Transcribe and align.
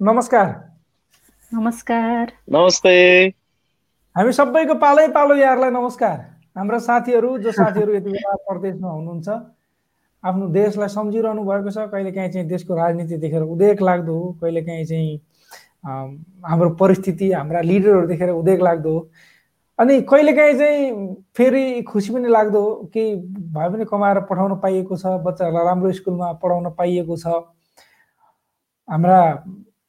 नमस्कार। 0.00 0.46
नमस्कार। 1.52 2.30
नमस्ते। 2.52 2.92
हामी 4.16 4.32
सबैको 4.32 4.74
पालै 4.80 5.06
पालो 5.12 5.34
यारलाई 5.36 5.70
नमस्कार। 5.70 6.16
हाम्रा 6.56 6.78
साथीहरू 6.78 7.36
जो 7.38 7.52
साथीहरू 7.52 7.94
यति 7.94 8.10
बेला 8.10 8.36
प्रदेशमा 8.48 8.90
हुनुहुन्छ 8.90 9.28
आफ्नो 10.24 10.46
देशलाई 10.56 10.88
सम्झिरहनु 10.88 11.44
भएको 11.44 11.70
छ। 11.70 11.84
कहिलेकाहीँ 11.92 12.32
चाहिँ 12.32 12.48
देशको 12.48 12.74
राजनीति 12.74 13.16
देखेर 13.20 13.42
उदेक 13.44 13.82
लाग्दो 13.82 14.14
हो। 14.16 14.32
कहिलेकाहीँ 14.40 14.84
चाहिँ 14.86 15.20
हाम्रो 16.48 16.70
परिस्थिति 16.80 17.32
हाम्रा 17.32 17.60
लिडरहरू 17.60 18.06
देखेर 18.06 18.30
उदेक 18.40 18.60
लाग्दो 18.62 18.98
हो। 18.98 19.08
अनि 19.78 20.00
कहिलेकाहीँ 20.08 20.58
चाहिँ 20.58 21.14
फेरि 21.36 21.82
खुसी 21.92 22.12
पनि 22.14 22.28
लाग्दो 22.28 22.60
हो 22.60 22.74
कि 22.88 23.04
भए 23.52 23.68
पनि 23.68 23.84
कमाएर 23.84 24.20
पठाउन 24.32 24.60
पाइएको 24.64 24.96
छ। 24.96 25.20
बच्चाहरूलाई 25.28 25.64
राम्रो 25.64 25.92
स्कुलमा 25.92 26.32
पढाउन 26.40 26.70
पाइएको 26.72 27.16
छ। 27.16 27.26
हाम्रा 28.88 29.20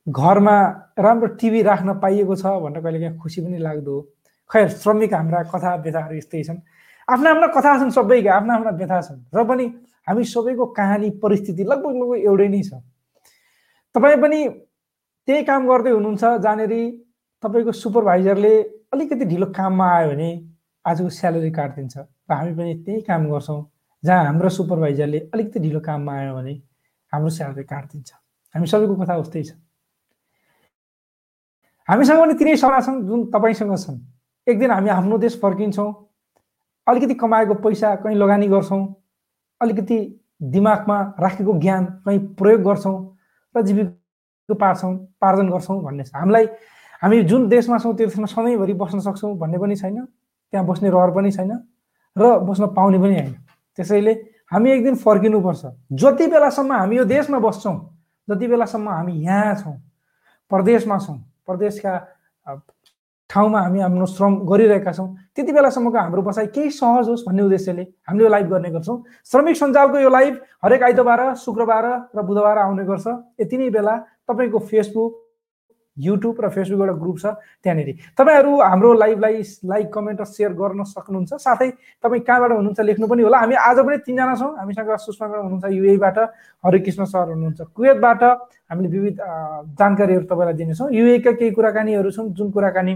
घरमा 0.08 0.56
राम्रो 1.00 1.28
टिभी 1.38 1.62
राख्न 1.62 1.94
पाइएको 2.00 2.36
छ 2.36 2.46
भनेर 2.62 2.82
कहिलेकाहीँ 2.84 3.18
खुसी 3.18 3.42
पनि 3.42 3.58
लाग्दो 3.58 3.92
हो। 3.92 4.02
खैर 4.50 4.68
श्रमिक 4.70 5.14
हाम्रा 5.14 5.42
कथा 5.54 5.76
व्यथाहरू 5.84 6.16
यस्तै 6.18 6.44
छन्। 6.44 6.60
आफ्ना 7.08 7.30
आफ्ना 7.32 7.48
कथा 7.56 7.78
छन् 7.80 7.92
सबैका 7.92 8.34
आफ्ना 8.34 8.54
आफ्ना 8.56 8.72
व्यथा 8.80 9.02
छन्। 9.02 9.22
र 9.36 9.44
पनि 9.46 9.66
हामी 10.08 10.24
सबैको 10.26 10.66
कहानी 10.74 11.10
परिस्थिति 11.22 11.64
लगभग 11.64 11.96
लगभग 11.96 12.18
एउटै 12.26 12.48
नै 12.48 12.62
छ। 12.64 12.82
तपाईँ 13.96 14.18
पनि 14.22 14.40
त्यही 15.28 15.44
काम 15.46 15.68
गर्दै 15.68 15.92
हुनुहुन्छ 15.92 16.24
जहाँनिर 16.44 16.74
तपाईँको 17.44 17.72
सुपरभाइजरले 17.72 18.54
अलिकति 18.94 19.26
ढिलो 19.26 19.46
काममा 19.54 19.86
आयो 19.92 20.10
भने 20.10 20.30
आजको 20.86 21.10
स्यालेरी 21.10 21.52
काटिदिन्छ। 21.52 21.98
र 21.98 22.32
हामी 22.34 22.54
पनि 22.58 22.74
त्यही 22.86 23.02
काम 23.06 23.30
गर्छौँ 23.32 23.62
जहाँ 24.04 24.26
हाम्रो 24.26 24.50
सुपरभाइजरले 24.50 25.20
अलिकति 25.34 25.60
ढिलो 25.60 25.80
काममा 25.80 26.14
आयो 26.20 26.34
भने 26.36 26.54
हाम्रो 27.14 27.30
स्यालेरी 27.30 27.64
काटिदिन्छ। 27.64 28.10
हामी 28.56 28.68
सबैको 28.68 28.96
कथा 29.02 29.16
उस्तै 29.22 29.44
छ। 29.44 29.52
हामीसँग 31.88 32.20
पनि 32.20 32.34
तिनै 32.34 32.56
सरा 32.58 32.80
छन् 32.80 33.04
जुन 33.08 33.26
तपाईँसँग 33.34 33.76
छन्। 33.78 34.00
एक 34.48 34.60
दिन 34.60 34.72
हामी 34.72 34.90
आफ्नो 34.90 35.18
देश 35.18 35.40
फर्किन्छौँ 35.42 35.90
अलिकति 36.88 37.14
कमाएको 37.14 37.54
पैसा 37.62 37.96
कहीँ 38.04 38.16
लगानी 38.16 38.48
गर्छौँ 38.48 38.82
अलिकति 39.62 39.98
दिमागमा 40.42 40.98
राखेको 41.20 41.54
ज्ञान 41.60 41.86
कहीँ 42.06 42.20
प्रयोग 42.36 42.62
गर्छौँ 42.62 42.98
र 43.56 43.62
जीविका 43.62 44.56
पार्छौँ 44.56 44.96
पार्जन 45.22 45.50
गर्छौँ 45.50 45.82
भन्ने 45.84 46.04
छ। 46.04 46.16
हामीलाई 46.16 46.46
हामी 47.02 47.24
जुन 47.24 47.48
देशमा 47.50 47.78
छौँ 47.78 47.96
त्यो 47.96 48.08
देशमा 48.08 48.26
सधैँभरि 48.26 48.74
बस्न 48.74 49.00
सक्छौँ 49.00 49.38
भन्ने 49.38 49.58
पनि 49.58 49.76
छैन 49.76 50.06
त्यहाँ 50.06 50.66
बस्ने 50.68 50.90
रहर 50.90 51.12
पनि 51.12 51.32
छैन 51.32 51.52
र 52.16 52.40
बस्न 52.46 52.68
पाउने 52.76 52.98
पनि 53.00 53.16
होइन। 53.16 53.34
त्यसैले 53.78 54.14
हामी 54.52 54.72
एक 54.72 54.84
दिन 54.84 54.96
फर्किनुपर्छ। 54.96 55.66
जति 55.94 56.28
बेलासम्म 56.28 56.72
हामी 56.74 56.98
यो 56.98 57.06
देशमा 57.06 57.40
बस्छौँ 57.40 57.78
जति 58.28 58.48
बेलासम्म 58.48 58.90
हामी 58.90 59.14
यहाँ 59.22 59.56
छौँ 59.56 59.78
प्रदेशमा 60.52 60.98
छौँ 61.00 61.18
प्रदेशका 61.48 61.94
ठाउँमा 63.30 63.60
हामी 63.62 63.80
हाम्रो 63.80 64.06
श्रम 64.06 64.34
गरिरहेका 64.46 64.92
छौँ 64.92 65.08
त्यति 65.36 65.52
बेलासम्मको 65.52 65.98
हाम्रो 65.98 66.22
बसाइ 66.22 66.48
केही 66.52 66.70
सहज 66.70 67.08
होस् 67.10 67.24
भन्ने 67.28 67.44
उद्देश्यले 67.44 67.84
हामीले 68.08 68.24
यो 68.24 68.30
लाइभ 68.30 68.48
गर्ने 68.52 68.70
गर्छौँ। 68.70 68.98
श्रमिक 69.32 69.56
सञ्जालको 69.56 69.98
यो 70.00 70.10
लाइभ 70.10 70.34
हरेक 70.64 70.84
आइतबार 70.84 71.22
शुक्रबार 71.40 71.86
र 72.16 72.22
बुधबार 72.22 72.58
आउने 72.58 72.84
गर्छ। 72.84 73.08
यति 73.40 73.58
नै 73.58 73.70
बेला 73.72 73.96
तपाईँको 74.28 74.60
फेसबुक 74.60 75.12
युट्युब 75.98 76.36
र 76.42 76.50
फेसबुक 76.50 76.80
एउटा 76.80 76.94
ग्रुप 76.98 77.18
छ 77.20 77.26
त्यहाँनिर। 77.64 77.90
तपाईँहरू 78.18 78.52
हाम्रो 78.62 78.94
लाइभलाई 78.94 79.42
लाइक 79.66 79.88
कमेन्ट 79.94 80.22
र 80.22 80.26
सेयर 80.26 80.52
गर्न 80.54 80.84
सक्नुहुन्छ। 80.84 81.34
साथै 81.36 81.70
तपाईँ 82.04 82.22
कहाँबाट 82.24 82.52
हुनुहुन्छ 82.52 82.80
लेख्नु 82.80 83.08
पनि 83.08 83.22
होला। 83.24 83.38
हामी 83.38 83.56
आज 83.56 83.78
पनि 83.86 83.98
तिनजना 84.08 84.36
छौँ। 84.36 84.52
हामीसँग 84.58 84.96
सुषमा 84.98 85.28
हुनुहुन्छ 85.28 85.66
युएबाट 85.72 86.18
हरिकृष्ण 86.64 87.04
सर 87.06 87.28
हुनुहुन्छ। 87.36 87.62
कुवेतबाट 87.76 88.24
हामीले 88.72 88.90
विविध 88.90 89.16
जानकारीहरू 89.80 90.26
तपाईँलाई 90.26 90.56
दिनेछौँ। 90.56 90.90
युएका 90.92 91.32
केही 91.32 91.52
कुराकानीहरू 91.52 92.12
छौँ 92.12 92.28
जुन 92.32 92.52
कुराकानी 92.52 92.94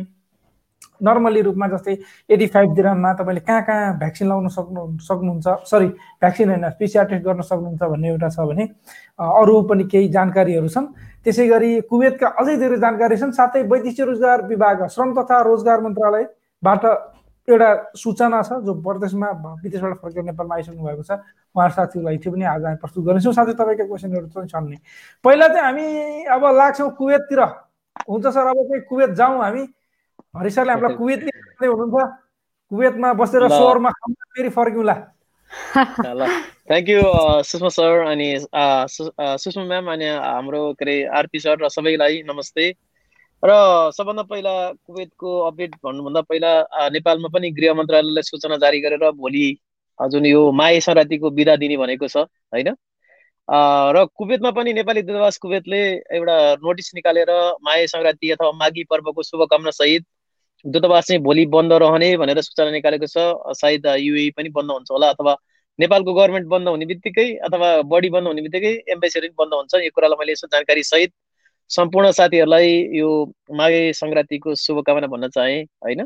नर्मली 1.01 1.41
रूपमा 1.41 1.67
जस्तै 1.67 1.97
एटी 2.29 2.47
फाइभ 2.47 2.69
दिराममा 2.75 3.13
तपाईँले 3.13 3.41
कहाँ 3.41 3.61
कहाँ 3.63 3.97
भ्याक्सिन 3.99 4.27
लगाउन 4.27 4.47
सक्नु 4.47 4.81
सक्नुहुन्छ? 5.01 5.47
सरी 5.65 5.87
भ्याक्सिन 6.21 6.49
होइन 6.49 6.69
पिसिआर 6.79 7.05
टेस्ट 7.05 7.25
गर्न 7.25 7.41
सक्नुहुन्छ 7.41 7.81
भन्ने 7.83 8.07
एउटा 8.09 8.29
छ 8.29 8.39
भने 8.39 8.63
अरू 9.19 9.61
पनि 9.69 9.83
केही 9.91 10.07
जानकारीहरू 10.11 10.67
छन्। 10.69 10.85
त्यसै 11.23 11.47
गरी 11.47 11.71
कुवेतका 11.89 12.27
अझै 12.39 12.55
धेरै 12.57 12.77
जानकारी 12.79 13.17
छन्। 13.17 13.31
साथै 13.33 13.61
वैदेशिक 13.65 14.05
रोजगार 14.05 14.47
विभाग 14.47 14.87
श्रम 14.95 15.13
तथा 15.17 15.41
रोजगार 15.41 15.81
मन्त्रालयबाट 15.81 16.85
एउटा 17.47 17.69
सूचना 17.93 18.41
छ 18.41 18.57
जो 18.65 18.73
प्रदेशमा 18.81 19.29
विदेशबाट 19.61 19.93
फर्केर 20.01 20.23
नेपालमा 20.23 20.55
आइसक्नु 20.55 20.81
भएको 20.81 21.03
छ। 21.03 21.11
उहाँ 21.55 21.69
साथीहरूलाई 21.69 22.17
थियो 22.17 22.33
पनि 22.33 22.45
आज 22.45 22.63
हामी 22.65 22.77
प्रस्तुत 22.81 23.05
गर्नेछौँ। 23.05 23.33
साथै 23.33 23.53
तपाईँका 23.53 23.85
क्वेसनहरू 23.85 24.27
पनि 24.33 24.47
छन् 24.49 24.69
नि। 24.69 24.77
पहिला 25.25 25.47
चाहिँ 25.53 25.65
हामी 25.65 25.85
अब 26.25 26.43
लाग्छौँ 26.57 26.89
कुवेततिर। 26.97 27.41
हुन्छ 28.09 28.25
सर 28.27 28.45
अब 28.49 28.57
चाहिँ 28.65 28.81
कुवेत 28.89 29.09
जाउँ 29.13 29.37
हामी। 29.41 29.63
हरिसरले 30.35 30.71
हामीलाई 30.71 30.95
कुवेत 30.99 31.21
हुनुहुन्छ। 31.63 32.05
कुवेतमा 32.71 33.09
बसेर 33.19 33.43
सहरमा 33.49 33.89
फेरि 34.35 34.49
फर्क्यौँला। 34.55 34.95
ल 36.19 36.27
थ्याङ्क 36.67 36.89
यू 36.89 37.01
सुषमा 37.47 37.69
सर 37.71 37.91
अनि 38.11 38.27
सुषमा 39.43 39.63
म्याम 39.63 39.91
अनि 39.93 40.05
हाम्रो 40.05 40.61
के 40.75 40.83
अरे 40.85 40.95
आरपी 41.19 41.39
सर 41.39 41.55
र 41.63 41.69
सबैलाई 41.71 42.21
नमस्ते। 42.27 42.65
र 43.43 43.51
सबभन्दा 43.95 44.23
पहिला 44.31 44.53
कुवेतको 44.85 45.29
अपडेट 45.47 45.75
भन्नुभन्दा 45.85 46.21
पहिला 46.27 46.51
नेपालमा 46.95 47.29
पनि 47.33 47.51
गृह 47.55 47.73
मन्त्रालयले 47.79 48.21
सूचना 48.23 48.57
जारी 48.63 48.79
गरेर 48.81 49.11
भोलि 49.15 49.45
जुन 49.99 50.25
यो 50.25 50.41
माए 50.51 50.79
सङ्क्रान्तिको 50.83 51.29
बिदा 51.31 51.55
दिने 51.63 51.77
भनेको 51.77 52.07
छ 52.11 52.27
होइन? 52.51 52.75
र 53.95 54.05
कुवेतमा 54.17 54.51
पनि 54.51 54.73
नेपाली 54.73 55.01
दूतावास 55.07 55.37
कुवेतले 55.37 55.81
एउटा 56.17 56.35
नोटिस 56.65 56.91
निकालेर 56.95 57.31
माए 57.63 57.87
सङ्क्रान्ति 57.87 58.31
अथवा 58.35 58.51
माघी 58.59 58.83
पर्वको 58.91 59.23
शुभकामना 59.23 59.71
सहित 59.79 60.05
दूतावास 60.65 61.05
चाहिँ 61.07 61.21
भोलि 61.23 61.45
बन्द 61.55 61.73
रहने 61.83 62.15
भनेर 62.17 62.41
सूचना 62.41 62.71
निकालेको 62.71 63.07
छ। 63.07 63.17
सायद 63.61 63.85
युए 63.99 64.29
पनि 64.37 64.49
बन्द 64.57 64.71
हुन्छ 64.71 64.91
होला 64.91 65.09
अथवा 65.15 65.35
नेपालको 65.79 66.13
गभर्मेन्ट 66.13 66.47
बन्द 66.49 66.67
हुने 66.69 66.85
बित्तिकै 66.85 67.27
अथवा 67.47 67.69
बडी 67.93 68.09
बन्द 68.09 68.27
हुने 68.27 68.41
बित्तिकै 68.41 68.73
एम्बेसीहरू 68.93 69.27
पनि 69.27 69.35
बन्द 69.41 69.53
हुन्छ। 69.53 69.73
यो 69.85 69.91
कुरालाई 69.95 70.17
मैले 70.19 70.31
यसो 70.31 70.47
जानकारी 70.53 70.83
सहित 70.83 71.13
सम्पूर्ण 71.69 72.11
साथीहरूलाई 72.17 72.69
यो 72.99 73.09
माघे 73.59 73.81
सङ्क्रान्तिको 73.99 74.55
शुभकामना 74.63 75.07
भन्न 75.13 75.29
चाहेँ 75.35 75.63
होइन? 75.85 76.01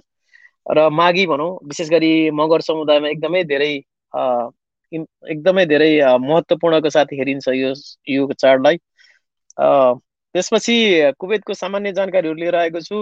र 0.65 0.89
माघी 0.89 1.25
भनौँ 1.27 1.49
विशेष 1.67 1.89
गरी 1.89 2.11
मगर 2.31 2.61
समुदायमा 2.61 3.07
एकदमै 3.09 3.43
धेरै 3.51 3.71
एकदमै 5.31 5.65
धेरै 5.65 5.91
महत्त्वपूर्णको 6.25 6.89
साथ 6.89 7.13
हेरिन्छ 7.19 7.47
यो 7.55 7.73
यो 8.09 8.27
चाडलाई। 8.33 8.77
त्यसपछि 9.57 10.75
कुवेतको 11.19 11.53
सामान्य 11.53 11.91
जानकारीहरू 11.99 12.37
लिएर 12.39 12.55
आएको 12.55 12.81
छु। 12.81 12.97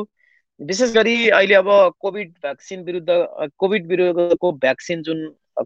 विशेष 0.59 0.91
गरी 0.93 1.29
अहिले 1.29 1.55
अब 1.55 1.67
कोभिड 1.99 2.29
भ्याक्सिन 2.41 2.83
विरुद्ध 2.83 3.07
कोभिड 3.57 3.87
विरुद्धको 3.87 4.51
भ्याक्सिन 4.51 5.01
जुन 5.01 5.19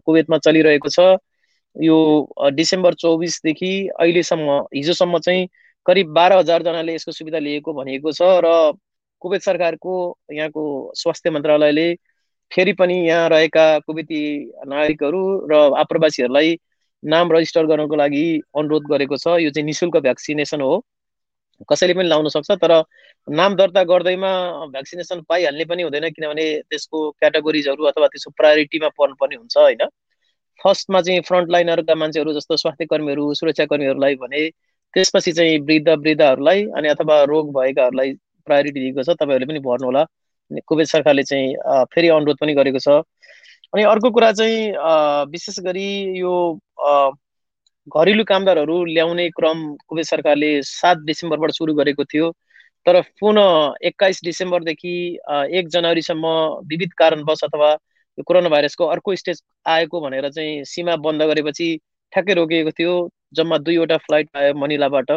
कुवेतमा 0.06 0.38
चलिरहेको 0.38 0.88
छ 0.88 1.06
यो 1.76 1.96
डिसेम्बर 2.50 2.94
चौबिसदेखि 2.94 3.72
अहिलेसम्म 4.00 4.58
हिजोसम्म 4.74 5.18
चाहिँ 5.18 5.48
करिब 5.86 6.12
बाह्र 6.12 6.38
हजारजनाले 6.38 6.94
यसको 6.94 7.12
सुविधा 7.12 7.38
लिएको 7.38 7.72
भनिएको 7.72 8.12
छ 8.12 8.22
र 8.44 8.72
कुवेत 9.22 9.42
सरकारको 9.42 9.94
यहाँको 10.32 10.64
स्वास्थ्य 10.94 11.30
मन्त्रालयले 11.30 11.94
फेरि 12.52 12.72
पनि 12.72 12.94
यहाँ 13.08 13.28
रहेका 13.28 13.66
कुवेती 13.78 14.20
नागरिकहरू 14.66 15.22
र 15.52 15.60
आप्रवासीहरूलाई 15.78 16.58
नाम 17.02 17.32
रजिस्टर 17.32 17.66
गर्नको 17.66 17.96
लागि 17.96 18.24
अनुरोध 18.56 18.82
गरेको 18.90 19.16
छ। 19.16 19.26
यो 19.40 19.50
चाहिँ 19.50 19.64
नि 19.66 19.72
शुल्क 19.72 19.96
भ्याक्सिनेसन 19.96 20.60
हो। 20.60 20.74
कसैले 21.72 21.94
पनि 21.94 22.08
लाउन 22.08 22.28
सक्छ 22.28 22.50
तर 22.62 22.72
नाम 23.28 23.54
दर्ता 23.56 23.82
गर्दैमा 23.84 24.30
भ्याक्सिनेसन 24.72 25.20
पाइहाल्ने 25.28 25.64
पनि 25.64 25.82
हुँदैन 25.82 26.08
किनभने 26.10 26.46
त्यसको 26.70 27.10
क्याटेगोरिजहरू 27.10 27.84
अथवा 27.84 28.06
त्यसको 28.06 28.30
प्रायोरिटीमा 28.36 28.88
पर्नुपर्ने 28.98 29.36
हुन्छ 29.36 29.56
होइन? 29.56 29.86
फर्स्टमा 30.60 31.00
चाहिँ 31.00 31.20
फ्रन्ट 31.20 31.50
लाइनहरूका 31.50 31.94
मान्छेहरू 31.94 32.32
जस्तो 32.32 32.56
स्वास्थ्य 32.56 32.86
कर्मीहरू 32.86 33.32
सुरक्षा 33.34 33.64
कर्मीहरूलाई 33.66 34.14
भने 34.16 34.48
त्यसपछि 34.94 35.32
चाहिँ 35.32 35.58
वृद्ध 35.58 35.88
वृद्धहरूलाई 35.88 36.64
अनि 36.76 36.88
अथवा 36.88 37.22
रोग 37.24 37.52
भएकाहरूलाई 37.54 38.12
प्रायोरिटी 38.46 38.80
दिएको 38.80 39.02
छ 39.02 39.16
तपाईँहरूले 39.16 39.46
पनि 39.46 39.60
भर्नुहोला 39.68 40.04
कुवेत 40.66 40.86
सरकारले 40.86 41.22
चाहिँ 41.22 41.84
फेरि 41.94 42.08
अनुरोध 42.08 42.36
पनि 42.40 42.54
गरेको 42.54 42.78
छ। 42.78 42.88
अनि 43.74 43.82
अर्को 43.82 44.10
कुरा 44.10 44.32
चाहिँ 44.32 44.72
विशेष 45.30 45.58
गरी 45.60 45.88
यो 46.20 46.34
घरेलु 47.88 48.24
कामदारहरू 48.24 48.84
ल्याउने 48.84 49.28
क्रम 49.36 49.58
कुवेत 49.88 50.06
सरकारले 50.06 50.50
सात 50.62 50.98
डिसेम्बरबाट 51.06 51.50
सुरु 51.50 51.74
गरेको 51.74 52.04
थियो। 52.04 52.30
तर 52.86 53.00
पुनः 53.20 53.74
एक्काइस 53.86 54.20
डिसेम्बरदेखि 54.24 54.94
एक 55.58 55.68
जनवरीसम्म 55.68 56.26
विविध 56.70 56.92
कारणवश 56.98 57.44
अथवा 57.44 57.70
यो 58.18 58.22
कोरोना 58.26 58.48
भाइरसको 58.48 58.86
अर्को 58.86 59.14
स्टेज 59.16 59.42
आएको 59.66 60.00
भनेर 60.00 60.28
चाहिँ 60.30 60.64
सीमा 60.64 60.96
बन्द 61.04 61.22
गरेपछि 61.22 61.68
ठ्याक्कै 62.12 62.34
रोकिएको 62.34 62.70
थियो 62.78 62.94
जम्मा 63.34 63.58
दुईवटा 63.58 63.96
फ्लाइट 64.06 64.36
आयो 64.36 64.54
मनिलाबाट। 64.54 65.10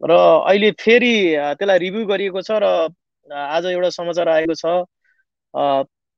र 0.00 0.12
अहिले 0.12 0.70
फेरि 0.80 1.14
त्यसलाई 1.58 1.78
रिभ्यू 1.78 2.04
गरिएको 2.06 2.42
छ 2.42 2.60
र 2.62 2.66
आज 3.30 3.66
एउटा 3.66 3.90
समाचार 3.90 4.28
आएको 4.28 4.54
छ। 4.54 4.64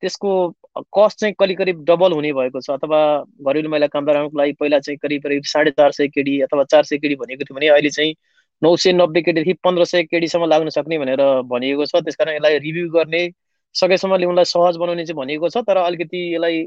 त्यसको 0.03 0.31
कस्ट 0.77 1.19
चाहिँ 1.21 1.35
करिब 1.39 1.59
करिब 1.59 1.85
डबल 1.85 2.13
हुने 2.13 2.33
भएको 2.33 2.61
छ 2.61 2.71
अथवा 2.71 3.01
घरेलु 3.47 3.69
महिला 3.69 3.87
कामदारहरूको 3.87 4.39
लागि 4.39 4.53
पहिला 4.53 4.79
चाहिँ 4.79 4.99
करिब 4.99 5.23
करिब 5.23 5.43
साढे 5.45 5.71
चार 5.71 5.93
सय 5.93 6.09
केडी 6.09 6.41
अथवा 6.41 6.65
चार 6.65 6.85
सय 6.85 6.99
केडी 6.99 7.15
भनेको 7.15 7.45
थियो 7.45 7.57
भने 7.57 7.69
अहिले 7.69 7.91
चाहिँ 7.91 8.15
नौ 8.63 8.75
सय 8.77 8.93
नब्बे 8.93 9.23
केडीदेखि 9.23 9.53
पन्ध्र 9.65 9.85
सय 9.85 10.03
केडीसम्म 10.03 10.45
लाग्न 10.45 10.69
सक्ने 10.71 10.99
भनेर 10.99 11.23
भनिएको 11.51 11.87
छ। 11.87 12.03
त्यस 12.05 12.17
कारण 12.17 12.35
यसलाई 12.37 12.59
रिभ्यू 12.59 12.89
गर्ने 12.91 13.29
सकेसम्म 13.75 14.17
ल्याउनलाई 14.17 14.45
सहज 14.45 14.77
बनाउने 14.77 15.05
चाहिँ 15.07 15.19
भनिएको 15.19 15.49
छ 15.49 15.65
तर 15.69 15.77
अलिकति 15.77 16.21
यसलाई 16.35 16.67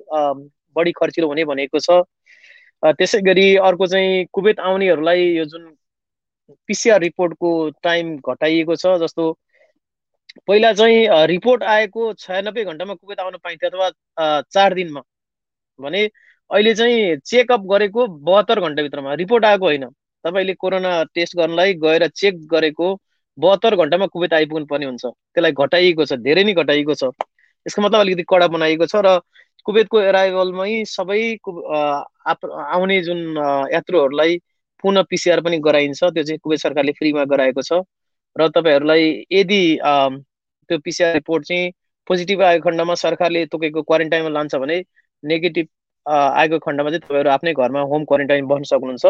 बढी 0.75 0.91
खर्चिलो 0.91 1.27
हुने 1.27 1.45
भनेको 1.45 1.79
छ। 1.79 2.01
त्यसै 2.83 3.21
गरी 3.21 3.55
अर्को 3.69 3.87
चाहिँ 3.87 4.25
कुवेत 4.33 4.59
आउनेहरूलाई 4.59 5.23
यो 5.37 5.45
जुन 5.45 5.63
पिसिआर 6.67 6.99
रिपोर्टको 7.01 7.49
टाइम 7.83 8.15
घटाइएको 8.19 8.75
छ 8.75 8.97
जस्तो 9.03 9.25
पहिला 10.47 10.71
चाहिँ 10.73 11.25
रिपोर्ट 11.27 11.63
आएको 11.63 12.13
छयानब्बे 12.19 12.63
घन्टामा 12.63 12.93
कुवेत 12.93 13.19
आउन 13.19 13.37
पाइन्थ्यो 13.43 13.69
अथवा 13.69 14.41
चार 14.53 14.73
दिनमा। 14.73 15.01
भने 15.79 16.03
अहिले 16.51 16.73
चाहिँ 16.75 17.15
चेकअप 17.25 17.61
गरेको 17.71 18.07
बहत्तर 18.29 18.59
घन्टाभित्रमा। 18.59 19.13
रिपोर्ट 19.23 19.45
आएको 19.45 19.65
होइन। 19.65 19.85
तपाईँले 20.25 20.53
कोरोना 20.53 20.91
टेस्ट 21.15 21.37
गर्नलाई 21.37 21.73
गएर 21.83 22.07
चेक 22.07 22.47
गरेको 22.47 22.87
बहत्तर 23.37 23.75
घन्टामा 23.75 24.05
कुवेत 24.13 24.33
आइपुग्नु 24.33 24.65
पर्ने 24.71 24.85
हुन्छ। 24.85 25.05
त्यसलाई 25.05 25.51
घटाइएको 25.51 26.05
छ। 26.05 26.13
धेरै 26.27 26.43
नै 26.43 26.53
घटाइएको 26.53 26.93
छ। 26.95 27.03
यसको 27.65 27.81
मतलब 27.81 27.99
अलिकति 27.99 28.23
कडा 28.29 28.47
बनाइएको 28.47 28.85
छ 28.87 28.95
र 29.05 29.19
कुवेतको 29.65 30.01
एराइभलमै 30.01 30.71
सबै 30.89 31.21
आउने 32.27 33.01
जुन 33.07 33.19
यात्रुहरूलाई 33.73 34.37
पुनः 34.83 35.03
पिसिआर 35.09 35.41
पनि 35.41 35.57
गराइन्छ। 35.59 35.99
त्यो 36.03 36.23
चाहिँ 36.23 36.39
कुवेत 36.43 36.59
सरकारले 36.59 36.91
फ्रीमा 36.99 37.23
गराएको 37.25 37.61
छ। 37.61 37.81
र 38.35 38.47
तपाईँहरूलाई 38.55 39.03
यदि 39.31 39.61
त्यो 39.81 40.77
पिसिआर 40.85 41.13
रिपोर्ट 41.13 41.45
चाहिँ 41.45 41.71
पोजिटिभ 42.07 42.41
आएको 42.41 42.69
खण्डमा 42.69 42.95
सरकारले 42.95 43.45
तोकेको 43.51 43.81
क्वारेन्टाइनमा 43.83 44.29
लान्छ 44.29 44.55
भने 44.55 44.77
नेगेटिभ 45.23 45.67
आएको 46.05 46.59
खण्डमा 46.59 46.89
चाहिँ 46.89 47.01
तपाईँहरू 47.01 47.29
आफ्नै 47.29 47.53
घरमा 47.53 47.81
होम 47.91 48.03
क्वारेन्टाइन 48.05 48.47
बस्न 48.47 48.63
सक्नुहुन्छ। 48.71 49.05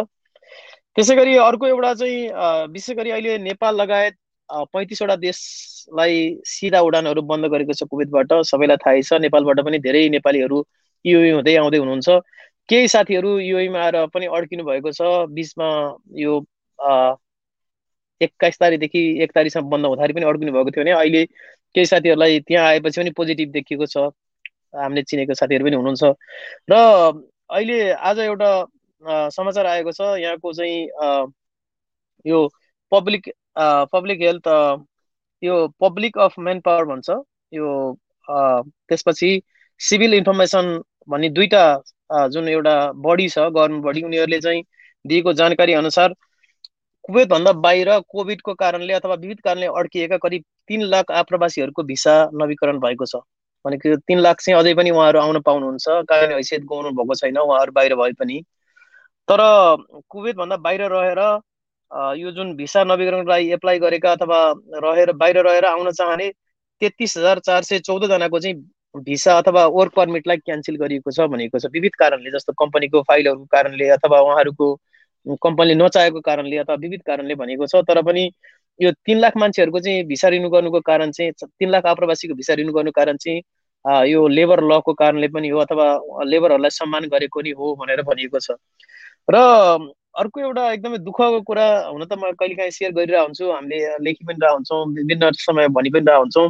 त्यसै 0.96 1.16
गरी 1.16 1.36
अर्को 1.38 1.68
एउटा 1.68 1.94
चाहिँ 1.94 2.18
विशेष 2.74 2.96
गरी 2.98 3.12
अहिले 3.12 3.38
नेपाल 3.48 3.76
लगायत 3.82 4.16
पैँतिसवटा 4.74 5.16
देशलाई 5.16 6.16
सिधा 6.46 6.80
उडानहरू 6.84 7.22
बन्द 7.24 7.46
गरेको 7.54 7.74
छ 7.74 7.88
कुवेतबाट। 7.88 8.34
सबैलाई 8.52 8.78
थाहै 8.84 9.02
छ। 9.02 9.20
नेपालबाट 9.24 9.60
पनि 9.66 9.80
धेरै 9.80 10.04
नेपालीहरू 10.18 10.58
युए 11.06 11.32
हुँदै 11.32 11.56
आउँदै 11.64 11.78
हुनुहुन्छ। 11.78 12.10
केही 12.70 12.88
साथीहरू 12.88 13.38
युएमा 13.40 13.80
आएर 13.80 13.96
पनि 14.14 14.26
अड्किनु 14.28 14.64
भएको 14.68 14.92
छ। 14.92 15.32
बिचमा 15.32 15.70
यो 16.20 16.34
एक्काइस 18.22 18.60
तारिकदेखि 18.60 19.02
एक 19.24 19.32
तारिकसम्म 19.36 19.70
बन्द 19.70 19.86
हुँदाखेरि 19.86 20.14
पनि 20.14 20.26
अड्किनु 20.26 20.52
भएको 20.52 20.72
थियो 20.72 20.84
भने 20.84 20.92
अहिले 20.92 21.26
केही 21.76 21.86
साथीहरूलाई 21.86 22.40
त्यहाँ 22.48 22.68
आएपछि 22.68 23.02
पनि 23.02 23.12
पोजिटिभ 23.18 23.52
देखिएको 23.52 23.86
छ। 23.86 23.98
हामीले 24.76 25.04
चिनेको 25.04 25.34
साथीहरू 25.34 25.66
पनि 25.66 25.76
हुनुहुन्छ। 25.76 26.04
र 26.72 26.76
अहिले 27.50 27.80
आज 27.92 28.20
एउटा 28.20 28.52
समाचार 29.36 29.66
आएको 29.68 29.92
छ। 29.92 30.02
यहाँको 30.20 30.54
चाहिँ 30.54 30.88
यो 32.26 32.48
पब्लिक 32.92 33.30
पब्लिक 33.94 34.22
हेल्थ 34.22 34.48
यो 35.44 35.56
पब्लिक 35.82 36.18
अफ 36.20 36.34
मेन 36.40 36.60
पावर 36.62 36.86
भन्छ। 36.86 37.10
यो 37.54 37.68
त्यसपछि 38.28 39.42
सिभिल 39.80 40.14
इन्फर्मेसन 40.14 40.82
भन्ने 41.10 41.30
दुईवटा 41.30 42.28
जुन 42.30 42.48
एउटा 42.50 42.76
बडी 43.04 43.28
छ 43.30 43.40
गभर्मेन्ट 43.40 43.84
बडी 43.86 44.02
उनीहरूले 44.04 44.40
चाहिँ 44.42 44.64
दिएको 45.06 45.34
जानकारी 45.34 45.74
अनुसार 45.74 46.14
कुवेतभन्दा 47.06 47.52
बाहिर 47.66 47.90
कोभिडको 48.10 48.54
कारणले 48.54 48.94
अथवा 48.94 49.16
विविध 49.22 49.40
कारणले 49.44 49.68
अड्किएका 49.80 50.18
करिब 50.24 50.44
तिन 50.68 50.82
लाख 50.86 51.12
आप्रवासीहरूको 51.22 51.84
भिसा 51.84 52.14
नवीकरण 52.42 52.80
भएको 52.80 53.06
छ। 53.06 53.22
भनेको 53.66 53.96
तिन 54.08 54.20
लाख 54.20 54.42
चाहिँ 54.42 54.58
अझै 54.60 54.74
पनि 54.74 54.90
उहाँहरू 54.92 55.20
आउन 55.20 55.40
पाउनुहुन्छ। 55.46 55.86
कारण 56.10 56.34
हैसियत 56.34 56.64
गाउनु 56.72 56.92
भएको 56.98 57.16
छैन 57.16 57.38
उहाँहरू 57.38 57.72
बाहिर 57.72 57.96
भए 57.96 58.12
पनि। 58.20 58.42
तर 59.28 59.42
कुवेतभन्दा 60.10 60.58
बाहिर 60.58 60.82
रहेर 60.94 61.20
यो 62.18 62.32
जुन 62.32 62.54
भिसा 62.56 62.84
नवीकरणको 62.84 63.30
लागि 63.30 63.52
एप्लाई 63.54 63.80
गरेका 63.80 64.12
अथवा 64.12 64.40
रहेर 64.86 65.12
बाहिर 65.14 65.38
रहेर 65.48 65.66
आउन 65.66 65.92
चाहने 65.92 66.30
तेत्तिस 66.82 67.18
हजार 67.18 67.40
चार 67.40 67.64
सय 67.64 67.80
चौधजनाको 67.80 68.40
चाहिँ 68.40 68.56
भिसा 68.96 69.38
अथवा 69.38 69.66
वर्क 69.74 69.94
पर्मिटलाई 69.96 70.38
क्यान्सल 70.38 70.76
गरिएको 70.78 71.12
छ 71.12 71.28
भनेको 71.34 71.60
छ। 71.60 71.66
विविध 71.74 71.96
कारणले 72.00 72.32
जस्तो 72.32 72.54
कम्पनीको 72.54 73.02
फाइलहरूको 73.08 73.46
कारणले 73.52 73.90
अथवा 73.98 74.20
उहाँहरूको 74.22 74.68
कम्पनीले 75.26 75.74
नचाहेको 75.84 76.20
कारणले 76.22 76.58
अथवा 76.58 76.76
विविध 76.82 77.02
कारणले 77.06 77.36
भनेको 77.36 77.66
छ 77.68 77.84
तर 77.88 78.02
पनि 78.02 78.30
यो 78.80 78.92
तिन 79.06 79.18
लाख 79.20 79.38
मान्छेहरूको 79.38 79.80
चाहिँ 79.80 80.04
भिसा 80.08 80.30
रिन्यू 80.30 80.50
गर्नुको 80.50 80.80
कारण 80.82 81.12
चाहिँ 81.12 81.32
तिन 81.44 81.70
लाख 81.70 81.86
आप्रवासीको 81.86 82.36
भिसा 82.36 82.54
रिन्यू 82.54 82.74
गर्नुको 82.74 83.00
कारण 83.00 83.18
चाहिँ 83.18 83.42
यो 84.10 84.28
लेबर 84.28 84.62
लको 84.64 84.94
कारणले 84.94 85.28
पनि 85.28 85.50
हो 85.50 85.60
अथवा 85.60 85.88
लेबरहरूलाई 86.26 86.70
सम्मान 86.70 87.06
गरेको 87.14 87.42
नि 87.42 87.52
हो 87.60 87.76
भनेर 87.76 88.02
भनिएको 88.02 88.40
छ। 88.40 88.58
र 89.30 89.38
अर्को 90.22 90.40
एउटा 90.42 90.72
एकदमै 90.72 90.98
दुःखको 90.98 91.42
कुरा 91.42 91.66
हुन 91.88 92.06
त 92.06 92.14
म 92.14 92.32
कहिलेकाहीँ 92.40 92.72
सेयर 92.72 92.92
गरिरहेको 92.92 93.26
हुन्छु 93.26 93.52
हामीले 93.52 93.80
लेखि 94.06 94.26
पनि 94.26 94.40
रह 94.44 94.52
हुन्छौँ 94.52 94.86
विभिन्न 94.96 95.32
समय 95.38 95.68
भनि 95.70 95.90
पनि 95.90 96.06
रह 96.10 96.18
हुन्छौँ। 96.18 96.50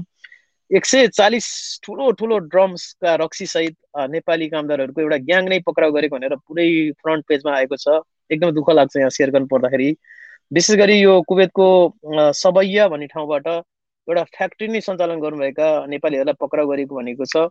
एक 0.72 0.86
सय 0.86 1.08
चालिस 1.08 1.48
ठुलो 1.84 2.12
ठुलो 2.20 2.38
ड्रम्सका 2.52 3.16
रक्सीसहित 3.16 3.76
नेपाली 4.10 4.48
कामदारहरूको 4.50 5.02
एउटा 5.02 5.18
ग्याङ 5.28 5.50
नै 5.50 5.60
पक्राउ 5.68 5.92
गरेको 5.92 6.16
भनेर 6.16 6.36
पुरै 6.48 6.68
फ्रन्ट 7.02 7.26
पेजमा 7.28 7.56
आएको 7.56 7.76
छ। 7.78 8.02
एकदमै 8.32 8.52
दुःख 8.52 8.70
लाग्छ 8.80 8.96
यहाँ 8.98 9.10
सेयर 9.18 9.30
गर्नु 9.32 9.48
पर्दाखेरि। 9.54 9.90
विशेष 10.52 10.76
गरी 10.78 10.96
यो 11.00 11.22
कुवेतको 11.28 11.68
सबैया 12.36 12.88
भन्ने 12.92 13.08
ठाउँबाट 13.14 13.48
एउटा 13.48 14.24
फ्याक्ट्री 14.36 14.68
नै 14.68 14.82
सञ्चालन 14.82 15.20
गर्नुभएका 15.22 15.68
नेपालीहरूलाई 15.88 16.36
पक्राउ 16.42 16.68
गरेको 16.68 16.96
भनेको 16.96 17.26
छ। 17.26 17.48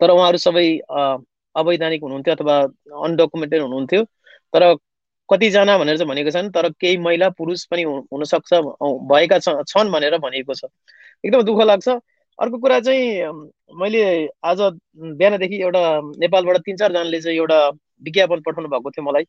तर 0.00 0.10
उहाँहरू 0.10 0.38
सबै 0.38 0.66
अवैधानिक 1.56 2.02
हुनुहुन्थ्यो 2.02 2.34
अथवा 2.34 2.56
अनडकुमेन्टेड 3.04 3.62
हुनुहुन्थ्यो। 3.62 4.02
तर 4.54 4.62
कतिजना 5.28 5.76
भनेर 5.78 5.96
चाहिँ 5.96 6.08
भनेको 6.10 6.30
छन् 6.30 6.50
तर 6.52 6.68
केही 6.80 6.96
महिला 7.06 7.28
पुरुष 7.38 7.64
पनि 7.70 7.82
हुनसक्छ 7.84 8.50
भएका 9.12 9.38
छन् 9.44 9.92
भनेर 9.92 10.18
भनिएको 10.18 10.54
छ। 10.54 10.64
एकदम 11.24 11.42
दुःख 11.42 11.60
लाग्छ। 11.66 11.88
अर्को 12.38 12.58
कुरा 12.58 12.78
चाहिँ 12.80 13.26
मैले 13.80 14.02
आज 14.44 14.60
बिहानदेखि 15.18 15.56
एउटा 15.62 15.82
नेपालबाट 16.22 16.56
तिन 16.66 16.76
चारजनाले 16.76 17.20
चाहिँ 17.20 17.38
एउटा 17.38 17.58
विज्ञापन 18.06 18.40
पठाउनु 18.46 18.68
भएको 18.68 18.90
थियो 18.90 19.04
मलाई। 19.04 19.24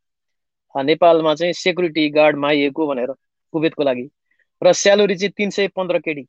नेपालमा 0.75 1.33
चाहिँ 1.36 1.54
सेक्युरिटी 1.54 2.10
गार्ड 2.10 2.38
माइएको 2.38 2.88
भनेर 2.88 3.13
कुवेतको 3.54 3.83
लागि। 3.83 4.10
र 4.62 4.74
स्यालेरी 4.74 5.16
चाहिँ 5.16 5.31
तिन 5.38 5.50
सय 5.50 5.68
पन्ध्र 5.75 6.00
केडी। 6.00 6.24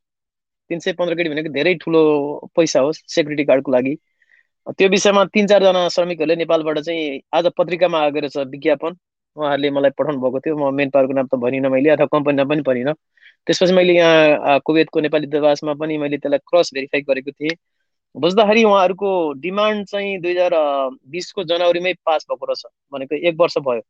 तिन 0.71 0.79
सय 0.79 0.93
पन्ध्र 0.93 1.15
केडी 1.17 1.31
भनेको 1.31 1.53
धेरै 1.53 1.75
ठुलो 1.83 2.01
पैसा 2.57 2.81
हो 2.81 2.93
सेक्युरिटी 2.93 3.45
गार्डको 3.45 3.73
लागि। 3.73 3.95
त्यो 4.79 4.89
विषयमा 4.89 5.25
तिन 5.35 5.47
चारजना 5.47 5.89
श्रमिकहरूले 5.89 6.37
नेपालबाट 6.37 6.79
चाहिँ 6.79 7.21
आज 7.35 7.47
पत्रिकामा 7.59 8.01
आएको 8.01 8.21
रहेछ 8.21 8.37
विज्ञापन। 8.51 8.97
उहाँहरूले 9.37 9.71
मलाई 9.71 9.91
पठाउनु 9.99 10.21
भएको 10.21 10.41
थियो। 10.41 10.57
म 10.57 10.75
मेन 10.75 10.91
पावरको 10.91 11.13
नाम 11.13 11.27
त 11.27 11.35
भनिनँ 11.35 11.71
मैले 11.71 11.91
अथवा 11.91 12.07
कम्पनी 12.13 12.37
नाम 12.37 12.49
पनि 12.49 12.63
भनिनँ। 12.63 12.95
त्यसपछि 13.47 13.73
मैले 13.73 13.95
यहाँ 13.95 14.59
कुवेतको 14.67 15.01
नेपाली 15.01 15.27
दूतावासमा 15.27 15.75
पनि 15.75 15.99
मैले 15.99 16.19
त्यसलाई 16.19 16.39
क्रस 16.47 16.71
भेरिफाई 16.75 17.01
गरेको 17.03 17.31
थिएँ। 17.31 17.57
बुझ्दाखेरि 18.15 18.63
उहाँहरूको 18.65 19.11
डिमान्ड 19.41 19.87
चाहिँ 19.87 20.19
दुई 20.21 20.33
हजार 20.33 20.55
बिसको 21.11 21.45
जनवरीमै 21.45 21.93
पास 22.07 22.27
भएको 22.31 22.47
रहेछ 22.47 22.65
भनेको 22.93 23.15
एक 23.29 23.37
वर्ष 23.41 23.59
भयो। 23.59 23.83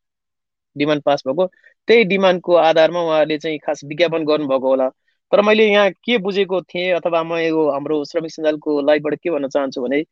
डिमान्ड 0.77 1.03
पास 1.03 1.23
भएको। 1.27 1.47
त्यही 1.89 2.05
डिमान्डको 2.05 2.55
आधारमा 2.57 3.00
उहाँहरूले 3.03 3.39
चाहिँ 3.39 3.59
खास 3.67 3.81
विज्ञापन 3.85 4.25
गर्नुभएको 4.25 4.69
होला। 4.69 4.89
तर 5.33 5.41
मैले 5.43 5.65
यहाँ 5.67 5.91
के 6.05 6.19
बुझेको 6.19 6.61
थिएँ 6.62 6.91
अथवा 6.95 7.23
म 7.23 7.37
यो 7.39 7.69
हाम्रो 7.71 8.05
श्रमिक 8.05 8.33
सञ्जालको 8.33 8.81
लाइभबाट 8.87 9.15
के 9.23 9.31
भन्न 9.31 9.49
चाहन्छु 9.49 9.83
भने 9.83 10.03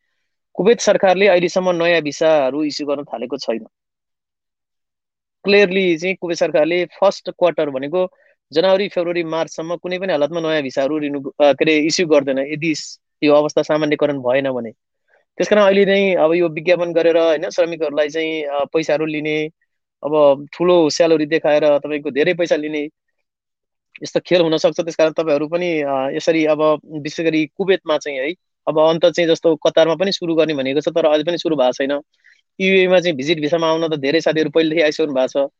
कुवेत 0.56 0.80
सरकारले 0.80 1.26
अहिलेसम्म 1.28 1.70
नयाँ 1.82 2.00
भिसाहरू 2.02 2.62
इस्यु 2.64 2.86
गर्न 2.86 3.04
थालेको 3.04 3.36
छैन। 3.38 3.66
क्लियरली 5.44 5.96
चाहिँ 5.98 6.14
कुवेत 6.20 6.38
सरकारले 6.38 6.84
फर्स्ट 7.00 7.30
क्वार्टर 7.30 7.70
भनेको 7.70 8.06
जनवरी 8.52 8.88
फेब्रुअरी 8.88 9.22
मार्चसम्म 9.24 9.76
कुनै 9.76 9.98
पनि 9.98 10.12
हालतमा 10.12 10.40
नयाँ 10.40 10.62
भिसाहरू 10.62 10.98
रिनु 10.98 11.20
के 11.30 11.46
अरे 11.48 11.76
इस्यु 11.86 12.06
गर्दैन। 12.06 12.38
यदि 12.38 12.74
यो 13.22 13.34
अवस्था 13.34 13.62
सामान्यकरण 13.62 14.18
भएन 14.22 14.50
भने। 14.52 14.70
त्यस 15.38 15.48
कारण 15.48 15.62
अहिले 15.62 15.84
नै 15.84 16.14
अब 16.24 16.32
यो 16.34 16.48
विज्ञापन 16.50 16.92
गरेर 16.92 17.16
होइन 17.18 17.48
श्रमिकहरूलाई 17.50 18.08
चाहिँ 18.08 18.66
पैसाहरू 18.72 19.06
लिने 19.06 19.36
अब 20.02 20.46
ठुलो 20.54 20.76
स्यालेरी 20.90 21.26
देखाएर 21.26 21.64
तपाईँको 21.78 22.10
धेरै 22.10 22.34
पैसा 22.34 22.56
लिने 22.56 22.82
यस्तो 24.02 24.20
खेल 24.26 24.40
हुनसक्छ 24.42 24.80
त्यस 24.80 24.96
कारण 24.96 25.12
तपाईँहरू 25.12 25.48
पनि 25.48 25.68
यसरी 26.16 26.44
अब 26.54 26.62
विशेष 27.02 27.26
गरी 27.26 27.44
कुवेतमा 27.56 27.98
चाहिँ 27.98 28.18
है 28.18 28.32
अब 28.66 28.78
अन्त 28.80 29.06
चाहिँ 29.06 29.28
जस्तो 29.30 29.54
कतारमा 29.66 29.94
पनि 29.96 30.12
सुरु 30.12 30.34
गर्ने 30.34 30.54
भनेको 30.54 30.80
छ 30.80 30.94
तर 30.94 31.06
अझै 31.06 31.24
पनि 31.24 31.38
सुरु 31.38 31.56
भएको 31.56 31.72
छैन। 31.72 31.92
युएमा 32.58 33.00
चाहिँ 33.00 33.16
भिजिट 33.16 33.40
भिसामा 33.40 33.68
आउन 33.68 33.88
त 33.88 33.98
धेरै 34.00 34.20
साथीहरू 34.20 34.50
पहिलेदेखि 34.50 34.82
आइसक्नु 34.82 35.14
भएको 35.14 35.28
छ। 35.34 35.50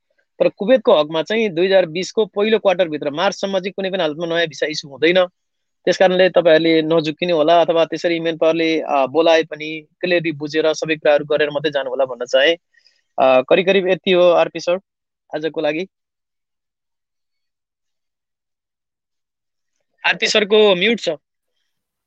तर 0.41 0.49
कुवेतको 0.59 0.95
हकमा 1.01 1.23
चाहिँ 1.23 1.49
दुई 1.51 1.67
हजार 1.67 1.87
बिसको 1.97 2.27
पहिलो 2.37 2.59
क्वार्टरभित्र 2.59 3.11
मार्चसम्म 3.11 3.59
चाहिँ 3.59 3.73
कुनै 3.77 3.91
पनि 3.91 4.03
हालतमा 4.03 4.27
नयाँ 4.27 4.47
भिसा 4.49 4.67
इस्यु 4.75 4.91
हुँदैन। 4.91 5.25
त्यस 5.87 5.99
कारणले 5.99 6.29
तपाईँहरूले 6.37 6.83
नझुक्किनु 6.85 7.37
होला 7.37 7.61
अथवा 7.63 7.85
त्यसरी 7.91 8.19
मेन 8.21 8.37
पावरले 8.37 8.69
बोलाए 9.09 9.43
पनि 9.51 9.69
क्लियरली 10.01 10.33
बुझेर 10.39 10.73
सबै 10.75 10.97
कुराहरू 11.01 11.25
गरेर 11.33 11.51
मात्रै 11.51 11.71
जानु 11.73 11.91
होला 11.91 12.05
भन्न 12.05 12.25
चाहे। 12.29 12.55
करिब 13.21 13.67
करिब 13.67 13.89
यति 13.89 14.13
हो 14.13 14.23
आरपी 14.41 14.61
सर 14.61 14.79
आजको 15.31 15.61
लागि। 15.61 15.87
आरपी 20.05 20.27
सरको 20.27 20.59
म्युट 20.75 21.01
छ। 21.01 21.17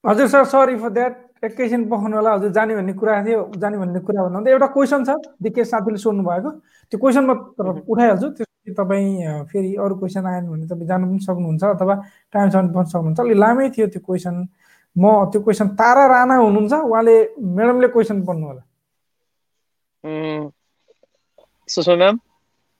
हजुर 0.03 0.27
सर 0.27 0.43
सरी 0.51 0.75
फर 0.81 0.89
द्याट 0.89 1.43
एकैछिन 1.45 1.83
पखाउनु 1.89 2.15
होला। 2.17 2.33
हजुर 2.33 2.51
जाने 2.51 2.75
भन्ने 2.75 2.93
कुरा 3.01 3.23
थियो। 3.25 3.41
जाने 3.61 3.77
भन्ने 3.77 3.99
कुरा 4.07 4.23
भन्नु 4.23 4.49
एउटा 4.49 4.67
क्वेसन 4.75 5.03
छ। 5.05 5.17
दिकेश 5.43 5.67
साथीले 5.69 5.97
सोध्नु 6.05 6.23
भएको। 6.29 6.49
त्यो 6.91 6.97
क्वेसन 6.99 7.23
म 7.29 7.31
उठाइहाल्छु। 7.91 8.29
तपाईँ 8.77 9.45
फेरि 9.51 9.75
अरू 9.83 9.95
क्वेसन 9.99 10.25
आएन 10.25 10.49
भने 10.49 10.65
तपाईँ 10.71 10.87
जानु 10.87 11.05
पनि 11.09 11.19
सक्नुहुन्छ 11.27 11.63
अथवा 11.75 11.95
टाइम 12.33 12.49
छ 12.49 12.55
पनि 12.75 12.89
सक्नुहुन्छ। 12.93 13.19
अलिक 13.19 13.37
लामै 13.37 13.69
थियो 13.75 13.87
त्यो 13.93 14.01
क्वेसन 14.07 14.35
म 14.95 15.03
त्यो 15.31 15.41
क्वेसन 15.45 15.67
तारा 15.81 16.05
राणा 16.13 16.35
हुनुहुन्छ। 16.45 16.73
उहाँले 16.73 17.15
म्याडमले 17.57 17.87
क्वेसन 17.95 18.25
पढ्नु 18.25 18.45
होला। 18.47 18.63
सुषमा? 21.71 21.95
म्याम 21.95 22.15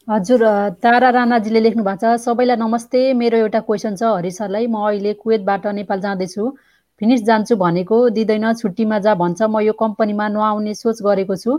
हजुर 0.08 0.42
तारा 0.84 1.10
राणाजीले 1.18 1.60
लेख्नु 1.64 1.84
भएको 1.84 1.98
छ 2.02 2.22
सबैलाई 2.22 2.58
नमस्ते 2.58 3.00
मेरो 3.14 3.38
एउटा 3.38 3.60
क्वेसन 3.68 3.96
छ 3.96 4.04
हरि 4.18 4.32
सरलाई। 4.32 4.66
म 4.68 4.76
अहिले 4.88 5.14
कुवेतबाट 5.22 5.64
नेपाल 5.80 6.00
जाँदैछु। 6.02 6.44
फिनिस 7.02 7.22
जान्छु 7.26 7.56
भनेको 7.56 7.98
दिँदैन 8.16 8.46
छुट्टीमा 8.62 8.98
जा 9.06 9.14
भन्छ। 9.22 9.42
म 9.42 9.60
यो 9.62 9.74
कम्पनीमा 9.74 10.26
नआउने 10.36 10.74
सोच 10.76 10.98
गरेको 11.02 11.36
छु। 11.36 11.52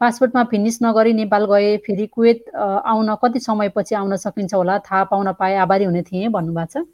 पासपोर्टमा 0.00 0.42
फिनिस 0.50 0.76
नगरी 0.82 1.12
नेपाल 1.12 1.44
गए 1.46 1.76
फेरि 1.86 2.06
कुवेत 2.08 2.40
आउन 2.56 3.08
कति 3.22 3.40
समयपछि 3.40 3.94
आउन 3.94 4.16
सकिन्छ 4.16 4.52
होला? 4.54 4.78
थाहा 4.80 5.04
पाउन 5.12 5.32
पाए 5.40 5.54
आभारी 5.64 5.84
हुने 5.84 6.02
थिएँ 6.08 6.28
भन्नुभएको 6.28 6.66
छ। 6.72 6.84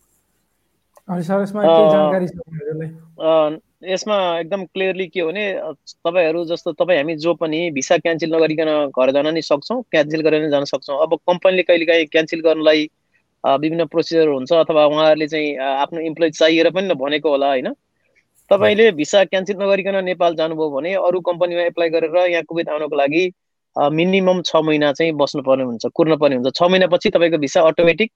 यसमा 3.82 4.16
एकदम 4.38 4.64
क्लियरली 4.66 5.06
के 5.06 5.20
हो 5.20 5.26
भने 5.28 5.42
तपाईँहरू 6.04 6.44
जस्तो 6.46 6.72
तपाईँ 6.74 6.98
हामी 6.98 7.14
जो 7.18 7.34
पनि 7.34 7.70
भिसा 7.70 7.96
क्यान्सल 7.98 8.34
नगरिकन 8.34 8.68
घर 8.88 9.10
जान 9.12 9.32
नै 9.34 9.42
सक्छौँ 9.42 9.82
क्यान्सल 9.90 10.20
गरेर 10.22 10.48
जान 10.50 10.64
सक्छौँ। 10.64 10.98
अब 11.02 11.14
कम्पनीले 11.28 11.62
कहिलेकाहीँ 11.62 12.06
क्यान्सल 12.08 12.40
गर्नलाई 12.42 12.88
विभिन्न 13.44 13.84
प्रोसिजर 13.86 14.28
हुन्छ 14.28 14.52
अथवा 14.54 14.84
उहाँहरूले 14.86 15.26
चाहिँ 15.28 15.56
आफ्नो 15.66 16.00
इम्प्लोइ 16.02 16.30
चाहिएर 16.32 16.70
पनि 16.70 16.94
भनेको 16.96 17.30
होला 17.30 17.46
होइन? 17.48 17.72
तपाईँले 18.50 18.90
भिसा 18.92 19.24
क्यान्सल 19.24 19.56
नगरिकन 19.62 20.04
नेपाल 20.04 20.34
जानुभयो 20.36 20.70
भने 20.70 20.94
अरू 21.02 21.20
कम्पनीमा 21.28 21.62
एप्लाई 21.62 21.88
गरेर 21.90 22.16
यहाँ 22.28 22.42
कुवेत 22.48 22.68
आउनको 22.68 22.96
लागि 22.96 23.24
मिनिमम 23.76 24.40
छ 24.42 24.56
महिना 24.64 24.92
चाहिँ 24.92 25.12
बस्नुपर्ने 25.22 25.64
हुन्छ 25.64 25.86
कुर्न 25.94 26.16
पर्ने 26.16 26.36
हुन्छ। 26.36 26.52
छ 26.54 26.70
महिनापछि 26.70 27.10
तपाईँको 27.10 27.38
भिसा 27.38 27.60
अटोमेटिक 27.68 28.10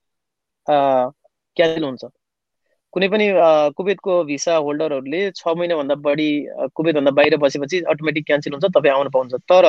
क्यान्सल 0.66 1.84
हुन्छ। 1.84 2.04
कुनै 2.92 3.08
पनि 3.08 3.26
कुवेतको 3.76 4.14
भिसा 4.24 4.54
होल्डरहरूले 4.58 5.20
छ 5.32 5.54
महिनाभन्दा 5.54 5.94
बढी 6.00 6.28
कुवेतभन्दा 6.74 7.10
बाहिर 7.12 7.36
बसेपछि 7.36 7.80
अटोमेटिक 7.88 8.26
क्यान्सल 8.26 8.52
हुन्छ 8.52 8.70
तपाईँ 8.74 8.94
आउनु 8.94 9.10
पाउँछ 9.10 9.34
तर 9.48 9.68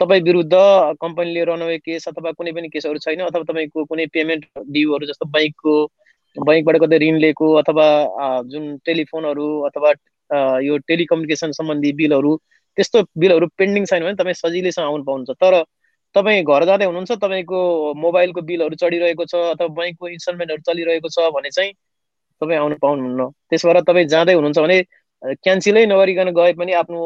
तपाईँ 0.00 0.22
विरुद्ध 0.22 0.54
कम्पनीले 1.02 1.44
रनवे 1.44 1.78
केस 1.80 2.08
अथवा 2.08 2.32
कुनै 2.32 2.52
पनि 2.52 2.68
केसहरू 2.68 2.98
छैन 2.98 3.20
अथवा 3.22 3.42
तपाईँको 3.44 3.84
कुनै 3.84 4.06
पेमेन्ट 4.12 4.44
ड्यू 4.70 4.98
जस्तो 5.04 5.26
बाइकको 5.30 5.74
बैङ्कबाट 6.36 6.76
कतै 6.76 6.98
ऋण 6.98 7.16
लिएको 7.18 7.52
अथवा 7.54 7.86
जुन 8.46 8.76
टेलिफोनहरू 8.86 9.48
अथवा 9.62 9.92
यो 10.60 10.78
टेलिकम्युनिकेसन 10.86 11.52
सम्बन्धी 11.52 11.92
बिलहरू 11.94 12.36
त्यस्तो 12.76 13.02
बिलहरू 13.18 13.46
पेन्डिङ 13.58 13.84
छैन 13.84 14.02
भने 14.02 14.14
तपाईँ 14.14 14.34
सजिलैसँग 14.34 14.84
आउनु 14.84 15.04
पाउनुहुन्छ। 15.04 15.38
तर 15.40 15.54
तपाईँ 16.14 16.42
घर 16.44 16.64
जाँदै 16.64 16.84
हुनुहुन्छ 16.84 17.12
तपाईँको 17.24 17.60
मोबाइलको 17.96 18.40
बिलहरू 18.42 18.76
चढिरहेको 18.76 19.24
छ 19.24 19.34
अथवा 19.52 19.68
बैङ्कको 19.78 20.08
इन्स्टलमेन्टहरू 20.08 20.62
चलिरहेको 20.68 21.08
छ 21.08 21.28
भने 21.34 21.50
चाहिँ 21.50 21.72
तपाईँ 22.40 22.58
आउनु 22.58 22.76
पाउनुहुन्न। 22.82 23.22
त्यसबाट 23.50 23.76
तपाईँ 23.88 24.06
जाँदै 24.14 24.34
हुनुहुन्छ 24.38 24.58
भने 24.58 24.78
क्यान्सलै 25.44 25.84
नगरिकन 25.90 26.28
गए 26.38 26.52
पनि 26.60 26.72
आफ्नो 26.80 26.98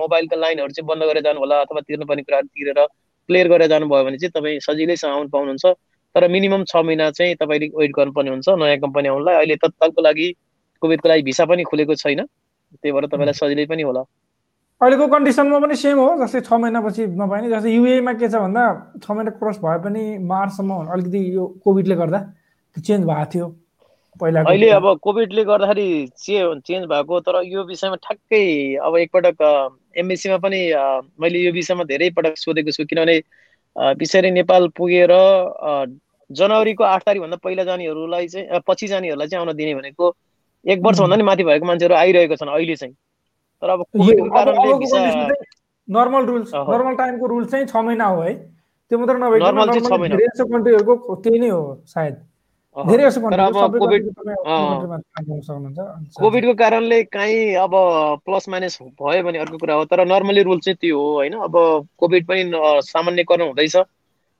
मोबाइलका 0.00 0.36
लाइनहरू 0.36 0.72
चाहिँ 0.72 0.86
बन्द 0.88 1.02
गरेर 1.10 1.22
जानु 1.26 1.38
होला 1.42 1.56
अथवा 1.66 1.80
तिर्नुपर्ने 1.88 2.22
कुराहरू 2.22 2.48
तिरेर 2.54 2.80
क्लियर 3.28 3.48
गरेर 3.52 3.68
जानुभयो 3.68 4.04
भने 4.04 4.18
चाहिँ 4.18 4.32
तपाईँ 4.36 4.58
सजिलैसँग 4.66 5.12
आउनु 5.12 5.28
पाउनुहुन्छ। 5.34 5.66
तर 6.14 6.28
मिनिमम 6.28 6.64
छ 6.64 6.76
महिना 6.86 7.10
चाहिँ 7.18 7.34
तपाईँले 7.36 7.66
वेट 7.76 7.92
गर्नुपर्ने 7.96 8.30
हुन्छ। 8.30 8.48
नयाँ 8.48 8.78
कम्पनी 8.84 9.08
आउनुलाई 9.08 9.34
अहिले 9.34 9.56
तत्कालको 9.64 10.00
लागि 10.02 10.28
कोभिडको 10.82 11.08
लागि 11.08 11.22
भिसा 11.22 11.44
पनि 11.44 11.62
खुलेको 11.68 11.94
छैन। 11.94 12.24
त्यही 12.78 12.92
भएर 12.92 13.06
तपाईँलाई 13.12 13.34
सजिलै 13.34 13.66
पनि 13.66 13.82
होला। 13.82 14.02
अहिलेको 14.80 15.06
कन्डिसनमा 15.10 15.58
पनि 15.58 15.74
सेम 15.76 15.98
हो 15.98 16.08
जस्तै 16.22 16.40
छ 16.46 16.52
महिनापछि 16.62 17.02
नपाइने। 17.20 17.48
जस्तै 17.50 17.70
युएमा 17.74 18.12
के 18.14 18.28
छ 18.28 18.34
भन्दा 18.38 18.64
छ 19.02 19.10
महिना 19.10 19.30
क्रस 19.36 19.58
भए 19.58 19.78
पनि 19.84 20.02
मार्चसम्म 20.22 20.70
अलिकति 20.94 21.20
यो 21.36 21.44
कोभिडले 21.64 21.94
गर्दा 21.98 22.20
चेन्ज 22.76 23.02
भएको 23.04 23.26
थियो। 23.34 23.46
अहिले 24.22 24.68
अब 24.70 24.86
कोभिडले 25.02 25.44
गर्दाखेरि 25.44 25.88
चे 26.16 26.38
चेन्ज 26.66 26.86
भएको 26.88 27.20
तर 27.20 27.40
यो 27.44 27.64
विषयमा 27.64 27.96
ठ्याक्कै 28.02 28.44
अब 28.86 28.96
एकपटक 28.98 29.42
एमबिसीमा 29.96 30.36
पनि 30.44 30.60
मैले 31.20 31.38
यो 31.38 31.52
विषयमा 31.52 31.84
धेरै 31.84 32.10
पटक 32.18 32.36
सोधेको 32.38 32.70
छु 32.70 32.84
किनभने 32.84 33.16
पछाडि 34.00 34.30
नेपाल 34.30 34.68
पुगेर 34.76 35.12
जनवरीको 36.30 36.84
आठ 36.84 37.02
तारिकभन्दा 37.04 37.36
पहिला 37.44 37.64
जानेहरूलाई 37.64 38.26
चाहिँ 38.28 38.60
पछि 38.66 38.86
जानेहरूलाई 38.88 39.28
चाहिँ 39.28 39.44
आउन 39.44 39.56
दिने 39.56 39.74
भनेको 39.74 40.14
एक 40.66 40.80
वर्षभन्दा 40.84 41.16
नि 41.16 41.22
माथि 41.22 41.44
भएको 41.44 41.66
मान्छेहरू 41.66 41.94
आइरहेको 41.94 42.36
छन् 42.36 42.50
अहिले 42.50 42.76
चाहिँ। 42.76 42.94
तर 43.62 43.70
अब 43.70 43.82
कोभिडको 43.82 44.30
कारणले 44.30 45.36
नर्मल 45.88 46.24
रुल्स 46.26 46.50
नर्मल 46.54 46.94
टाइमको 46.96 47.26
रुल 47.26 47.44
चाहिँ 47.46 47.66
छ 47.66 47.76
महिना 47.76 48.06
हो 48.06 48.20
है। 48.22 48.34
त्यो 48.34 48.98
मात्र 48.98 49.16
नभए 49.18 49.38
नर्मल 49.40 49.66
चाहिँ 49.68 49.86
छ 49.86 50.00
महिना 50.00 50.16
कन्ट्रीहरूको 50.16 51.14
त्यही 51.24 51.38
नै 51.38 51.48
हो 51.48 51.62
सायद। 51.86 52.14
कोभिडको 56.18 56.54
कारणले 56.54 57.02
काहीँ 57.04 57.54
अब 57.58 57.72
प्लस 58.24 58.48
माइनस 58.48 58.78
भयो 58.82 59.22
भने 59.22 59.38
अर्को 59.38 59.58
कुरा 59.58 59.74
हो 59.74 59.84
तर 59.84 60.04
नर्मली 60.06 60.42
रुल 60.42 60.58
चाहिँ 60.60 60.76
त्यो 60.80 60.98
हो 61.00 61.08
होइन? 61.14 61.34
अब 61.48 61.54
कोभिड 61.98 62.26
पनि 62.26 62.42
सामान्यकरण 62.86 63.46
हुँदैछ। 63.46 63.76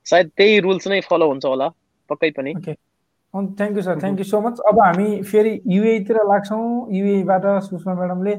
सायद 0.07 0.31
त्यही 0.37 0.61
रुल्स 0.61 0.89
नै 0.89 1.01
फलो 1.11 1.27
हुन्छ 1.29 1.45
होला 1.47 1.69
पक्कै 2.11 2.31
पनि। 2.39 2.55
Thank 2.55 3.77
you 3.77 3.83
sir 3.83 4.01
thank 4.01 4.19
you 4.19 4.25
so 4.25 4.41
much 4.41 4.61
अब 4.69 4.81
हामी 4.81 5.23
फेरि 5.23 5.61
युएतिर 5.67 6.17
लाग्छौँ। 6.29 6.67
युएबाट 6.97 7.45
सुषमा 7.65 7.95
म्याडमले 7.95 8.35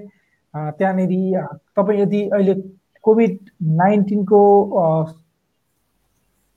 त्यहाँनिर 0.53 1.11
तपाईँ 1.77 1.99
यदि 2.01 2.21
अहिले 2.29 2.53
कोभिड 3.03 3.37
नाइन्टिनको 3.77 4.39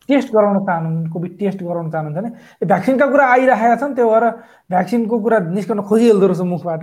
टेस्ट 0.09 0.29
गराउन 0.35 0.59
चाहनुहुन्छ 0.67 1.13
कोभिड 1.13 1.33
टेस्ट 1.39 1.63
गराउन 1.63 1.91
चाहनुहुन्छ 1.91 2.19
भने 2.19 2.67
भ्याक्सिनका 2.67 3.07
कुरा 3.07 3.25
आइरहेका 3.33 3.77
छन् 3.83 3.95
त्यो 3.95 4.07
भएर 4.11 4.25
भ्याक्सिनको 4.73 5.17
कुरा 5.25 5.39
निस्कन 5.57 5.81
खोजिहाल्दो 5.89 6.27
रहेछ 6.27 6.41
मुखबाट। 6.53 6.83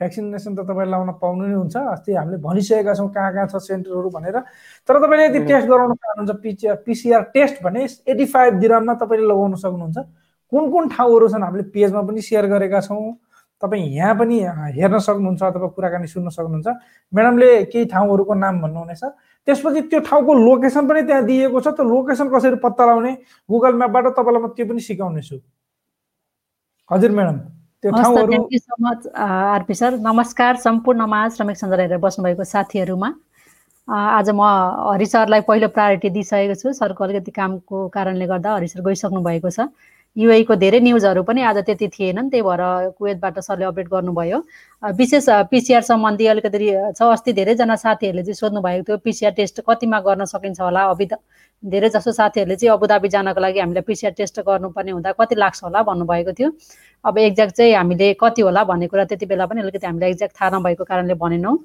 भ्याक्सिनेसन 0.00 0.52
त 0.54 0.60
तपाईँ 0.68 0.90
लाउन 0.90 1.10
पाउनु 1.22 1.46
नै 1.46 1.54
हुन्छ 1.54 1.76
अस्ति 1.76 2.12
हामीले 2.12 2.36
भनिसकेका 2.42 2.92
छौँ 2.94 3.08
कहाँ 3.14 3.32
कहाँ 3.32 3.46
छ 3.48 3.56
सेन्टरहरू 3.64 4.08
भनेर। 4.10 4.36
तर 4.88 4.94
तपाईँले 4.98 5.24
यदि 5.26 5.40
टेस्ट 5.46 5.66
गराउन 5.68 5.94
चाहनुहुन्छ 5.94 6.32
पिसिआर 6.42 6.76
पिसिआर 6.86 7.22
टेस्ट 7.34 7.62
भने 7.64 7.86
एटी 8.08 8.24
फाइभ 8.34 8.54
दिराममा 8.60 8.94
तपाईँले 9.00 9.26
लगाउन 9.26 9.54
सक्नुहुन्छ। 9.56 9.98
कुन 10.52 10.70
कुन 10.70 10.88
ठाउँहरू 10.90 11.28
छन् 11.28 11.42
हामीले 11.42 11.64
पेजमा 11.74 12.02
पनि 12.02 12.20
सेयर 12.22 12.46
गरेका 12.46 12.80
छौँ। 12.80 13.14
तपाईँ 13.62 13.88
यहाँ 13.96 14.14
पनि 14.20 14.36
हेर्न 14.76 14.98
सक्नुहुन्छ 15.00 15.42
अथवा 15.42 15.68
कुराकानी 15.72 16.06
सुन्न 16.06 16.28
सक्नुहुन्छ। 16.28 16.68
म्याडमले 17.12 17.48
केही 17.72 17.84
ठाउँहरूको 17.88 18.34
नाम 18.34 18.60
भन्नुहुनेछ। 18.62 19.02
त्यसपछि 19.46 19.80
त्यो 19.90 20.00
ठाउँको 20.06 20.34
लोकेसन 20.34 20.86
पनि 20.88 21.02
त्यहाँ 21.06 21.24
दिएको 21.26 21.60
छ 21.60 21.68
त्यो 21.76 21.84
लोकेसन 21.86 22.28
कसरी 22.28 22.56
पत्ता 22.62 22.84
लगाउने? 22.86 23.12
गुगल 23.48 23.74
म्यापबाट 23.78 24.06
तपाईँलाई 24.18 24.42
म 24.42 24.46
त्यो 24.56 24.66
पनि 24.66 24.80
सिकाउने 24.80 25.22
छु। 25.22 25.36
हजुर 26.90 27.10
म्याडम 27.10 27.38
त्यो 27.82 27.90
ठाउँहरू 27.92 28.58
सो 28.58 28.74
मच 28.80 29.06
आरपी 29.14 29.74
सर। 29.74 29.96
नमस्कार 30.02 30.56
सम्पूर्णमा 30.66 31.28
श्रमिक 31.36 31.56
सञ्जाल 31.56 31.80
हेरेर 31.80 31.98
बस्नुभएको 32.02 32.44
साथीहरूमा। 32.44 33.10
आज 33.88 34.30
म 34.34 34.42
हरि 34.42 35.06
सरलाई 35.06 35.40
पहिलो 35.46 35.68
प्रायोरिटी 35.70 36.10
दिइसकेको 36.10 36.54
छु। 36.58 36.72
सरको 36.74 37.04
अलिकति 37.04 37.30
कामको 37.30 37.88
कारणले 37.94 38.26
गर्दा 38.26 38.54
हरि 38.54 38.68
सर 38.68 38.82
गइसक्नु 38.82 39.20
भएको 39.22 39.50
छ। 39.50 39.70
युएको 40.16 40.54
धेरै 40.56 40.80
न्युजहरू 40.80 41.22
पनि 41.22 41.42
आज 41.44 41.58
त्यति 41.66 41.88
थिएनन् 41.92 42.30
त्यही 42.30 42.42
भएर 42.42 42.62
कुवेतबाट 42.98 43.38
सरले 43.38 43.64
अपडेट 43.64 43.88
गर्नुभयो। 43.88 44.38
विशेष 44.96 45.26
पिसिआर 45.50 45.82
सम्बन्धी 45.82 46.26
अलिकति 46.26 46.58
छ 46.96 47.02
अस्ति 47.02 47.32
धेरैजना 47.36 47.76
साथीहरूले 47.76 48.22
चाहिँ 48.22 48.34
सोध्नु 48.34 48.60
भएको 48.64 48.84
थियो 48.88 48.96
पिसिआर 49.04 49.32
टेस्ट 49.36 49.60
कतिमा 49.68 50.00
गर्न 50.00 50.24
सकिन्छ 50.24 50.60
होला? 50.60 50.82
अभि 50.88 51.06
धेरै 51.62 51.88
जसो 51.92 52.12
साथीहरूले 52.12 52.56
चाहिँ 52.56 52.72
अबुधाबी 52.72 53.08
जानको 53.12 53.40
लागि 53.40 53.60
हामीलाई 53.60 53.82
पिसिआर 53.84 54.12
टेस्ट 54.16 54.40
गर्नुपर्ने 54.40 54.92
हुँदा 54.96 55.12
कति 55.20 55.34
लाग्छ 55.36 55.62
होला 55.64 55.82
भन्नुभएको 55.84 56.32
थियो। 56.32 56.50
अब 57.04 57.18
एक्ज्याक्ट 57.18 57.54
चाहिँ 57.56 57.74
हामीले 57.74 58.12
कति 58.16 58.42
होला 58.42 58.64
भन्ने 58.64 58.86
कुरा 58.88 59.04
त्यति 59.04 59.26
बेला 59.26 59.46
पनि 59.46 59.60
अलिकति 59.60 59.86
हामीलाई 59.86 60.10
एक्ज्याक्ट 60.10 60.40
थाहा 60.40 60.50
नभएको 60.56 60.84
कारणले 60.84 61.14
भनेनौँ। 61.14 61.56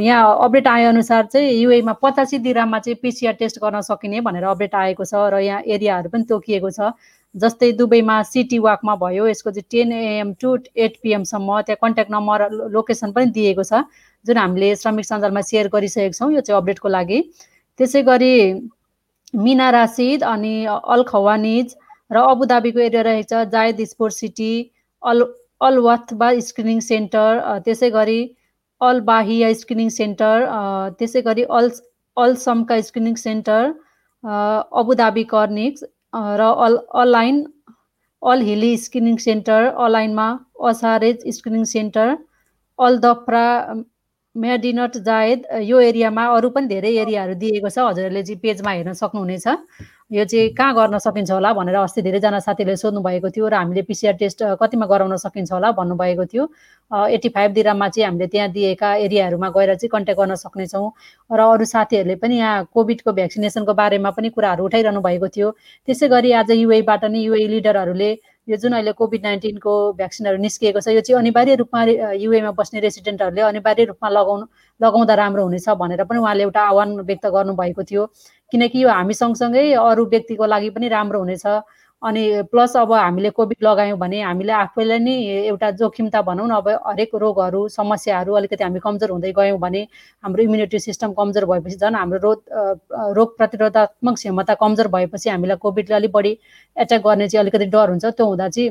यहाँ 0.00 0.36
अपडेट 0.40 0.66
आएअनुसार 0.66 1.24
चाहिँ 1.28 1.52
युएमा 1.52 1.92
पचासी 2.00 2.38
दिराममा 2.40 2.78
चाहिँ 2.78 2.96
पिसिआर 3.02 3.34
टेस्ट 3.36 3.58
गर्न 3.60 3.80
सकिने 3.84 4.20
भनेर 4.24 4.44
अपडेट 4.48 4.74
आएको 4.74 5.04
छ 5.04 5.28
र 5.28 5.40
यहाँ 5.44 5.60
एरियाहरू 5.68 6.08
पनि 6.08 6.24
तोकिएको 6.24 6.70
छ। 6.72 6.96
जस्तै 7.34 7.70
दुबईमा 7.72 8.16
सिटी 8.30 8.58
वाकमा 8.64 8.94
भयो 9.02 9.26
यसको 9.28 9.50
चाहिँ 9.50 9.68
टेन 9.70 9.92
एएम 9.98 10.32
टु 10.40 10.56
एट 10.86 10.96
पिएमसम्म 11.02 11.60
त्यहाँ 11.68 11.80
कन्ट्याक्ट 11.82 12.12
नम्बर 12.12 12.48
लोकेसन 12.74 13.12
पनि 13.12 13.32
दिएको 13.36 13.64
छ 13.64 13.80
जुन 14.24 14.36
हामीले 14.38 14.74
श्रमिक 14.82 15.06
सञ्जालमा 15.06 15.42
सेयर 15.50 15.68
गरिसकेको 15.74 16.18
छौँ 16.18 16.32
यो 16.32 16.40
चाहिँ 16.40 16.60
अपडेटको 16.60 16.88
लागि। 16.96 17.20
त्यसै 17.78 18.02
गरी 18.08 18.34
मिना 19.44 19.70
रासिद 19.76 20.22
अनि 20.30 20.54
अल 20.66 21.02
खवानिज 21.08 21.74
र 22.10 22.24
अबुधाबीको 22.32 22.80
एरिया 22.86 23.02
रहेको 23.08 23.28
छ 23.30 23.48
Zayed 23.54 23.80
sport 23.90 24.14
city 24.14 24.52
Al 25.02 25.24
Alwathba 25.68 26.28
screening 26.48 26.80
centre 26.88 27.40
त्यसै 27.64 27.90
गरी 27.96 28.20
अल 28.80 29.00
बाहिया 29.08 29.52
स्क्रिनिङ 29.62 29.88
सेन्टर 29.96 30.46
त्यसै 31.00 31.22
गरी 31.30 31.48
Al 31.60 31.70
अलसमका 32.16 32.80
screening 32.88 33.14
centre 33.24 33.72
Abu Dhabi 34.80 35.24
Corniche 35.30 35.84
र 36.12 36.52
Al 36.66 36.76
Al Ain 37.02 37.44
Al 38.22 38.40
Hili 38.48 38.76
screening 38.78 39.16
centre 39.22 39.70
अलाइनमा 39.86 40.28
Asharej 40.70 41.24
screening 41.36 41.64
centre 41.70 42.14
Al 42.78 42.98
Dhafra 43.04 43.46
Madinat 44.34 44.96
Zayed 45.06 45.46
यो 45.70 45.80
एरियामा 45.80 46.26
अरू 46.36 46.50
पनि 46.50 46.66
धेरै 46.66 46.92
एरियाहरू 47.04 47.34
दिएको 47.40 47.68
छ। 47.68 47.78
हजुरहरूले 47.78 48.22
चाहिँ 48.22 48.40
पेजमा 48.44 48.70
हेर्न 48.72 48.92
सक्नुहुनेछ। 49.00 49.46
यो 50.12 50.24
चाहिँ 50.24 50.48
कहाँ 50.52 50.74
गर्न 50.74 50.98
सकिन्छ 50.98 51.30
होला 51.30 51.52
भनेर 51.56 51.74
अस्ति 51.74 52.02
धेरैजना 52.02 52.38
साथीहरूले 52.44 52.76
सोध्नु 52.76 53.00
भएको 53.00 53.30
थियो 53.32 53.48
र 53.48 53.54
हामीले 53.54 53.82
पिसिआर 53.88 54.14
टेस्ट 54.20 54.42
कतिमा 54.60 54.86
गराउन 54.86 55.16
सकिन्छ 55.16 55.52
होला 55.52 55.70
भन्नुभएको 55.72 56.24
थियो। 56.28 56.44
एट्टी 57.16 57.28
फाइभ 57.32 57.52
दिराममा 57.52 57.88
चाहिँ 57.88 58.06
हामीले 58.06 58.26
त्यहाँ 58.28 58.48
दिएका 58.52 58.94
एरियाहरूमा 59.08 59.48
गएर 59.56 59.74
चाहिँ 59.74 59.88
कन्ट्याक्ट 59.88 60.20
गर्न 60.20 60.34
सक्नेछौँ 60.36 60.90
र 61.30 61.40
अरू 61.40 61.64
साथीहरूले 61.64 62.16
पनि 62.20 62.36
यहाँ 62.38 62.68
कोभिडको 62.74 63.12
भ्याक्सिनेसनको 63.12 63.72
बारेमा 63.72 64.10
पनि 64.12 64.28
कुराहरू 64.36 64.64
उठाइरहनु 64.64 65.00
भएको 65.00 65.28
थियो। 65.32 65.50
त्यसै 65.88 66.08
गरी 66.12 66.32
आज 66.44 66.50
युएबाट 66.60 67.04
नै 67.08 67.18
युए 67.18 67.46
लिडरहरूले 67.48 68.12
यो 68.48 68.56
जुन 68.58 68.72
अहिले 68.74 68.92
कोभिड 68.92 69.22
नाइन्टिनको 69.22 69.72
भ्याक्सिनहरू 69.96 70.38
निस्किएको 70.42 70.80
छ 70.82 70.88
यो 70.92 71.00
चाहिँ 71.00 71.18
अनिवार्य 71.18 71.54
रूपमा 71.56 71.80
युएमा 72.20 72.50
बस्ने 72.52 72.80
रेसिडेन्टहरूले 72.84 73.42
अनिवार्य 73.48 73.84
रूपमा 73.94 74.08
लगाउनु 74.10 74.44
लगाउँदा 74.80 75.14
राम्रो 75.14 75.42
हुनेछ 75.46 75.68
भनेर 75.78 76.04
पनि 76.04 76.18
उहाँले 76.18 76.42
एउटा 76.42 76.60
आह्वान 76.60 76.88
व्यक्त 77.06 77.26
गर्नुभएको 77.32 77.82
थियो। 77.86 78.02
किनकि 78.52 78.82
यो 78.84 78.88
हामी 78.88 79.14
सँगसँगै 79.14 79.72
अरू 79.82 80.04
व्यक्तिको 80.12 80.46
लागि 80.46 80.70
पनि 80.70 80.88
राम्रो 80.88 81.18
हुनेछ। 81.18 81.46
अनि 82.02 82.22
प्लस 82.50 82.76
अब 82.76 82.92
हामीले 82.92 83.30
कोभिड 83.30 83.62
लगायौँ 83.64 83.98
भने 83.98 84.20
हामीले 84.20 84.52
आफैलाई 84.52 84.98
नै 84.98 85.14
एउटा 85.48 85.70
जोखिमता 85.80 86.22
भनौँ 86.22 86.46
न 86.48 86.52
अब 86.58 86.68
हरेक 86.86 87.14
रोगहरू 87.14 87.60
समस्याहरू 87.70 88.32
अलिकति 88.34 88.64
हामी 88.64 88.80
कमजोर 88.82 89.10
हुँदै 89.10 89.32
गयौँ 89.32 89.58
भने 89.58 89.82
हाम्रो 90.24 90.42
इम्युनिटी 90.42 90.78
सिस्टम 90.78 91.12
कमजोर 91.14 91.44
भएपछि 91.46 91.76
झन् 91.78 91.94
हाम्रो 91.94 92.18
रोग 92.26 92.38
रोग 93.16 93.36
प्रतिरोधात्मक 93.38 94.14
क्षमता 94.14 94.54
कमजोर 94.58 94.88
भएपछि 94.94 95.30
हामीलाई 95.30 95.56
कोभिडले 95.62 95.94
अलिक 95.96 96.12
बढी 96.12 96.32
एट्याक 96.76 97.02
गर्ने 97.06 97.28
चाहिँ 97.28 97.42
अलिकति 97.44 97.66
डर 97.70 97.88
हुन्छ। 97.90 98.04
त्यो 98.04 98.26
हुँदा 98.26 98.48
चाहिँ 98.48 98.70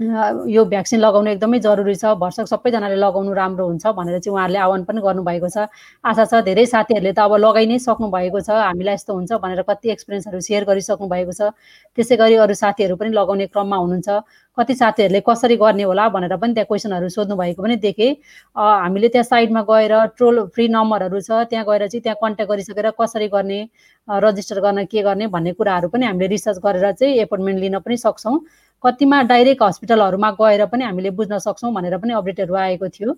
यो 0.00 0.64
भ्याक्सिन 0.64 1.00
लगाउनु 1.00 1.30
एकदमै 1.30 1.58
जरुरी 1.58 1.94
छ। 1.94 2.14
भर्सक 2.22 2.46
सबैजनाले 2.46 2.96
लगाउनु 3.02 3.32
राम्रो 3.34 3.64
हुन्छ 3.66 3.86
भनेर 3.98 4.18
चाहिँ 4.22 4.30
उहाँहरूले 4.34 4.58
आह्वान 4.62 4.82
पनि 4.86 5.00
गर्नुभएको 5.02 5.48
छ। 5.50 5.66
आशा 6.06 6.24
छ 6.24 6.42
धेरै 6.46 6.66
साथीहरूले 6.70 7.12
त 7.12 7.18
अब 7.26 7.34
लगाइ 7.34 7.66
नै 7.66 7.78
सक्नु 7.82 8.06
भएको 8.06 8.38
छ। 8.46 8.50
हामीलाई 8.62 8.94
यस्तो 8.94 9.14
हुन्छ 9.18 9.32
भनेर 9.42 9.62
कति 9.66 9.90
एक्सपिरियन्सहरू 9.90 10.38
सेयर 10.38 10.64
गरिसक्नु 10.70 11.08
भएको 11.10 11.32
छ। 11.34 11.50
त्यसै 11.98 12.14
गरी 12.14 12.34
अरू 12.38 12.54
साथीहरू 12.54 12.94
पनि 12.94 13.10
लगाउने 13.10 13.46
क्रममा 13.50 13.76
हुनुहुन्छ। 13.76 14.08
कति 14.54 14.74
साथीहरूले 14.74 15.20
कसरी 15.26 15.56
गर्ने 15.58 15.82
होला 15.90 16.08
भनेर 16.14 16.34
पनि 16.38 16.54
त्यहाँ 16.54 16.70
क्वेसनहरू 16.70 17.08
सोध्नु 17.10 17.34
भएको 17.34 17.62
पनि 17.62 17.76
देखेँ। 17.82 18.10
हामीले 18.54 19.08
त्यहाँ 19.10 19.26
साइडमा 19.26 19.62
गएर 19.66 19.94
ट्रोल 20.14 20.46
फ्री 20.54 20.68
नम्बरहरू 20.78 21.18
छ। 21.26 21.30
त्यहाँ 21.50 21.66
गएर 21.66 21.86
चाहिँ 21.90 22.02
त्यहाँ 22.06 22.18
कन्ट्याक्ट 22.22 22.50
गरिसकेर 22.54 22.90
कसरी 22.94 23.28
गर्ने 23.34 23.60
रजिस्टर 24.08 24.60
गर्न 24.62 24.84
के 24.86 25.02
गर्ने 25.02 25.26
भन्ने 25.26 25.52
कुराहरू 25.58 25.88
पनि 25.90 26.06
हामीले 26.06 26.26
रिसर्च 26.30 26.58
गरेर 26.62 26.86
चाहिँ 26.94 27.18
एपोइन्टमेन्ट 27.26 27.58
लिन 27.60 27.78
पनि 27.82 27.96
सक्छौँ। 27.98 28.38
कतिमा 28.84 29.22
डाइरेक्ट 29.30 29.62
हस्पिटलहरूमा 29.62 30.30
गएर 30.40 30.64
पनि 30.72 30.84
हामीले 30.84 31.10
बुझ्न 31.18 31.38
सक्छौँ 31.38 31.72
भनेर 31.74 31.96
पनि 31.98 32.12
अपडेटहरू 32.14 32.54
आएको 32.54 32.88
थियो। 32.88 33.14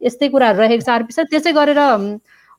यस्तै 0.00 0.28
कुराहरू 0.28 0.58
रहेको 0.60 0.84
छ 0.84 0.88
आरपी 0.90 1.12
सर 1.12 1.24
त्यसै 1.30 1.52
गरेर 1.52 1.80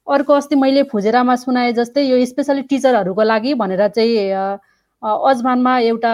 अर्को 0.07 0.33
अस्ति 0.33 0.55
मैले 0.55 0.83
फुजेरामा 0.91 1.35
सुनाएँ 1.37 1.73
जस्तै 1.73 2.01
यो 2.03 2.25
स्पेसली 2.25 2.61
टिचरहरूको 2.71 3.23
लागि 3.23 3.53
भनेर 3.61 3.87
चाहिँ 3.95 4.17
अजमानमा 5.03 5.73
एउटा 5.87 6.11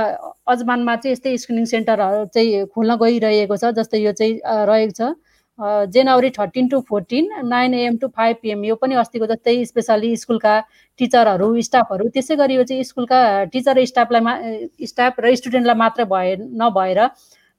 अजमानमा 0.54 0.96
चाहिँ 0.96 1.14
यस्तै 1.14 1.38
स्क्रिनिङ 1.38 1.66
सेन्टरहरू 1.66 2.26
चाहिँ 2.34 2.66
खोल्न 2.74 2.96
गइरहेको 3.04 3.58
छ 3.58 3.72
जस्तै 3.78 4.02
यो 4.02 4.12
चाहिँ 4.12 4.34
रहेको 4.70 4.94
छ। 4.98 5.14
जनवरी 5.60 6.30
thirteen 6.32 6.68
to 6.68 6.80
fourteen 6.82 7.30
nine 7.46 7.74
AM 7.74 7.98
to 7.98 8.08
five 8.10 8.38
PM 8.42 8.64
यो 8.66 8.76
पनि 8.76 8.96
अस्तिको 8.96 9.26
जस्तै 9.28 9.54
स्पेसली 9.66 10.16
स्कुलका 10.18 10.54
टिचरहरू 11.00 11.50
स्टाफहरू 11.62 12.08
त्यसै 12.10 12.36
गरी 12.36 12.56
यो 12.56 12.64
चाहिँ 12.64 12.84
स्कुलका 12.84 13.20
टिचर 13.54 13.78
र 13.78 13.86
स्टाफलाई 13.86 14.88
स्टाफ 14.88 15.20
र 15.20 15.36
स्टुडेन्टलाई 15.36 15.76
मात्र 15.78 16.06
भए 16.08 16.36
नभएर 16.58 17.02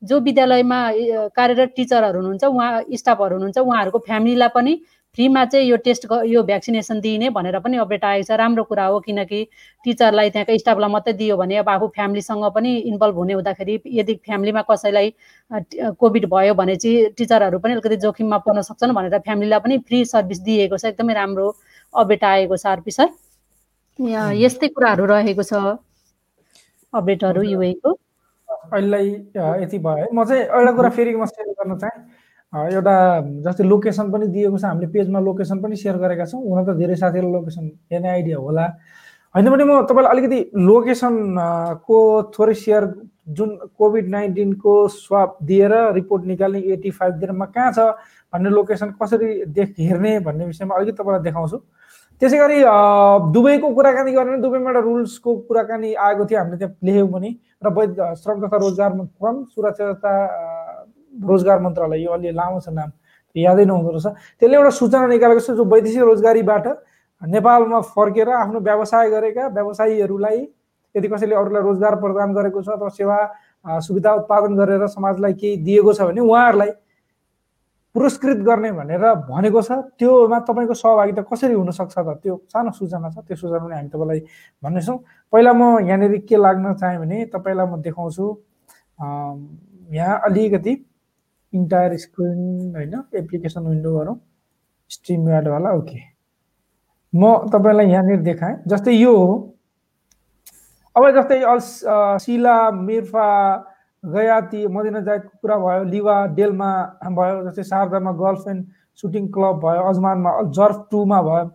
जो 0.03 0.19
विद्यालयमा 0.21 0.81
कार्यरत 1.37 1.73
टिचरहरू 1.77 2.19
हुनुहुन्छ 2.19 2.45
उहाँ 2.47 2.83
स्टाफहरू 2.95 3.35
हुनुहुन्छ 3.35 3.59
उहाँहरूको 3.61 3.99
फ्यामिलीलाई 4.01 4.55
पनि 4.55 4.75
फ्रीमा 5.15 5.45
चाहिँ 5.45 5.67
यो 5.67 5.77
टेस्ट 5.85 6.07
यो 6.27 6.43
भ्याक्सिनेसन 6.43 7.01
दिइने 7.01 7.31
भनेर 7.31 7.59
पनि 7.61 7.77
अपडेट 7.77 8.05
आएको 8.05 8.27
छ। 8.27 8.39
राम्रो 8.39 8.65
कुरा 8.65 8.85
हो 8.87 8.99
किनकि 9.01 9.43
टिचरलाई 9.85 10.31
त्यहाँको 10.31 10.59
स्टाफलाई 10.59 10.91
मात्रै 10.91 11.13
दियो 11.15 11.37
भने 11.37 11.57
अब 11.57 11.69
आफू 11.69 11.87
फ्यामिलीसँग 11.95 12.45
पनि 12.55 12.77
इन्भल्भ 12.91 13.17
हुने 13.17 13.33
हुँदाखेरि 13.33 13.81
यदि 13.99 14.15
फ्यामिलीमा 14.25 14.63
कसैलाई 14.71 15.13
कोभिड 16.01 16.27
भयो 16.31 16.55
भने 16.55 16.77
चाहिँ 16.77 17.11
टिचरहरू 17.19 17.59
पनि 17.59 17.73
अलिकति 17.73 17.97
जोखिममा 18.03 18.39
पर्न 18.43 18.63
सक्छन् 18.69 18.95
भनेर 18.95 19.19
फ्यामिलीलाई 19.19 19.61
पनि 19.61 19.79
फ्री 19.87 20.05
सर्भिस 20.05 20.41
दिएको 20.43 20.77
छ। 20.77 20.85
एकदमै 20.87 21.15
राम्रो 21.15 21.47
अपडेट 21.95 22.25
आएको 22.25 22.57
छ 22.57 22.67
आरपी 22.67 22.91
सर। 22.91 23.09
यस्तै 24.43 24.69
कुराहरू 24.75 25.05
रहेको 25.07 25.43
छ 25.43 25.79
अपडेटहरू 26.93 27.43
युएको? 27.43 27.91
अहिलेलाई 28.49 29.09
यति 29.63 29.79
भयो 29.79 30.07
म 30.11 30.25
चाहिँ 30.25 30.43
एउटा 30.43 30.73
कुरा 30.73 30.91
फेरि 30.91 31.15
म 31.15 31.27
सेयर 31.27 31.55
गर्न 31.55 31.79
चाहेँ। 31.79 32.03
एउटा 32.55 32.97
जस्तै 33.45 33.65
लोकेसन 33.65 34.11
पनि 34.11 34.27
दिएको 34.35 34.59
छ 34.59 34.65
हामीले 34.65 34.87
पेजमा 34.95 35.21
लोकेसन 35.21 35.59
पनि 35.63 35.77
सेयर 35.77 35.97
गरेका 35.99 36.25
छौँ। 36.27 36.43
हुन 36.43 36.65
त 36.65 36.77
धेरै 36.79 36.97
साथीहरू 36.97 37.33
लोकेसन 37.33 37.65
हेर्ने 37.93 38.09
आइडिया 38.09 38.39
होला। 38.39 38.65
होइन 39.35 39.51
भने 39.51 39.65
म 39.65 39.83
तपाईँलाई 39.91 40.11
अलिकति 40.15 40.39
लोकेसनको 40.63 41.99
थोरै 42.39 42.55
सेयर 42.55 42.85
जुन 43.37 43.51
कोभिड 43.79 44.09
नाइन्टिनको 44.09 44.73
स्वाप 44.89 45.39
दिएर 45.43 45.73
रिपोर्ट 45.95 46.25
निकाल्ने 46.25 46.61
एटी 46.73 46.91
फाइभ 46.91 47.15
दिनमा 47.21 47.47
कहाँ 47.51 47.73
छ 47.73 47.79
भन्ने 48.33 48.51
लोकेसन 48.51 48.95
कसरी 49.03 49.29
देख 49.51 49.75
हेर्ने 49.79 50.19
भन्ने 50.23 50.47
विषयमा 50.47 50.75
अलिकति 50.77 50.97
तपाईँलाई 51.03 51.23
देखाउँछु। 51.23 51.59
त्यसै 52.23 52.39
गरी 52.39 52.59
दुबईको 53.35 53.69
कुराकानी 53.75 54.13
गर्ने 54.13 54.37
दुबईमा 54.39 54.71
एउटा 54.71 54.81
रुल्सको 54.81 55.35
कुराकानी 55.49 55.95
आएको 55.95 56.25
थियो 56.25 56.39
हामीले 56.39 56.59
त्यहाँ 56.59 56.75
लेख्यौँ 56.85 57.09
पनि। 57.13 57.31
र 57.65 57.69
वैध 57.75 57.97
श्रम 58.23 58.47
तथा 58.47 58.57
रोजगार 58.57 58.93
फोरम 59.19 59.43
सुरक्षा 59.51 59.93
रोजगार 61.23 61.59
मन्त्रालय 61.61 62.03
यो 62.05 62.11
अलि 62.13 62.31
लामो 62.33 62.61
छ 62.61 62.69
नाम 62.75 62.91
यादै 63.37 63.65
नहुँदो 63.65 63.91
रहेछ। 63.91 64.07
त्यसले 64.39 64.57
एउटा 64.57 64.71
सूचना 64.71 65.07
निकालेको 65.07 65.41
छ 65.41 65.51
जो 65.59 65.65
वैदेशिक 65.65 66.03
रोजगारीबाट 66.03 66.67
नेपालमा 67.23 67.81
फर्केर 67.95 68.29
आफ्नो 68.29 68.61
व्यवसाय 68.61 69.11
गरेका 69.11 69.47
व्यवसायीहरूलाई 69.49 70.39
यदि 70.95 71.09
कसैले 71.09 71.35
अरूलाई 71.35 71.63
रोजगार 71.63 71.95
प्रदान 72.03 72.35
गरेको 72.35 72.63
छ 72.63 72.69
अथवा 72.79 72.89
सेवा 72.95 73.19
सुविधा 73.81 74.13
उत्पादन 74.15 74.57
गरेर 74.57 74.87
समाजलाई 74.87 75.33
केही 75.35 75.57
दिएको 75.67 75.93
छ 75.93 76.01
भने 76.07 76.21
उहाँहरूलाई 76.21 76.71
पुरस्कृत 77.95 78.39
गर्ने 78.47 78.71
भनेर 78.73 79.05
भनेको 79.31 79.63
छ 79.63 79.73
त्योमा 79.99 80.39
तपाईँको 80.47 80.75
सहभागिता 80.75 81.23
कसरी 81.31 81.55
हुनसक्छ 81.55 81.95
त? 81.99 82.09
त्यो 82.23 82.35
सानो 82.53 82.71
सूचना 82.79 83.11
छ 83.11 83.23
त्यो 83.27 83.37
सूचना 83.37 83.59
पनि 83.59 83.75
हामी 83.75 83.89
तपाईँलाई 83.89 84.21
भन्नेछौँ। 84.63 84.99
पहिला 85.33 85.53
म 85.53 85.63
यहाँनिर 85.87 86.17
के 86.29 86.37
लाग्न 86.37 86.75
चाहेँ 86.75 86.99
भने 86.99 87.25
तपाईँलाई 87.35 87.67
म 87.67 87.83
देखाउँछु 87.83 88.27
यहाँ 89.95 90.21
अलिकति 90.27 90.75
इन्टायर 91.55 91.97
स्क्रिन 91.99 92.75
होइन 92.77 92.95
एप्लिकेसन 93.19 93.67
विन्डो 93.67 93.99
गरौँ 93.99 94.17
स्ट्रिम 94.91 95.29
यार्डवाला 95.29 95.71
ओके 95.75 96.01
म 97.13 97.35
तपाईँलाई 97.53 97.91
यहाँनिर 97.91 98.21
देखाएँ 98.23 98.57
जस्तै 98.69 98.93
यो 98.93 99.17
हो। 99.17 99.35
अब 100.97 101.11
जस्तै 101.17 101.41
अल 101.53 101.59
सिला 102.23 102.57
मिर्फा 102.71 103.29
गयाती 104.05 104.67
मदिना 104.69 105.01
जायको 105.01 105.29
कुरा 105.43 105.57
भयो 105.59 105.85
लिवा 105.93 106.17
डेलमा 106.37 106.71
भयो 107.19 107.37
जस्तै 107.47 107.63
शारदामा 107.71 108.13
गर्ल्स 108.21 108.47
एन्ड 108.49 108.67
सुटिङ 108.99 109.29
क्लब 109.37 109.57
भयो 109.65 109.83
अजमानमा 109.91 110.31
जर्फ 110.59 110.87
टूमा 110.91 111.21
भयो। 111.23 111.47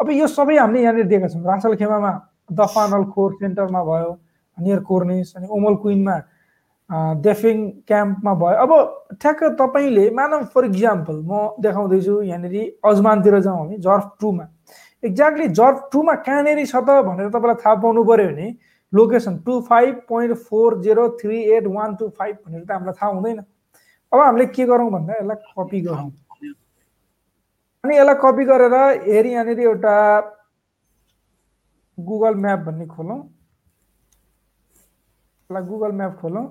अब 0.00 0.10
यो 0.10 0.26
सबै 0.28 0.56
हामीले 0.56 0.82
यहाँनिर 0.82 1.06
दिएका 1.06 1.28
छौँ। 1.28 1.42
रासल 1.44 1.74
खेमामा 1.80 2.12
दफानल 2.52 3.04
खोर 3.12 3.32
सेन्टरमा 3.40 3.82
भयो 3.84 4.12
नियर 4.58 4.80
कोर्नेस 4.88 5.32
अनि 5.36 5.46
ओमल 5.56 5.74
क्विनमा 5.82 6.16
डेफिङ 6.90 7.56
क्याम्पमा 7.86 8.32
भयो। 8.34 8.56
अब 8.62 8.70
ठ्याक्क 9.20 9.42
तपाईँले 9.60 10.10
मानव 10.14 10.44
फर 10.54 10.64
इक्जाम्पल 10.64 11.16
म 11.26 11.32
देखाउँदैछु 11.60 12.14
यहाँनिर 12.22 12.54
अजमानतिर 12.84 13.38
जाउँ 13.40 13.58
हामी 13.58 13.76
जर्फ 13.78 14.06
टूमा। 14.20 14.44
एक्ज्याक्टली 15.02 15.48
जर्फ 15.50 15.88
टूमा 15.92 16.14
कहाँनिर 16.26 16.64
छ 16.66 16.76
त 16.78 17.02
भनेर 17.06 17.28
तपाईँलाई 17.28 17.58
थाहा 17.64 17.74
पाउनु 17.82 18.04
पऱ्यो 18.04 18.28
भने 18.28 18.48
location 18.92 19.36
two 19.46 19.60
five 19.66 19.94
point 20.08 20.34
four 20.46 20.80
zero 20.82 21.08
three 21.20 21.38
eight 21.54 21.66
one 21.66 21.94
two 21.96 22.08
five 22.08 22.36
भनेर 22.46 22.64
त 22.64 22.70
हामीलाई 22.70 22.94
थाहा 22.94 23.10
हुँदैन। 23.12 23.38
अब 24.12 24.20
हामीले 24.20 24.46
के 24.54 24.64
गरौँ 24.64 24.90
भन्दा 24.90 25.14
यसलाई 25.14 25.36
कपी 25.58 25.80
गरौँ। 25.80 26.10
अनि 27.84 27.96
यसलाई 27.96 28.14
कपी 28.22 28.44
गरेर 28.44 28.74
हेरी 29.06 29.30
यहाँनिर 29.32 29.60
एउटा 29.60 29.94
गुगल 31.98 32.34
म्याप 32.36 32.60
भन्ने 32.60 32.86
खोलौँ। 32.86 33.18
यसलाई 35.50 35.62
गुगल 35.66 35.92
म्याप 35.92 36.14
खोलौँ। 36.20 36.46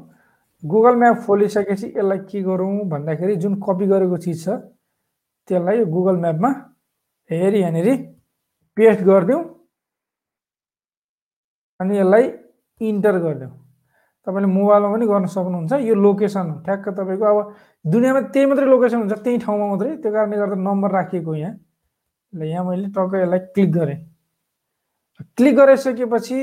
गुगल 0.64 0.96
म्याप 0.96 1.18
खोलिसकेपछि 1.26 1.88
यसलाई 1.88 2.20
के 2.30 2.42
गरौँ 2.44 2.88
भन्दाखेरि 2.90 3.36
जुन 3.44 3.54
कपी 3.66 3.86
गरेको 3.88 4.18
चिज 4.18 4.44
छ 4.44 4.50
त्यसलाई 5.48 5.84
गुगल 5.86 6.16
म्यापमा 6.24 6.50
हेरी 7.30 7.60
यहाँनिर 7.62 7.88
पेस्ट 8.78 9.02
गरिदिउँ 9.04 9.42
अनि 11.80 11.98
यसलाई 11.98 12.24
इन्टर 12.82 13.18
गरिदिउँ। 13.26 13.52
तपाईँले 14.28 14.48
मोबाइलमा 14.48 14.90
पनि 14.94 15.06
गर्न 15.08 15.26
सक्नुहुन्छ 15.36 15.74
यो 15.86 15.96
लोकेसन 15.96 16.48
ठ्याक्क 16.66 16.88
तपाईँको 16.98 17.26
अब 17.26 17.38
दुनियाँमा 17.86 18.22
त्यही 18.34 18.46
मात्रै 18.50 18.66
लोकेसन 18.66 18.98
हुन्छ 19.00 19.14
त्यही 19.26 19.38
ठाउँमा 19.46 19.66
मात्रै। 19.70 19.96
त्यो 20.02 20.12
कारणले 20.12 20.38
गर्दा 20.38 20.56
नम्बर 20.66 20.90
राखिएको 20.92 21.36
यहाँ। 21.36 21.54
ल 22.34 22.42
यहाँ 22.44 22.64
मैले 22.66 22.88
टक्क 22.96 23.14
यसलाई 23.22 23.40
क्लिक 23.54 23.70
गरेँ। 23.78 23.98
क्लिक 25.38 25.56
गरिसकेपछि 25.56 26.40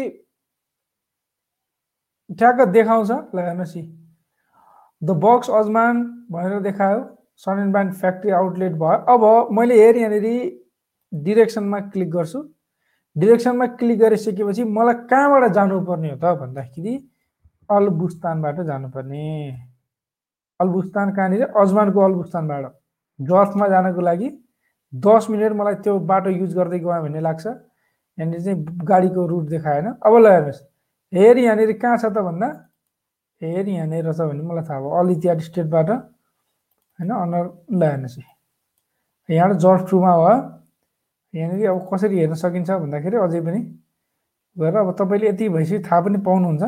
ठ्याक्क 2.38 2.60
देखाउँछ। 2.76 3.10
ल 3.34 3.38
हेर्नुहोस् 3.48 3.76
द 5.02 5.10
बक्स 5.22 5.50
अजमान 5.50 6.02
भनेर 6.30 6.60
देखायो। 6.62 7.00
Sun 7.36 7.58
and 7.58 7.72
sand 7.72 7.92
factory 7.94 8.30
outlet 8.30 8.72
भयो। 8.82 8.98
अब 9.12 9.52
मैले 9.58 9.74
हेरेँ 9.82 10.00
यहाँनिर 10.00 10.26
डिरेक्सनमा 11.12 11.80
क्लिक 11.92 12.10
गर्छु। 12.10 12.42
डिरेक्सनमा 13.16 13.66
क्लिक 13.80 13.98
गरिसकेपछि 13.98 14.64
मलाई 14.64 14.94
कहाँबाट 15.10 15.52
जानुपर्ने 15.52 16.10
हो 16.10 16.16
त 16.16 16.38
भन्दाखेरि 16.40 16.94
अलबुस्तानबाट 17.70 18.60
जानुपर्ने। 18.66 19.26
अलबुस्तान 20.60 21.12
कहाँनिर? 21.12 21.42
अजमानको 21.42 22.00
अलबुस्तानबाट। 22.00 22.64
जर्फमा 23.18 23.68
जानको 23.68 24.00
लागि 24.00 24.28
दस 24.92 25.26
मिनट 25.30 25.52
मलाई 25.52 25.74
त्यो 25.84 25.98
बाटो 26.10 26.30
युज 26.30 26.54
गर्दै 26.56 26.78
गयो 26.78 27.02
भन्ने 27.02 27.20
लाग्छ। 27.20 27.46
यहाँनिर 27.46 28.40
चाहिँ 28.40 28.58
गाडीको 28.84 29.26
रुट 29.26 29.44
देखाएन। 29.48 29.86
अब 29.98 30.16
ल 30.16 30.26
हेर्नुहोस्। 30.26 30.60
हेर 31.12 31.38
यहाँनिर 31.38 31.72
कहाँ 31.82 31.96
छ 31.98 32.04
त 32.06 32.18
भन्दा 32.28 32.48
हेर 33.42 33.68
यहाँनिर 33.68 34.12
छ 34.12 34.20
भने 34.30 34.42
मलाई 34.42 34.64
थाहा 34.68 34.80
भयो 34.80 34.90
अल 34.98 35.10
इतिहाद 35.10 35.38
स्टेटबाट 35.48 35.88
होइन 35.90 37.10
अनर 37.10 37.44
ल 37.70 37.82
हेर्नुहोस् 37.82 38.18
यहाँबाट 39.28 39.58
जर्फ 39.64 39.82
टूमा 39.90 40.12
भयो 40.16 40.34
यहाँनिर 41.34 41.68
अब 41.70 41.78
कसरी 41.92 42.18
हेर्न 42.18 42.34
सकिन्छ 42.38 42.70
भन्दाखेरि 42.70 43.16
अझै 43.18 43.40
पनि 43.46 43.60
गएर 44.56 44.76
अब 44.76 44.88
तपाईँले 45.00 45.28
यति 45.28 45.48
भइसक्यो 45.48 45.80
थाहा 45.88 46.00
पनि 46.04 46.18
पाउनुहुन्छ। 46.26 46.64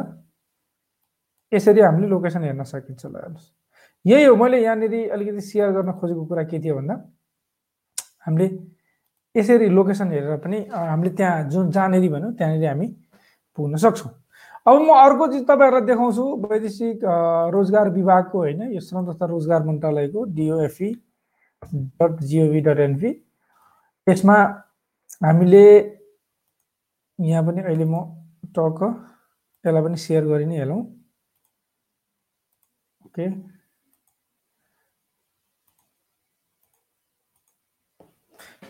यसरी 1.53 1.81
हामीले 1.81 2.09
लोकेसन 2.09 2.43
हेर्न 2.45 2.63
सकिन्छ 2.65 3.03
ल 3.07 3.15
हेर्नुहोस्। 3.15 3.47
यही 4.05 4.25
हो 4.25 4.35
मैले 4.37 4.59
यहाँनिर 4.63 4.95
अलिकति 5.15 5.41
सेयर 5.41 5.71
गर्न 5.77 5.93
खोजेको 6.01 6.25
कुरा 6.27 6.43
के 6.51 6.59
थियो 6.59 6.75
भन्दा 6.75 6.95
हामीले 8.27 8.47
यसरी 9.35 9.69
लोकेसन 9.69 10.09
हेरेर 10.13 10.37
पनि 10.43 10.59
हामीले 10.73 11.11
त्यहाँ 11.15 11.49
जुन 11.53 11.71
जहाँनिर 11.71 12.11
भनौँ 12.11 12.33
त्यहाँनिर 12.35 12.69
हामी 12.69 12.87
पुग्न 13.59 13.77
सक्छौँ। 13.77 14.11
अब 14.67 14.81
म 14.81 14.89
अर्को 14.97 15.27
चिज 15.33 15.43
तपाईँहरूलाई 15.47 15.87
देखाउँछु 15.87 16.25
वैदेशिक 16.51 17.01
रोजगार 17.55 17.89
विभागको 17.93 18.39
होइन 18.39 18.63
यो 18.73 18.81
श्रम 18.81 19.13
तथा 19.13 19.27
रोजगार 19.27 19.63
मन्त्रालयको 19.65 20.25
DOFE 20.37 20.93
dot 22.01 22.21
GOV 22.31 22.61
dot 22.69 22.79
NP 22.81 23.11
यसमा 24.07 24.37
हामीले 25.25 25.65
यहाँ 27.19 27.43
पनि 27.47 27.63
अहिले 27.63 27.85
म 27.85 28.01
टक्क 28.57 28.81
यसलाई 29.65 29.83
पनि 29.83 29.97
सेयर 29.97 30.25
गरि 30.33 30.47
नै 30.47 30.57
हेलौँ। 30.59 30.81
ओके 33.07 33.29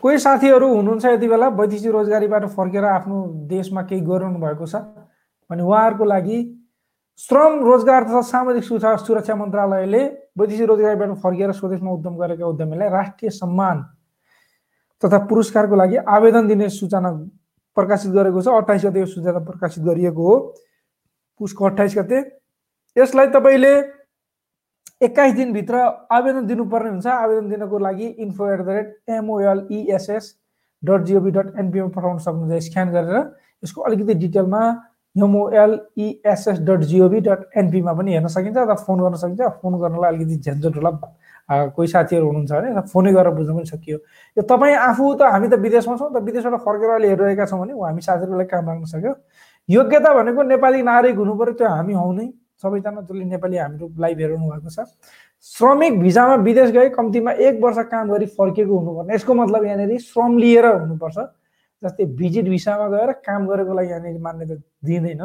कोही 0.03 0.19
साथीहरू 0.19 0.75
हुनुहुन्छ 0.75 1.05
यति 1.07 1.29
बेला 1.29 1.49
वैदेशिक 1.63 1.91
रोजगारीबाट 1.93 2.45
फर्केर 2.59 2.85
आफ्नो 2.85 3.25
देशमा 3.55 3.83
केही 3.89 4.01
गरिरहनु 4.11 4.39
भएको 4.41 4.67
छ? 4.67 4.85
भने 5.55 5.63
उहाँहरूको 5.63 6.05
लागि 6.05 6.39
श्रम 7.21 7.53
रोजगार 7.65 8.03
तथा 8.05 8.21
सामाजिक 8.27 8.65
सुरक्षा 8.65 8.97
सुरक्षा 9.07 9.35
मन्त्रालयले 9.37 10.03
वैदेशिक 10.35 10.69
रोजगारीबाट 10.69 11.11
फर्केर 11.23 11.53
स्वदेशमा 11.55 11.91
उद्यम 11.91 12.15
गरेका 12.19 12.47
उद्यमीलाई 12.47 12.89
राष्ट्रिय 12.91 13.31
सम्मान 13.31 13.83
तथा 15.03 15.19
पुरस्कारको 15.31 15.75
लागि 15.77 15.97
आवेदन 16.11 16.49
दिने 16.49 16.69
सूचना 16.75 17.11
प्रकाशित 17.77 18.11
गरेको 18.13 18.43
छ। 18.43 18.49
अठाइस 18.49 18.85
गते 18.85 19.01
यो 19.01 19.07
सूचना 19.07 19.39
प्रकाशित 19.47 19.85
गरिएको 19.85 20.23
हो। 20.23 20.35
पुसको 21.41 21.65
अठाइस 21.65 21.95
गते। 21.99 22.19
यसलाई 22.97 23.27
तपाईँले 23.35 23.73
एक्काइस 25.03 25.35
दिनभित्र 25.35 25.75
आवेदन 26.11 26.47
दिनुपर्ने 26.47 26.91
हुन्छ। 26.91 27.07
आवेदन 27.07 27.49
दिनको 27.51 27.79
लागि 27.79 28.07
info 28.07 28.43
at 28.53 28.61
the 28.61 28.69
rate 28.69 28.89
MOLESS 29.11 30.35
dot 30.83 31.01
GOV 31.05 31.31
dot 31.31 31.47
पठाउन 31.95 32.19
सक्नुहुन्छ। 32.19 32.63
स्क्यान 32.65 32.91
गरेर 32.91 33.17
यसको 33.63 33.81
अलिकति 33.83 34.15
डिटेलमा 34.15 34.63
एमओएलइएसएस 35.17 36.59
डट 36.69 36.81
जिओभी 36.91 37.21
डट 37.21 37.41
एनपीमा 37.57 37.93
पनि 37.93 38.13
हेर्न 38.13 38.29
सकिन्छ 38.29 38.57
अथवा 38.59 38.75
फोन 38.75 38.99
गर्न 39.01 39.17
सकिन्छ। 39.17 39.41
फोन 39.63 39.79
गर्नलाई 39.81 40.15
अलिकति 40.15 40.37
झन्झट 40.51 40.77
होला। 40.77 40.91
कोही 41.71 41.89
साथीहरू 41.89 42.27
हुनुहुन्छ 42.27 42.53
भने 42.53 42.81
फोनै 42.93 43.13
गरेर 43.13 43.35
बुझ्न 43.35 43.55
पनि 43.55 43.67
सकियो। 43.67 43.99
यो 44.37 44.43
तपाईँ 44.43 44.75
आफू 44.75 45.15
त 45.15 45.23
हामी 45.33 45.49
त 45.49 45.55
विदेशमा 45.61 45.97
छौँ 45.97 46.11
त 46.13 46.23
विदेशबाट 46.25 46.61
फर्केर 46.65 46.91
अहिले 46.91 47.09
हेरिरहेका 47.09 47.47
छौँ 47.47 47.61
भने 47.61 47.73
हामी 47.73 48.01
साथीहरूलाई 48.01 48.47
काम 48.49 48.67
लाग्न 48.67 48.85
सक्यो। 48.91 49.15
योग्यता 49.69 50.15
भनेको 50.15 50.43
नेपाली 50.43 50.83
नागरिक 50.83 51.17
हुनु 51.17 51.35
पऱ्यो 51.37 51.53
त्यो 51.59 51.69
हामी 51.69 51.93
हौ 51.95 52.13
नै। 52.13 52.27
सबैजना 52.63 53.01
जसले 53.01 53.25
नेपाली 53.25 53.57
हाम्रो 53.57 53.87
लाइभ 54.01 54.19
हेराउनु 54.21 54.47
भएको 54.51 54.71
छ। 54.71 54.89
श्रमिक 55.47 56.01
भिजामा 56.01 56.35
विदेश 56.43 56.71
गए 56.71 56.89
कम्तीमा 56.91 57.33
एक 57.37 57.61
वर्ष 57.63 57.79
काम 57.93 58.09
गरी 58.11 58.27
फर्केको 58.35 58.79
हुनुपर्ने। 58.79 59.15
यसको 59.15 59.35
मतलब 59.35 59.65
यहाँनिर 59.65 59.99
श्रम 60.01 60.39
लिएर 60.39 60.67
हुनुपर्छ। 60.67 61.17
जस्तै 61.85 62.05
भिजिट 62.19 62.49
भिसामा 62.49 62.89
गएर 62.97 63.13
काम 63.29 63.47
गरेको 63.49 63.75
लागि 63.79 63.91
यहाँनिर 63.91 64.21
मान्यता 64.27 64.55
दिँदैन 64.91 65.25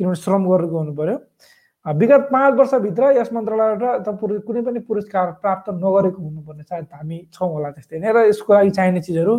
किनभने 0.00 0.14
श्रम 0.22 0.48
गरेको 0.50 0.78
हुनु 0.78 0.94
पर्यो 0.94 1.18
विगत 1.86 2.28
पाँच 2.32 2.54
वर्षभित्र 2.58 3.10
यस 3.16 3.28
मन्त्रालयबाट 3.32 4.08
कुनै 4.46 4.62
पनि 4.62 4.80
पुरस्कार 4.88 5.30
प्राप्त 5.42 5.70
नगरेको 5.84 6.22
हुनुपर्ने 6.22 6.62
सायद 6.62 6.86
हामी 6.92 7.18
छौँ 7.32 7.50
होला 7.52 7.70
त्यस्तै 7.70 7.98
नै। 8.02 8.12
र 8.12 8.26
यसको 8.28 8.54
लागि 8.54 8.70
चाहिने 8.78 9.00
चिजहरू 9.06 9.34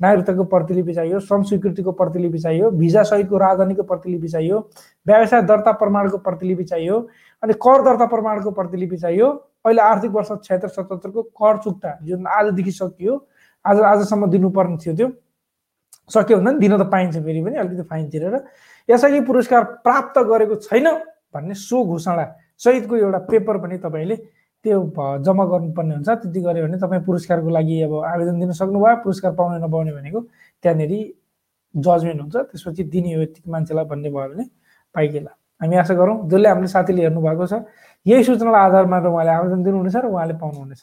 नागरिकताको 0.00 0.44
प्रतिलिपि 0.48 0.92
चाहियो 0.96 1.18
श्रम 1.20 1.42
स्वीकृतिको 1.48 1.92
प्रतिलिपि 1.92 2.38
चाहियो 2.40 2.70
भिजा 2.80 3.02
सहितको 3.10 3.36
राजधानीको 3.38 3.82
प्रतिलिपि 3.84 4.28
चाहियो 4.34 4.58
व्यवसाय 5.06 5.42
दर्ता 5.50 5.72
प्रमाणको 5.82 6.18
प्रतिलिपि 6.24 6.64
चाहियो 6.72 6.96
अनि 7.42 7.52
कर 7.60 7.82
दर्ता 7.84 8.06
प्रमाणको 8.14 8.50
प्रतिलिपि 8.50 8.96
चाहियो। 8.96 9.28
अहिले 9.66 9.82
आर्थिक 9.82 10.10
वर्ष 10.10 10.30
छत्तर 10.44 10.68
सतहत्तरको 10.68 11.22
कर 11.36 11.56
चुक्ता 11.64 11.98
जुन 12.02 12.26
आजदेखि 12.26 12.72
सकियो 12.72 13.16
आज 13.64 13.80
आजसम्म 13.92 14.30
दिनुपर्ने 14.32 14.76
थियो 14.80 14.94
त्यो। 14.96 15.08
सक्यो 16.14 16.38
पनि 16.38 16.58
दिन 16.58 16.76
त 16.76 16.82
पाइन्छ 16.90 17.16
फेरि 17.24 17.40
पनि 17.44 17.56
अलिकति 17.62 17.82
फाइन 17.90 18.08
तिरेर। 18.10 18.34
यसअघि 18.88 19.20
पुरस्कार 19.28 19.62
प्राप्त 19.86 20.18
गरेको 20.30 20.54
छैन 20.66 20.86
भन्ने 21.34 21.54
सो 21.54 21.84
घोषणा 21.84 22.24
सहितको 22.60 22.96
एउटा 22.96 23.18
पेपर 23.30 23.58
पनि 23.62 23.78
तपाईँले 23.78 24.16
त्यो 24.64 24.78
जम्मा 25.24 25.44
गर्नुपर्ने 25.52 25.94
हुन्छ। 25.94 26.08
त्यति 26.08 26.40
गऱ्यो 26.40 26.66
भने 26.66 26.78
तपाईँ 26.78 27.02
पुरस्कारको 27.06 27.48
लागि 27.48 27.80
अब 27.82 27.94
आवेदन 28.04 28.40
दिन 28.40 28.52
सक्नुभयो 28.52 28.96
पुरस्कार 29.04 29.32
पाउने 29.38 29.58
नपाउने 29.64 29.92
भनेको 29.92 30.20
त्यहाँनिर 30.62 30.92
जजमेन्ट 31.74 32.20
हुन्छ। 32.20 32.36
त्यसपछि 32.50 32.82
दिने 32.92 33.14
हो 33.14 33.20
यति 33.22 33.40
मान्छेलाई 33.46 33.84
भन्ने 33.84 34.10
भयो 34.10 34.28
भने 34.34 34.44
पाइकेला। 34.94 35.32
हामी 35.60 35.76
आशा 35.76 35.94
गरौँ 35.94 36.28
जसले 36.28 36.48
हामीले 36.48 36.68
साथीले 36.68 37.02
हेर्नु 37.02 37.20
भएको 37.20 37.46
छ 37.46 37.62
यही 38.06 38.24
सूचनालाई 38.24 38.62
आधारमा 38.68 38.98
उहाँले 38.98 39.30
आवेदन 39.30 39.62
दिनुहुनेछ 39.62 39.96
र 39.96 40.06
उहाँले 40.08 40.34
पाउनुहुनेछ। 40.42 40.82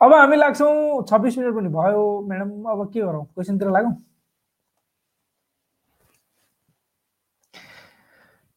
अब 0.00 0.12
हामी 0.14 0.36
लाग्छौँ 0.36 1.04
छब्बिस 1.08 1.38
मिनट 1.38 1.54
पनि 1.56 1.68
भयो। 1.68 2.02
म्याडम 2.28 2.50
अब 2.72 2.80
के 2.92 3.00
गरौँ? 3.00 3.24
क्वेसनतिर 3.34 3.68
लागौँ? 3.68 3.92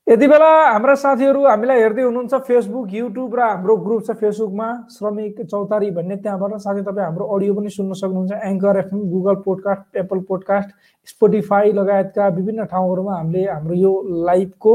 यति 0.07 0.27
बेला 0.27 0.47
हाम्रा 0.63 0.93
साथीहरू 0.99 1.45
हामीलाई 1.45 1.79
हेर्दै 1.79 2.01
हुनुहुन्छ 2.03 2.35
फेसबुक 2.47 2.93
युट्युब 2.93 3.35
र 3.35 3.41
हाम्रो 3.41 3.75
ग्रुप 3.83 4.01
छ 4.03 4.15
फेसबुकमा 4.19 4.67
श्रमिक 4.91 5.39
चौतारी 5.41 5.91
भन्ने। 5.95 6.15
त्यहाँबाट 6.19 6.55
साथै 6.59 6.81
तपाईँ 6.83 7.05
हाम्रो 7.05 7.25
अडियो 7.35 7.53
पनि 7.55 7.69
सुन्न 7.71 7.93
सक्नुहुन्छ। 7.95 8.31
Anchor 8.49 8.77
FM 8.79 8.99
Google 9.11 9.35
podcast 9.45 9.95
Apple 9.97 10.19
podcast 10.27 10.69
Spotify 11.07 11.71
लगायतका 11.71 12.27
विभिन्न 12.35 12.65
ठाउँहरूमा 12.67 13.15
हामीले 13.15 13.43
हाम्रो 13.47 13.75
यो 13.75 13.93
लाइभको 14.27 14.73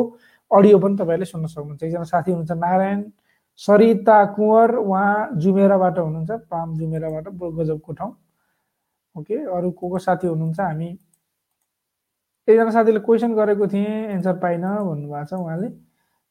अडियो 0.51 0.79
पनि 0.79 0.97
तपाईँहरूले 0.97 1.29
सुन्न 1.29 1.47
सक्नुहुन्छ। 1.47 1.83
एकजना 1.83 2.05
साथी 2.09 2.31
हुनुहुन्छ 2.33 2.59
नारायण 2.65 3.03
सरिता 3.61 4.25
कुँवर। 4.33 4.75
उहाँ 4.81 5.29
जुमेराबाट 5.37 5.99
हुनुहुन्छ 5.99 6.31
पाम 6.49 6.75
जुमेराबाट 6.79 7.29
गजबको 7.61 7.93
ठाउँ। 7.93 8.15
ओके 9.15 9.45
अरू 9.45 9.71
को 9.77 9.89
को 9.89 9.99
साथी 9.99 10.27
हुनुहुन्छ? 10.27 10.61
हामी 10.61 10.89
एकजना 12.49 12.71
साथीले 12.71 13.01
क्वेसन 13.05 13.35
गरेको 13.35 13.67
थिएँ 13.69 14.09
एन्सर 14.17 14.37
पाइनँ 14.41 14.73
भन्नुभएको 14.89 15.25
छ 15.29 15.33
उहाँले। 15.37 15.67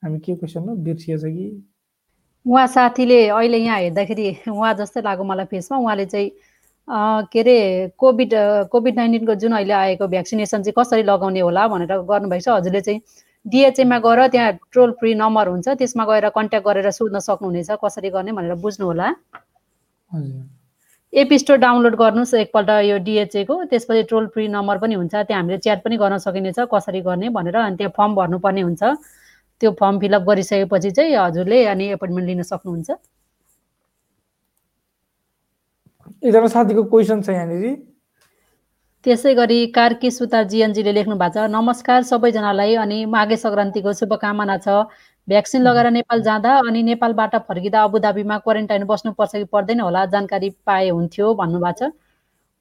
हामी 0.04 0.20
के 0.20 0.36
क्वेसन 0.36 0.70
हो? 0.70 0.76
बिर्सिएछ 0.76 1.24
कि? 1.24 1.48
उहाँ 2.46 2.68
साथीले 2.68 3.28
अहिले 3.30 3.58
यहाँ 3.58 3.80
हेर्दाखेरि 3.80 4.28
उहाँ 4.50 4.74
जस्तै 4.82 5.02
लाग्यो 5.02 5.24
मलाई 5.24 5.46
फेसमा। 5.46 5.78
उहाँले 5.78 6.06
चाहिँ 6.06 6.30
के 7.32 7.40
अरे 7.40 7.58
कोभिड 8.00 8.34
कोभिड 8.72 8.96
नाइन्टिनको 8.96 9.36
जुन 9.36 9.54
अहिले 9.54 9.74
आएको 9.74 10.08
भ्याक्सिनेसन 10.08 10.64
चाहिँ 10.64 10.74
कसरी 10.78 11.04
लगाउने 11.04 11.40
होला 11.40 11.68
भनेर 11.68 11.94
गर्नुभएको 12.02 12.42
छ। 12.42 12.50
हजुरले 12.50 12.82
चाहिँ 12.82 13.02
डिएचएमा 13.46 13.98
गएर 14.00 14.28
त्यहाँ 14.28 14.52
टोल 14.74 14.92
फ्री 15.00 15.14
नम्बर 15.16 15.48
हुन्छ 15.48 15.68
त्यसमा 15.78 16.06
गएर 16.06 16.30
कन्ट्याक्ट 16.34 16.68
गरेर 16.68 16.92
सोध्न 16.92 17.20
सक्नुहुनेछ 17.20 17.70
कसरी 17.84 18.10
गर्ने 18.10 18.32
भनेर 18.32 18.56
बुझ्नु 18.58 18.86
होला 18.86 19.08
हजुर। 20.12 20.57
एप 21.14 21.34
स्टोर 21.34 21.58
डाउनलोड 21.58 21.96
गर्नुहोस् 21.96 22.34
एकपल्ट 22.36 22.70
यो 22.86 22.98
डिएचएको 23.04 23.64
त्यसपछि 23.72 24.04
टोल 24.10 24.28
फ्री 24.34 24.48
नम्बर 24.48 24.78
पनि 24.78 24.96
हुन्छ। 24.96 25.14
त्यहाँ 25.16 25.42
हामीले 25.42 25.58
च्याट 25.58 25.84
पनि 25.84 25.98
गर्न 25.98 26.18
सकिनेछ 26.20 26.60
कसरी 26.74 27.02
गर्ने 27.02 27.30
भनेर। 27.32 27.56
अनि 27.56 27.76
त्यहाँ 27.78 27.94
फर्म 27.98 28.16
भर्नुपर्ने 28.16 28.62
हुन्छ। 28.62 28.84
त्यो 29.62 29.72
फर्म 29.80 30.00
फिलअप 30.00 30.24
गरिसकेपछि 30.30 30.92
चाहिँ 30.92 31.16
हजुरले 31.16 31.66
अनि 31.66 31.86
एपोइन्टमेन्ट 31.96 32.28
लिन 32.28 32.42
सक्नुहुन्छ। 32.44 32.90
एकजना 36.24 36.48
साथीको 36.48 36.84
क्वेसन 36.92 37.22
छ 37.22 37.30
यहाँनिर। 37.30 37.66
त्यसै 39.06 39.34
गरी 39.36 39.60
कार्की 39.72 40.10
सुता 40.12 40.44
जिएनजीले 40.52 40.92
लेख्नु 40.92 41.16
भएको 41.16 41.34
छ 41.34 41.50
नमस्कार 41.50 42.04
सबैजनालाई 42.04 42.76
अनि 42.84 43.06
माघे 43.08 43.38
सङ्क्रान्तिको 43.38 43.94
शुभकामना 43.96 44.58
छ। 44.60 44.68
भ्याक्सिन 45.28 45.62
लगाएर 45.62 45.88
नेपाल 45.92 46.22
जाँदा 46.24 46.52
अनि 46.68 46.82
नेपालबाट 46.84 47.36
फर्किँदा 47.48 47.84
अबुधाबीमा 47.84 48.38
क्वारेन्टाइन 48.40 48.84
बस्नुपर्छ 48.88 49.36
कि 49.36 49.44
पर्दैन 49.52 49.80
होला 49.82 50.06
जानकारी 50.08 50.50
पाए 50.66 50.90
हुन्थ्यो 50.90 51.34
भन्नुभएको 51.36 51.72
छ। 51.80 51.92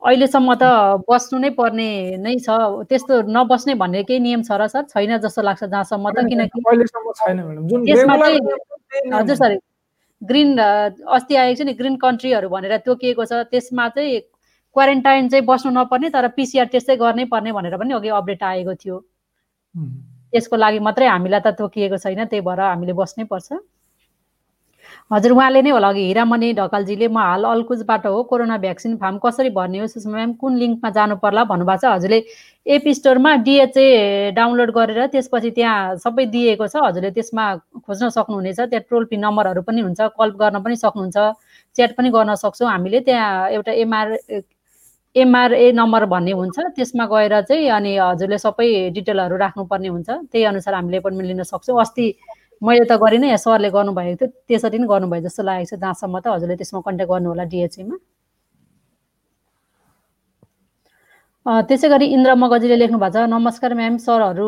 अहिलेसम्म 0.02 0.55
त 0.55 0.62
बस्नु 1.09 1.38
नै 1.38 1.50
पर्ने 1.55 1.88
नै 2.18 2.35
छ। 2.38 2.48
त्यस्तो 2.90 3.14
नबस्ने 3.31 3.74
भन्ने 3.74 4.02
केही 4.02 4.20
नियम 4.20 4.42
छ 4.42 4.50
र 4.59 4.66
सर? 4.66 4.83
छैन 4.90 5.16
जस्तो 5.22 5.42
लाग्छ 5.42 5.62
जहाँसम्म 5.64 6.11
त 6.11 6.26
किनकि 6.26 6.59
हजुर 9.14 9.37
सर 9.37 9.59
ग्रिन 10.22 10.59
अस्ति 10.59 11.35
आएको 11.37 11.55
छ 11.55 11.66
नि 11.66 11.72
ग्रिन 11.79 11.96
कन्ट्रीहरू 12.02 12.48
भनेर 12.48 12.76
तोकिएको 12.83 13.24
छ? 13.24 13.33
त्यसमा 13.50 13.88
चाहिँ 13.94 14.20
क्वारेन्टाइन 14.76 15.29
चाहिँ 15.29 15.44
बस्नु 15.46 15.70
नपर्ने 15.72 16.09
तर 16.11 16.29
पिसिआर 16.37 16.66
टेस्ट 16.74 16.87
चाहिँ 16.87 17.00
गर्नै 17.00 17.24
पर्ने 17.31 17.52
भनेर 17.52 17.76
पनि 17.79 17.94
अघि 17.94 18.09
अपडेट 18.20 18.42
आएको 18.42 18.74
थियो। 18.74 18.96
त्यसको 20.32 20.56
लागि 20.56 20.78
मात्रै 20.88 21.06
हामीलाई 21.06 21.40
त 21.46 21.48
तोकिएको 21.58 21.96
छैन 22.04 22.24
त्यही 22.24 22.42
भएर 22.48 22.60
हामीले 22.60 22.92
बस्नै 23.00 23.24
पर्छ। 23.32 23.48
हजुर 25.12 25.32
उहाँले 25.32 25.60
नै 25.62 25.70
होला 25.70 25.88
अघि 25.88 26.02
हिरामणि 26.06 26.52
ढकालजीले 26.58 27.06
म 27.08 27.18
हाल 27.18 27.44
अल्कुजबाट 27.46 28.06
हो 28.06 28.22
कोरोना 28.30 28.56
भ्याक्सिन 28.64 28.96
फार्म 29.02 29.18
कसरी 29.22 29.50
भर्ने 29.58 29.78
हो 29.78 29.86
सुषमा 29.86 30.16
म्याम 30.16 30.32
कुन 30.42 30.56
लिङ्कमा 30.58 30.90
जानु 30.96 31.16
पर्ला 31.22 31.44
भन्नुभएको 31.50 31.82
छ। 31.82 31.94
हजुरले 31.94 32.18
एप 32.66 32.88
स्टोरमा 32.98 33.34
डिएचए 33.46 33.86
डाउनलोड 34.38 34.70
गरेर 34.78 35.06
त्यसपछि 35.14 35.50
त्यहाँ 35.58 35.96
सबै 36.04 36.24
दिएको 36.34 36.66
छ। 36.66 36.74
हजुरले 36.86 37.10
त्यसमा 37.18 37.44
खोज्न 37.86 38.08
सक्नुहुनेछ। 38.18 38.60
त्यहाँ 38.70 38.84
टोल 38.90 39.04
फ्री 39.06 39.18
नम्बरहरू 39.26 39.62
पनि 39.62 39.80
हुन्छ 39.86 40.00
कल 40.18 40.30
गर्न 40.42 40.56
पनि 40.66 40.76
सक्नुहुन्छ। 40.76 41.16
च्याट 41.76 41.90
पनि 41.96 42.10
गर्न 42.10 42.34
सक्छौँ 42.42 42.70
हामीले। 42.70 43.00
त्यहाँ 43.06 43.50
एउटा 43.54 43.72
एमआर 43.82 44.06
एमआरए 45.16 45.70
नम्बर 45.72 46.05
भन्ने 46.12 46.33
हुन्छ। 46.38 46.57
त्यसमा 46.76 47.05
गएर 47.12 47.35
चाहिँ 47.48 47.68
अनि 47.76 47.92
हजुरले 47.96 48.38
सबै 48.38 48.68
डिटेलहरू 48.96 49.37
राख्नुपर्ने 49.37 49.88
हुन्छ। 49.88 50.09
त्यही 50.33 50.44
अनुसार 50.44 50.74
हामीले 50.74 50.96
एपोइन्टमेन्ट 50.96 51.29
लिन 51.31 51.42
सक्छौँ। 51.52 51.81
अस्ति 51.81 52.07
मैले 52.62 52.85
त 52.85 52.92
गरिनँ 53.00 53.26
यहाँ 53.26 53.40
सरले 53.40 53.70
गर्नुभएको 53.70 54.16
थियो। 54.16 54.29
त्यसरी 54.48 54.79
नै 54.79 54.87
गर्नुभयो 54.87 55.22
जस्तो 55.24 55.42
लागेको 55.42 55.76
छ। 55.76 55.81
जहाँसम्म 55.81 56.16
त 56.20 56.26
हजुरले 56.37 56.57
त्यसमा 56.61 56.81
कन्ट्याक्ट 56.85 57.12
गर्नु 57.12 57.29
होला 57.33 57.44
डिएचएमा 57.48 57.96
त्यसै 61.46 61.88
गरी 61.90 62.06
इन्द्र 62.14 62.32
मगजीले 62.35 62.76
लेख्नु 62.78 62.98
भएको 62.98 63.14
छ 63.14 63.30
नमस्कार 63.30 63.74
म्याम 63.78 63.96
सरहरू 64.04 64.46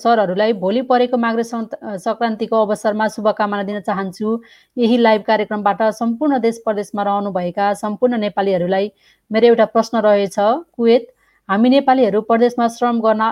सरहरूलाई 0.00 0.52
भोलि 0.64 0.80
परेको 0.88 1.16
माघे 1.16 1.44
सङ्क्रान्तिको 1.50 2.56
अवसरमा 2.64 3.06
शुभकामना 3.14 3.62
दिन 3.68 3.78
चाहन्छु। 3.86 4.32
यही 4.76 4.96
लाइभ 5.00 5.22
कार्यक्रमबाट 5.28 5.80
सम्पूर्ण 5.98 6.38
देश 6.46 6.58
प्रदेशमा 6.66 7.02
रहनुभएका 7.08 7.68
सम्पूर्ण 7.80 8.18
नेपालीहरूलाई 8.24 8.90
मेरो 9.30 9.46
एउटा 9.46 9.66
प्रश्न 9.76 10.02
रहेछ। 10.06 10.36
कुवेत 10.76 11.06
हामी 11.48 11.68
नेपालीहरू 11.74 12.20
प्रदेशमा 12.28 12.66
श्रम 12.74 13.00
गर्न 13.06 13.22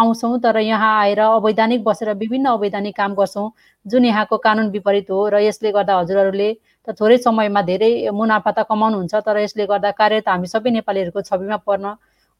आउँछौँ 0.00 0.38
तर 0.40 0.58
यहाँ 0.64 0.92
आएर 1.00 1.20
अवैधानिक 1.26 1.84
बसेर 1.84 2.12
विभिन्न 2.22 2.54
अवैधानिक 2.56 2.96
काम 2.96 3.14
गर्छौँ 3.20 3.50
जुन 3.86 4.04
यहाँको 4.04 4.36
कानुन 4.46 4.70
विपरीत 4.70 5.10
हो 5.10 5.18
र 5.28 5.42
यसले 5.48 5.72
गर्दा 5.76 5.98
हजुरहरूले 5.98 6.48
त 6.88 6.96
थोरै 7.00 7.20
समयमा 7.26 7.62
धेरै 7.68 7.92
मुनाफा 8.22 8.50
त 8.52 8.66
कमाउनुहुन्छ 8.72 9.22
तर 9.28 9.42
यसले 9.44 9.68
गर्दा 9.74 9.90
कार्य 10.00 10.20
त 10.22 10.34
हामी 10.36 10.52
सबै 10.54 10.74
नेपालीहरूको 10.78 11.26
छविमा 11.28 11.60
पर्न 11.68 11.94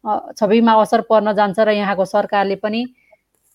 छविमा 0.04 0.72
असर 0.82 1.00
पर्न 1.10 1.32
जान्छ 1.32 1.58
र 1.60 1.70
यहाँको 1.72 2.04
सरकारले 2.04 2.56
पनि 2.56 2.84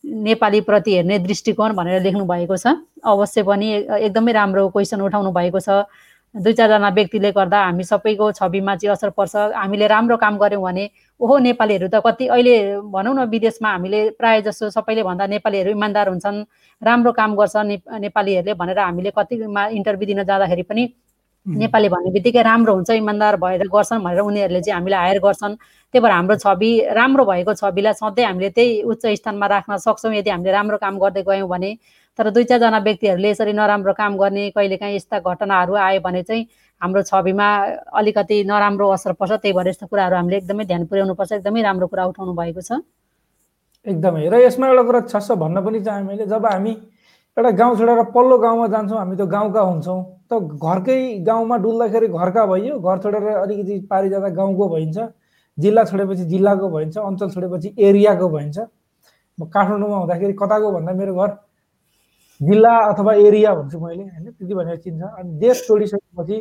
नेपाली 0.04 0.60
प्रति 0.62 0.94
हेर्ने 0.96 1.20
दृष्टिकोण 1.20 1.74
भनेर 1.76 2.02
लेख्नु 2.02 2.26
भएको 2.26 2.58
छ। 2.58 2.76
अवश्य 3.04 3.44
पनि 3.44 3.68
एकदमै 4.06 4.32
राम्रो 4.32 4.68
क्वेसन 4.70 5.02
उठाउनु 5.02 5.32
भएको 5.32 5.60
छ। 5.60 5.84
दुई 6.36 6.54
चारजना 6.54 6.90
व्यक्तिले 6.90 7.32
गर्दा 7.32 7.60
हामी 7.64 7.84
सबैको 7.84 8.32
छविमा 8.32 8.76
चाहिँ 8.76 8.92
असर 8.94 9.10
पर्छ। 9.10 9.36
हामीले 9.56 9.88
राम्रो 9.88 10.18
काम 10.18 10.38
गऱ्यौँ 10.38 10.62
भने 10.64 10.90
ओहो 11.20 11.38
नेपालीहरू 11.40 11.88
त 11.88 12.02
कति 12.06 12.28
अहिले 12.28 12.56
भनौँ 12.94 13.16
न 13.16 13.26
विदेशमा 13.28 13.70
हामीले 13.72 14.00
प्रायः 14.20 14.42
जसो 14.48 14.70
सबैले 14.70 15.04
भन्दा 15.04 15.28
नेपालीहरू 15.28 15.72
इमान्दार 15.72 16.08
हुन्छन् 16.10 16.44
राम्रो 16.82 17.12
काम 17.12 17.36
गर्छ 17.36 17.56
नेपालीहरूले 18.06 18.54
भनेर 18.54 18.80
हामीले 18.80 19.12
कतिमा 19.18 19.68
इन्टरभ्यू 19.76 20.08
दिन 20.08 20.24
जाँदाखेरि 20.24 20.64
पनि 20.64 20.84
नेपाली 21.48 21.90
भन्ने 21.90 22.12
बित्तिकै 22.12 22.42
राम्रो 22.44 22.74
हुन्छ 22.76 22.90
इमान्दार 22.92 23.36
भएर 23.40 23.68
गर्छन् 23.68 24.04
भनेर 24.04 24.20
उनीहरूले 24.20 24.62
चाहिँ 24.62 24.76
हामीलाई 24.76 25.00
हायर 25.00 25.20
गर्छन्। 25.24 25.56
त्यही 25.56 26.02
भएर 26.04 26.12
हाम्रो 26.12 26.36
छवि 26.36 26.72
राम्रो 26.92 27.24
भएको 27.26 27.54
छविलाई 27.54 27.94
सधैँ 27.94 28.26
हामीले 28.26 28.50
त्यही 28.52 28.82
उच्च 28.84 29.06
स्थानमा 29.16 29.48
राख्न 29.48 29.78
सक्छौँ 29.80 30.14
यदि 30.16 30.30
हामीले 30.30 30.52
राम्रो 30.52 30.78
काम 30.78 31.00
गर्दै 31.00 31.24
गयौँ 31.24 31.48
भने। 31.48 31.72
तर 32.20 32.30
दुई 32.36 32.44
चारजना 32.44 32.80
व्यक्तिहरूले 32.84 33.30
यसरी 33.30 33.54
नराम्रो 33.54 33.94
काम 33.94 34.18
गर्ने 34.18 34.50
कहिलेकाहीँ 34.52 34.96
यस्ता 34.96 35.20
घटनाहरू 35.22 35.74
आयो 35.78 36.00
भने 36.02 36.24
चाहिँ 36.24 36.44
हाम्रो 36.82 37.02
छविमा 37.08 37.48
अलिकति 37.96 38.44
नराम्रो 38.44 38.90
असर 38.90 39.14
पर्छ। 39.16 39.32
त्यही 39.40 39.54
भएर 39.54 39.68
यस्तो 39.68 39.88
कुराहरू 39.88 40.16
हामीले 40.16 40.38
एकदमै 40.38 40.66
ध्यान 40.66 40.86
पुर्याउनुपर्छ 40.90 41.32
एकदमै 41.32 41.62
राम्रो 41.62 41.88
कुरा 41.88 42.06
उठाउनु 42.12 42.34
भएको 42.34 42.62
छ। 42.62 42.82
एकदमै। 43.86 44.28
र 44.28 44.36
यसमा 44.44 44.68
एउटा 44.68 44.84
कुरा 44.84 45.02
छ 45.08 45.32
भन्न 45.38 45.62
पनि 45.64 45.80
चाहेँ 45.80 46.04
मैले 46.04 46.26
जब 46.28 46.46
हामी 46.46 46.74
एउटा 47.38 47.52
गाउँ 47.54 47.78
छोडेर 47.78 48.04
पल्लो 48.12 48.38
गाउँमा 48.38 48.68
जान्छौँ 48.68 48.98
हामी 48.98 49.16
त 49.16 49.30
गाउँका 49.30 49.62
हुन्छौँ। 49.62 50.17
त 50.32 50.40
घरकै 50.60 51.00
गाउँमा 51.24 51.58
डुल्दाखेरि 51.58 52.08
घरका 52.08 52.46
भइयो। 52.46 52.80
घर 52.80 52.98
छोडेर 53.04 53.28
अलिकति 53.28 53.80
पारि 53.90 54.10
जाँदा 54.10 54.30
गाउँको 54.30 54.68
भइन्छ। 54.70 54.98
जिल्ला 55.58 55.84
छोडेपछि 55.86 56.24
जिल्लाको 56.26 56.70
भइन्छ। 56.70 56.98
अञ्चल 56.98 57.30
छोडेपछि 57.30 57.74
एरियाको 57.80 58.30
भइन्छ। 58.30 58.58
म 59.38 59.46
काठमाडौँमा 59.48 59.98
हुँदाखेरि 59.98 60.34
कताको 60.34 60.72
भन्दा 60.72 60.92
मेरो 60.94 61.14
घर 61.16 61.30
जिल्ला 62.42 62.74
अथवा 62.92 63.14
एरिया 63.14 63.54
भन्छु 63.56 63.80
मैले 63.80 64.04
होइन? 64.04 64.32
त्यति 64.32 64.54
भनेर 64.54 64.78
चिन्छ। 64.78 65.02
अनि 65.02 65.30
देश 65.40 65.66
छोडिसकेपछि 65.68 66.38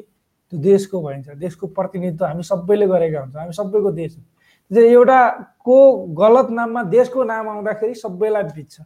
त्यो 0.53 0.59
देशको 0.61 1.03
भइन्छ। 1.03 1.29
देशको 1.37 1.67
प्रतिनिधित्व 1.67 2.25
हामी 2.25 2.43
सबैले 2.43 2.87
गरेका 2.87 3.21
हुन्छौँ। 3.21 3.41
हामी 3.41 3.53
सबैको 3.53 3.91
देश 3.93 4.17
एउटा 4.71 5.21
को 5.65 5.77
गलत 6.19 6.51
नाममा 6.51 6.83
देशको 6.91 7.25
नाम 7.25 7.49
आउँदाखेरि 7.49 7.95
सबैलाई 7.95 8.43
बित्छ। 8.43 8.81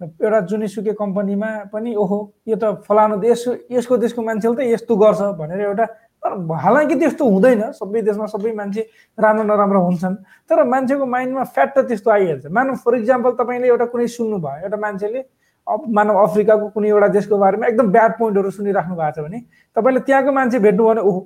एउटा 0.00 0.40
जुनीसुकै 0.50 0.92
कम्पनीमा 0.96 1.50
पनि 1.72 1.94
ओहो 1.94 2.18
यो 2.48 2.56
त 2.56 2.64
फलानु 2.88 3.16
देश 3.20 3.68
यसको 3.70 3.96
देशको 3.96 4.20
मान्छेले 4.22 4.56
त 4.56 4.60
यस्तो 4.74 4.96
गर्छ 4.96 5.20
भनेर 5.36 5.60
एउटा 5.60 5.86
हालाकि 6.20 6.94
त्यस्तो 7.00 7.24
हुँदैन। 7.24 7.62
सबै 7.80 8.00
देशमा 8.04 8.26
सबै 8.28 8.52
मान्छे 8.52 8.82
राम्रो 9.18 9.44
नराम्रो 9.44 9.80
हुन्छन्। 9.80 10.16
तर 10.48 10.64
मान्छेको 10.68 11.04
माइन्डमा 11.04 11.44
फ्याट 11.52 11.68
त 11.76 11.78
त्यस्तो 11.88 12.10
आइहाल्छ। 12.10 12.46
मानव 12.52 12.74
फर 12.84 12.94
इक्जाम्पल 13.00 13.30
तपाईँले 13.40 13.68
एउटा 13.68 13.86
कुनै 13.92 14.06
सुन्नुभयो 14.08 14.64
एउटा 14.64 14.78
मान्छेले 14.84 15.20
मानव 15.66 16.16
अफ्रिकाको 16.20 16.66
कुनै 16.76 16.88
एउटा 16.88 17.08
देशको 17.16 17.36
बारेमा 17.38 17.66
एकदम 17.72 17.86
ब्याड 17.92 18.12
पोइन्टहरू 18.18 18.50
सुनिराख्नु 18.50 18.94
भएको 18.96 19.16
छ 19.16 19.24
भने 19.24 19.38
तपाईँले 19.76 20.00
त्यहाँको 20.08 20.30
मान्छे 20.32 20.58
भेट्नु 20.60 20.84
भने 20.84 21.00
ओहो 21.08 21.20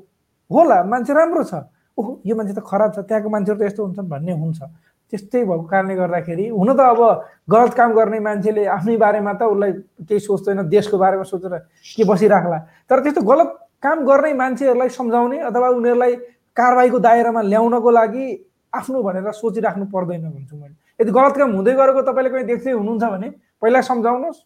होला 0.50 0.78
मान्छे 0.84 1.12
राम्रो 1.14 1.42
छ। 1.42 1.54
ओहो 1.98 2.10
यो 2.26 2.34
मान्छे 2.37 2.54
त 2.54 2.60
खराब 2.62 2.90
छ 2.94 2.98
त्यहाँको 3.08 3.28
मान्छेहरू 3.34 3.58
त 3.58 3.62
यस्तो 3.66 3.82
हुन्छन् 3.87 4.08
भन्ने 4.08 4.32
हुन्छ। 4.34 4.60
त्यस्तै 5.10 5.44
भएको 5.44 5.64
कारणले 5.70 5.94
गर्दाखेरि 5.94 6.48
हुन 6.48 6.70
त 6.76 6.80
अब 6.80 7.00
गलत 7.50 7.72
काम 7.76 7.90
गर्ने 7.94 8.18
मान्छेले 8.18 8.64
आफ्नै 8.76 8.96
बारेमा 8.96 9.32
त 9.32 9.42
उसलाई 9.52 9.72
केही 10.08 10.20
सोच्दैन 10.20 10.62
देशको 10.68 10.96
बारेमा 10.98 11.24
सोचेर 11.24 11.54
के 11.96 12.04
बसिराख्ला। 12.04 12.58
तर 12.88 12.98
त्यस्तो 13.04 13.22
गलत 13.22 13.48
काम 13.84 13.98
गर्ने 14.08 14.32
मान्छेहरूलाई 14.32 14.88
सम्झाउने 14.88 15.38
अथवा 15.50 15.68
उनीहरूलाई 15.68 16.14
कारवाहीको 16.56 16.98
दायरामा 16.98 17.42
ल्याउनको 17.52 17.90
लागि 17.90 18.26
आफ्नो 18.72 19.02
भनेर 19.02 19.30
सोचिराख्नु 19.32 19.84
पर्दैन 19.92 20.24
भन्छु 20.24 20.56
मैले। 20.56 20.74
यदि 21.00 21.10
गलत 21.12 21.34
काम 21.38 21.50
हुँदै 21.52 21.74
गरेको 21.74 22.00
तपाईँले 22.08 22.30
कहीँ 22.30 22.46
देख्दै 22.46 22.72
हुनुहुन्छ 22.72 23.04
भने 23.04 23.28
पहिला 23.62 23.80
सम्झाउनुहोस्। 23.90 24.38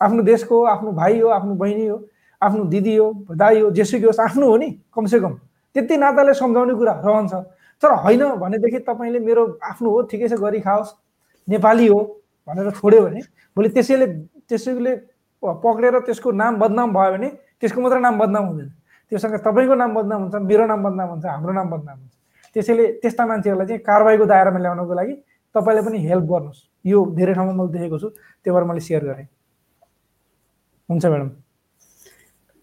आफ्नो 0.00 0.22
देशको 0.22 0.56
आफ्नो 0.74 0.90
भाइ 0.92 1.20
हो 1.20 1.28
आफ्नो 1.30 1.54
बहिनी 1.54 1.86
हो 1.86 1.98
आफ्नो 2.42 2.64
दिदी 2.74 2.94
हो 2.96 3.06
दाई 3.38 3.60
हो 3.60 3.70
जेसुकै 3.70 4.06
होस् 4.06 4.20
आफ्नो 4.20 4.46
हो 4.50 4.56
नि 4.56 4.68
कमसेकम। 4.90 5.32
त्यति 5.76 5.96
नाताले 5.96 6.34
सम्झाउने 6.34 6.74
कुरा 6.74 6.92
रहन्छ। 7.06 7.32
तर 7.82 7.92
होइन 8.02 8.22
भनेदेखि 8.38 8.78
तपाईँले 8.88 9.18
मेरो 9.20 9.42
आफ्नो 9.62 9.90
हो 9.90 10.00
ठिकै 10.10 10.28
छ 10.28 10.38
गरी 10.38 10.60
खाओस् 10.60 10.90
नेपाली 11.48 11.86
हो 11.86 11.98
भनेर 12.48 12.70
छोड्यो 12.78 13.00
भने 13.02 13.20
भोलि 13.56 13.68
त्यसैले 13.68 14.06
त्यसैले 14.48 14.92
पक्रेर 15.42 15.98
त्यसको 16.06 16.30
नाम 16.30 16.58
बदनाम 16.62 16.92
भयो 16.94 17.12
भने 17.12 17.28
त्यसको 17.60 17.80
मात्र 17.80 17.98
नाम 17.98 18.18
बदनाम 18.18 18.44
हुँदैन। 18.46 18.68
त्योसँग 19.12 19.34
तपाईँको 19.42 19.74
नाम 19.74 19.94
बदनाम 19.94 20.20
हुन्छ 20.22 20.34
मेरो 20.46 20.66
नाम 20.66 20.82
बदनाम 20.82 21.08
हुन्छ 21.08 21.24
हाम्रो 21.26 21.52
नाम 21.52 21.70
बदनाम 21.70 21.98
हुन्छ। 21.98 22.14
त्यसैले 22.56 22.84
त्यस्ता 23.02 23.26
मान्छेहरूलाई 23.26 23.66
चाहिँ 23.66 23.82
कारवाहीको 23.82 24.24
दायरामा 24.30 24.58
ल्याउनको 24.58 24.94
लागि 24.94 25.14
तपाईँले 25.54 25.82
पनि 25.82 25.98
हेल्प 26.06 26.24
गर्नुहोस्। 26.30 26.60
यो 26.84 26.98
धेरै 27.18 27.34
ठाउँमा 27.34 27.52
मैले 27.52 27.72
देखेको 27.74 27.98
छु 27.98 28.08
त्यही 28.08 28.54
भएर 28.54 28.64
मैले 28.70 28.80
सेयर 28.80 29.02
गरेँ। 29.04 29.26
हुन्छ 30.88 31.04
म्याडम। 31.06 31.30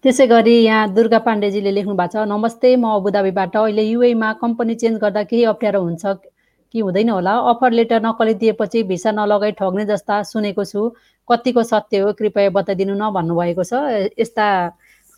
त्यसै 0.04 0.24
गरी 0.26 0.52
यहाँ 0.64 0.84
दुर्गा 0.96 1.18
पाण्डेजीले 1.24 1.70
लेख्नु 1.78 1.94
भएको 1.96 2.12
छ 2.12 2.22
नमस्ते 2.28 2.68
म 2.76 2.84
अबुधाबीबाट 2.98 3.56
अहिले 3.62 3.82
युएमा 3.84 4.28
कम्पनी 4.42 4.74
चेन्ज 4.82 5.00
गर्दा 5.02 5.22
केही 5.32 5.42
अप्ठ्यारो 5.50 5.80
हुन्छ 5.86 6.04
कि 6.74 6.80
हुँदैन 6.80 7.10
होला? 7.10 7.34
अफर 7.50 7.70
लेटर 7.78 8.00
नकली 8.06 8.34
दिएपछि 8.40 8.82
भिसा 8.92 9.10
नलगाई 9.12 9.52
ठग्ने 9.60 9.84
जस्ता 9.90 10.22
सुनेको 10.30 10.64
छु। 10.64 10.80
कतिको 11.28 11.62
सत्य 11.72 11.98
हो 12.00 12.12
कृपया 12.20 12.50
बताइदिनु 12.56 12.94
न 12.94 13.10
भन्नुभएको 13.16 13.64
छ। 13.64 13.72
यस्ता 14.24 14.46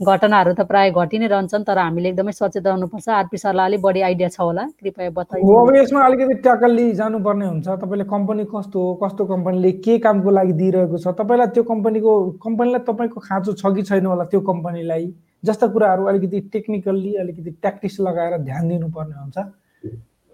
घटनाहरू 0.02 0.52
त 0.52 0.66
प्राय 0.66 0.90
घटि 0.90 1.18
नै 1.18 1.26
रहन्छन् 1.32 1.64
तर 1.64 1.78
हामीले 1.78 2.08
एकदमै 2.08 2.32
सचेत 2.32 2.66
रहनुपर्छ। 2.66 3.08
आरपी 3.08 3.38
सरलाई 3.38 3.66
अलिक 3.70 3.80
बढी 3.82 4.00
आइडिया 4.02 4.28
छ 4.28 4.40
होला 4.40 4.64
कृपया 4.82 5.10
बताइदिनु। 5.18 5.54
अब 5.62 5.74
यसमा 5.76 6.00
अलिकति 6.06 6.34
ट्याकल्ली 6.42 6.86
जानुपर्ने 7.00 7.46
हुन्छ। 7.46 7.68
तपाईँले 7.82 8.04
कम्पनी 8.14 8.44
कस्तो 8.54 8.78
हो 8.82 8.94
कस्तो 9.02 9.26
कम्पनीले 9.32 9.72
के 9.84 9.98
कामको 10.04 10.30
लागि 10.30 10.52
दिइरहेको 10.60 10.98
छ? 10.98 11.06
तपाईँलाई 11.20 11.46
त्यो 11.54 11.62
कम्पनीको 11.70 12.12
कम्पनीलाई 12.42 12.82
तपाईँको 12.88 13.20
खाँचो 13.20 13.52
छ 13.54 13.74
कि 13.74 13.82
छैन 13.82 14.06
होला 14.06 14.24
त्यो 14.32 14.40
कम्पनीलाई? 14.50 15.04
जस्ता 15.44 15.66
कुराहरू 15.74 16.04
अलिकति 16.06 16.40
टेक्निकल्ली 16.52 17.12
अलिकति 17.22 17.50
ट्याक्टिस 17.62 18.00
लगाएर 18.00 18.38
ध्यान 18.48 18.68
दिनुपर्ने 18.68 19.16
हुन्छ। 19.22 19.38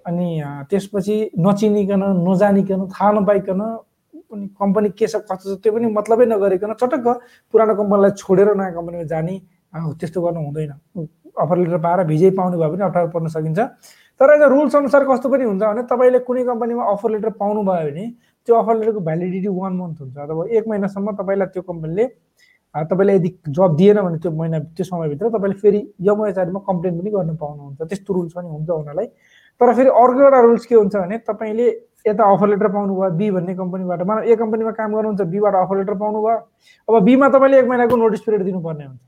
अनि 0.07 0.29
त्यसपछि 0.71 1.17
नचिनिकन 1.37 2.03
नजानिकन 2.25 2.81
थाहा 2.89 3.11
नपाइकन 3.13 3.61
पनि 4.29 4.47
कम्पनी 4.61 4.89
के 4.93 5.07
छ 5.07 5.17
कस्तो 5.25 5.55
छ 5.57 5.61
त्यो 5.63 5.73
पनि 5.73 5.87
मतलबै 5.93 6.27
नगरिकन 6.29 6.73
चटक्क 6.81 7.07
पुरानो 7.55 7.75
कम्पनीलाई 7.81 8.11
छोडेर 8.21 8.49
नयाँ 8.57 8.73
कम्पनीमा 8.75 9.05
जाने 9.09 9.35
त्यस्तो 9.75 10.23
गर्नु 10.23 10.41
हुँदैन। 10.45 10.73
अफर 11.39 11.57
लेटर 11.59 11.79
पाएर 11.79 12.05
भिजै 12.07 12.31
पाउने 12.39 12.57
भए 12.57 12.69
पनि 12.69 12.83
अप्ठ्यारो 12.85 13.09
पर्न 13.15 13.27
सकिन्छ। 13.29 13.59
तर 14.21 14.31
एज 14.35 14.43
रुल्स 14.51 14.77
अनुसार 14.77 15.05
कस्तो 15.09 15.29
पनि 15.29 15.45
हुन्छ 15.45 15.63
भने 15.63 15.83
तपाईँले 15.87 16.19
कुनै 16.27 16.45
कम्पनीमा 16.45 16.85
अफर 16.93 17.11
लेटर 17.11 17.31
पाउनुभयो 17.39 17.91
भने 17.91 18.05
त्यो 18.49 18.55
अफर 18.57 18.75
लेटरको 18.79 19.01
भ्यालिडिटी 19.01 19.49
वान 19.49 19.73
मन्थ 19.77 20.01
हुन्छ। 20.01 20.17
अथवा 20.19 20.45
एक 20.57 20.65
महिनासम्म 20.69 21.13
तपाईँलाई 21.21 21.49
त्यो 21.55 21.63
कम्पनीले 21.63 22.07
तपाईँलाई 22.75 23.17
यदि 23.17 23.31
जब 23.49 23.77
दिएन 23.77 24.01
भने 24.03 24.19
त्यो 24.19 24.31
महिना 24.33 24.59
त्यो 24.75 24.85
समयभित्र 24.85 25.29
तपाईँले 25.37 25.57
फेरि 25.63 25.81
यमएचआरमा 26.09 26.61
कम्प्लेन 26.67 26.99
पनि 26.99 27.11
गर्न 27.11 27.37
पाउनुहुन्छ। 27.37 27.81
त्यस्तो 27.89 28.15
रुल्स 28.15 28.33
पनि 28.35 28.49
हुन्छ 28.49 28.71
उनीहरूलाई 28.71 29.07
तर 29.61 29.73
फेरि 29.75 29.91
अर्को 30.03 30.21
एउटा 30.23 30.41
रुल्स 30.41 30.67
के 30.67 30.75
हुन्छ 30.75 30.95
भने 30.97 31.19
तपाईँले 31.29 31.69
यता 32.07 32.25
अफर 32.33 32.49
लेटर 32.49 32.69
पाउनुभयो 32.73 33.11
बी 33.19 33.31
भन्ने 33.31 33.55
कम्पनीबाट 33.55 34.03
मानव 34.03 34.23
ए 34.23 34.37
कम्पनीमा 34.43 34.71
काम 34.81 34.95
गर्नुहुन्छ 34.95 35.23
बीबाट 35.31 35.55
अफर 35.55 35.77
लेटर 35.79 35.95
पाउनुभयो 36.03 36.37
अब 36.89 37.03
बीमा 37.05 37.29
तपाईँले 37.29 37.59
एक 37.59 37.67
महिनाको 37.69 37.97
नोटिस 37.97 38.21
पिरियड 38.27 38.45
दिनुपर्ने 38.45 38.85
हुन्छ। 38.85 39.01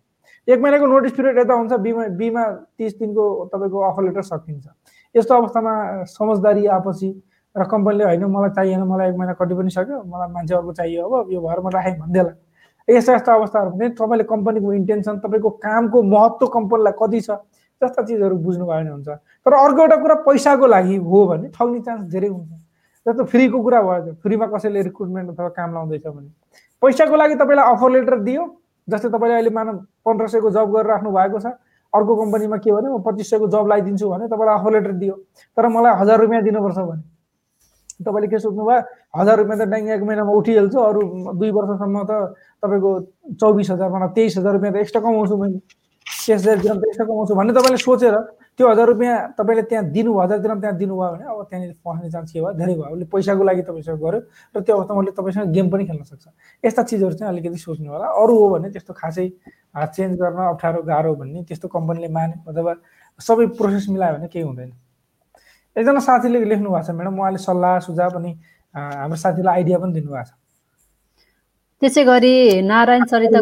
एक 0.50 0.60
महिनाको 0.60 0.86
नोटिस 0.86 1.12
पिरियड 1.14 1.38
यता 1.38 1.54
हुन्छ 1.54 1.72
बीमा 1.78 2.06
बीमा 2.18 2.44
तिस 2.78 2.98
दिनको 2.98 3.24
तपाईँको 3.54 3.78
अफर 3.88 4.02
लेटर 4.04 4.22
सकिन्छ। 4.22 4.66
यस्तो 5.14 5.34
अवस्थामा 5.34 5.72
समझदारी 6.10 6.66
आएपछि 6.66 7.10
र 7.54 7.64
कम्पनीले 7.70 8.04
होइन 8.04 8.24
मलाई 8.26 8.50
चाहिएन 8.58 8.82
मलाई 8.82 9.08
एक 9.10 9.16
महिना 9.16 9.32
कति 9.38 9.54
पनि 9.54 9.70
सक्यो 9.70 10.02
मलाई 10.06 10.28
मान्छे 10.32 10.54
अर्को 10.54 10.72
चाहियो 10.72 11.06
अब 11.06 11.32
यो 11.32 11.40
भएर 11.40 11.60
म 11.60 11.68
राखेँ 11.70 11.98
भनिदिएला 11.98 12.32
यस्ता 12.88 13.14
यस्ता 13.14 13.34
अवस्थाहरू 13.34 13.70
भने 13.70 13.88
तपाईँले 13.94 14.24
कम्पनीको 14.26 14.72
इन्टेन्सन 14.72 15.18
तपाईँको 15.22 15.50
कामको 15.62 16.02
महत्त्व 16.02 16.46
कम्पनीलाई 16.56 16.94
कति 16.98 17.20
छ 17.20 17.30
जस्ता 17.82 18.02
चिजहरू 18.02 18.36
बुझ्नु 18.38 18.64
भयो 18.66 18.78
भने 18.80 18.90
हुन्छ। 18.90 19.08
तर 19.46 19.52
अर्को 19.54 19.80
एउटा 19.82 19.96
कुरा 20.02 20.14
पैसाको 20.26 20.66
लागि 20.66 20.96
हो 20.96 21.26
भने 21.26 21.48
ठग्ने 21.54 21.80
चान्स 21.80 22.02
धेरै 22.12 22.28
हुन्छ। 22.28 22.50
जस्तो 23.06 23.24
फ्रीको 23.24 23.58
कुरा 23.62 23.80
भयो 23.82 24.14
फ्रीमा 24.22 24.46
कसैले 24.46 24.82
रिक्रुटमेन्ट 24.82 25.30
अथवा 25.30 25.48
काम 25.58 25.74
लाउँदैछ 25.74 26.06
भने। 26.06 26.30
पैसाको 26.82 27.16
लागि 27.16 27.34
तपाईँलाई 27.34 27.74
अफर 27.74 27.90
लेटर 27.90 28.18
दियो 28.20 28.42
जस्तै 28.88 29.08
तपाईँले 29.10 29.34
अहिले 29.34 29.50
मानव 29.50 29.76
पन्ध्र 30.06 30.26
सयको 30.28 30.50
जब 30.50 30.70
गरेर 30.72 30.86
राख्नु 30.90 31.10
भएको 31.10 31.38
छ 31.40 31.46
अर्को 31.92 32.12
कम्पनीमा 32.16 32.56
के 32.64 32.70
भने 32.72 32.88
म 32.88 33.02
पच्चिस 33.02 33.30
सयको 33.30 33.46
जब 33.50 33.66
लगाइदिन्छु 33.66 34.06
भने 34.08 34.24
तपाईँलाई 34.30 34.54
अफर 34.58 34.72
लेटर 34.72 34.92
दियो। 35.02 35.14
तर 35.56 35.68
मलाई 35.68 35.94
हजार 36.00 36.20
रुपियाँ 36.20 36.42
दिनुपर्छ 36.42 36.78
भने। 36.78 37.02
तपाईँले 38.00 38.28
के 38.30 38.38
सोच्नुभयो 38.38 38.80
हजार 39.20 39.36
रुपियाँ 39.38 39.58
त 39.58 39.62
ड्याङ 39.68 39.88
एक 39.90 40.02
महिनामा 40.08 40.32
उठिहाल्छु 40.32 40.78
अरू 40.78 41.00
दुई 41.36 41.50
वर्षसम्म 41.50 41.96
त 42.08 42.12
तपाईँको 42.62 42.90
चौबिस 43.36 43.70
हजार 43.70 43.88
मतलब 43.90 44.12
तेइस 44.16 44.38
हजार 44.38 44.52
रुपियाँ 44.54 44.72
त 44.74 44.76
एक्स्ट्रा 44.80 45.00
कमाउँछु 45.02 45.36
मैले। 45.36 45.60
शेष 46.06 46.40
हजार 46.40 46.76
त 46.78 46.84
एक्स्ट्रा 46.88 47.06
कमाउँछु 47.06 47.34
भन्ने 47.34 47.52
तपाईँले 47.52 47.78
सोचेर 47.84 48.14
त्यो 48.60 48.68
हजार 48.68 48.86
रुपियाँ 48.92 49.40
तपाईँले 49.40 49.62
त्यहाँ 49.72 49.84
दिनु 49.88 50.12
हजार 50.20 50.38
दिन 50.44 50.60
त्यहाँ 50.60 50.76
दिनुभयो 50.76 51.10
भने 51.16 51.24
अब 51.32 51.48
त्यहाँनिर 51.48 51.80
पस्ने 51.80 52.10
चान्स 52.12 52.28
के 52.28 52.40
भयो? 52.44 52.52
धेरै 52.60 52.74
भयो। 52.76 52.92
उसले 52.92 53.04
पैसाको 53.08 53.42
लागि 53.48 53.62
तपाईँसँग 53.64 53.98
गऱ्यो 54.04 54.20
र 54.52 54.60
त्यो 54.60 54.76
अवस्थामा 54.76 55.00
उसले 55.00 55.12
तपाईँसँग 55.16 55.48
गेम 55.48 55.66
पनि 55.72 55.84
खेल्न 55.88 56.04
सक्छ। 56.04 56.28
यस्ता 56.64 56.82
चिजहरू 56.84 57.14
चाहिँ 57.16 57.32
अलिकति 57.32 57.56
सोच्नु 57.56 57.88
होला। 57.88 58.06
अरू 58.20 58.34
हो 58.36 58.46
भने 58.52 58.68
त्यस्तो 58.68 58.92
खासै 58.92 59.26
चेन्ज 59.96 60.12
गर्न 60.20 60.38
अप्ठ्यारो 60.52 60.82
गाह्रो 60.84 61.14
भन्ने 61.16 61.40
त्यस्तो 61.48 61.68
कम्पनीले 61.72 62.08
माने 62.12 62.34
अथवा 62.44 62.72
सबै 63.16 63.56
प्रोसेस 63.56 63.88
मिलायो 63.96 64.12
भने 64.20 64.28
केही 64.28 64.44
हुँदैन। 64.44 64.70
एकजना 65.80 66.00
साथीले 66.04 66.44
लेख्नु 66.44 66.68
भएको 66.68 66.84
छ 66.84 66.90
म्याडम 67.00 67.16
उहाँले 67.16 67.40
सल्लाह 67.40 67.78
सुझाव 67.88 68.12
अनि 68.20 68.30
हाम्रो 68.76 69.16
साथीलाई 69.24 69.54
आइडिया 69.56 69.78
पनि 69.80 69.92
दिनुभएको 69.96 70.24
छ। 70.28 70.36
त्यसै 71.80 72.04
गरी 72.04 72.60
नारायण 72.60 73.08
सरिता 73.08 73.40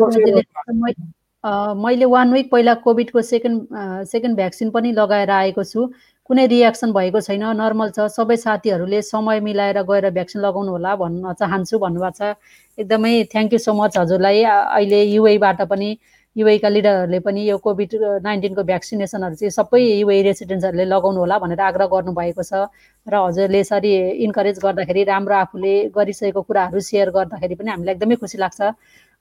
मैले 1.45 2.05
वान 2.05 2.33
विक 2.33 2.51
पहिला 2.51 2.75
कोभिडको 2.85 3.23
सेकेन्ड 3.23 4.07
सेकेन्ड 4.11 4.37
भ्याक्सिन 4.37 4.71
पनि 4.71 4.93
लगाएर 4.93 5.31
आएको 5.31 5.65
छु। 5.65 5.87
कुनै 6.27 6.47
रियाक्सन 6.47 6.93
भएको 6.93 7.21
छैन 7.21 7.45
नर्मल 7.57 7.91
छ। 7.95 8.07
सबै 8.11 8.37
साथीहरूले 8.37 9.03
समय 9.03 9.41
मिलाएर 9.41 9.83
गएर 9.87 10.11
भ्याक्सिन 10.11 10.43
लगाउनु 10.43 10.71
होला 10.73 10.97
भन्न 10.99 11.33
चाहन्छु 11.39 11.79
भन्नुभएको 11.79 12.11
छ। 12.19 12.35
एकदमै 12.79 13.13
थ्याङ्क 13.33 13.53
यू 13.53 13.59
सो 13.59 13.73
मच 13.73 13.99
हजुरलाई। 13.99 14.43
अहिले 14.43 15.03
युएबाट 15.15 15.63
पनि 15.71 15.89
युएका 16.37 16.69
लिडरहरूले 16.69 17.19
पनि 17.23 17.41
यो 17.49 17.57
कोभिड 17.59 17.95
नाइन्टिनको 18.27 18.63
भ्याक्सिनेसनहरू 18.63 19.35
चाहिँ 19.39 19.51
सबै 19.51 19.81
युए 20.03 20.21
रेसिडेन्ट्सहरूले 20.23 20.85
लगाउनु 20.85 21.19
होला 21.23 21.39
भनेर 21.39 21.61
आग्रह 21.71 21.87
गर्नुभएको 21.95 22.43
छ। 22.43 22.67
र 23.07 23.15
हजुरले 23.15 23.61
यसरी 23.63 23.93
इन्करेज 24.27 24.59
गर्दाखेरि 24.67 25.03
राम्रो 25.07 25.35
आफूले 25.35 25.75
गरिसकेको 25.97 26.43
कुराहरू 26.43 26.81
सेयर 26.83 27.11
गर्दाखेरि 27.11 27.55
पनि 27.55 27.71
हामीलाई 27.71 27.95
एकदमै 27.95 28.17
खुसी 28.23 28.39
लाग्छ। 28.39 28.61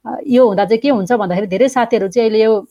यो 0.06 0.48
हुँदा 0.48 0.66
चाहिँ 0.66 0.80
के 0.82 0.90
हुन्छ 0.90 1.12
भन्दाखेरि 1.12 1.48
धेरै 1.48 1.70
साथीहरू 1.70 2.08
चाहिँ 2.08 2.30
अहिले 2.30 2.44
यो 2.44 2.66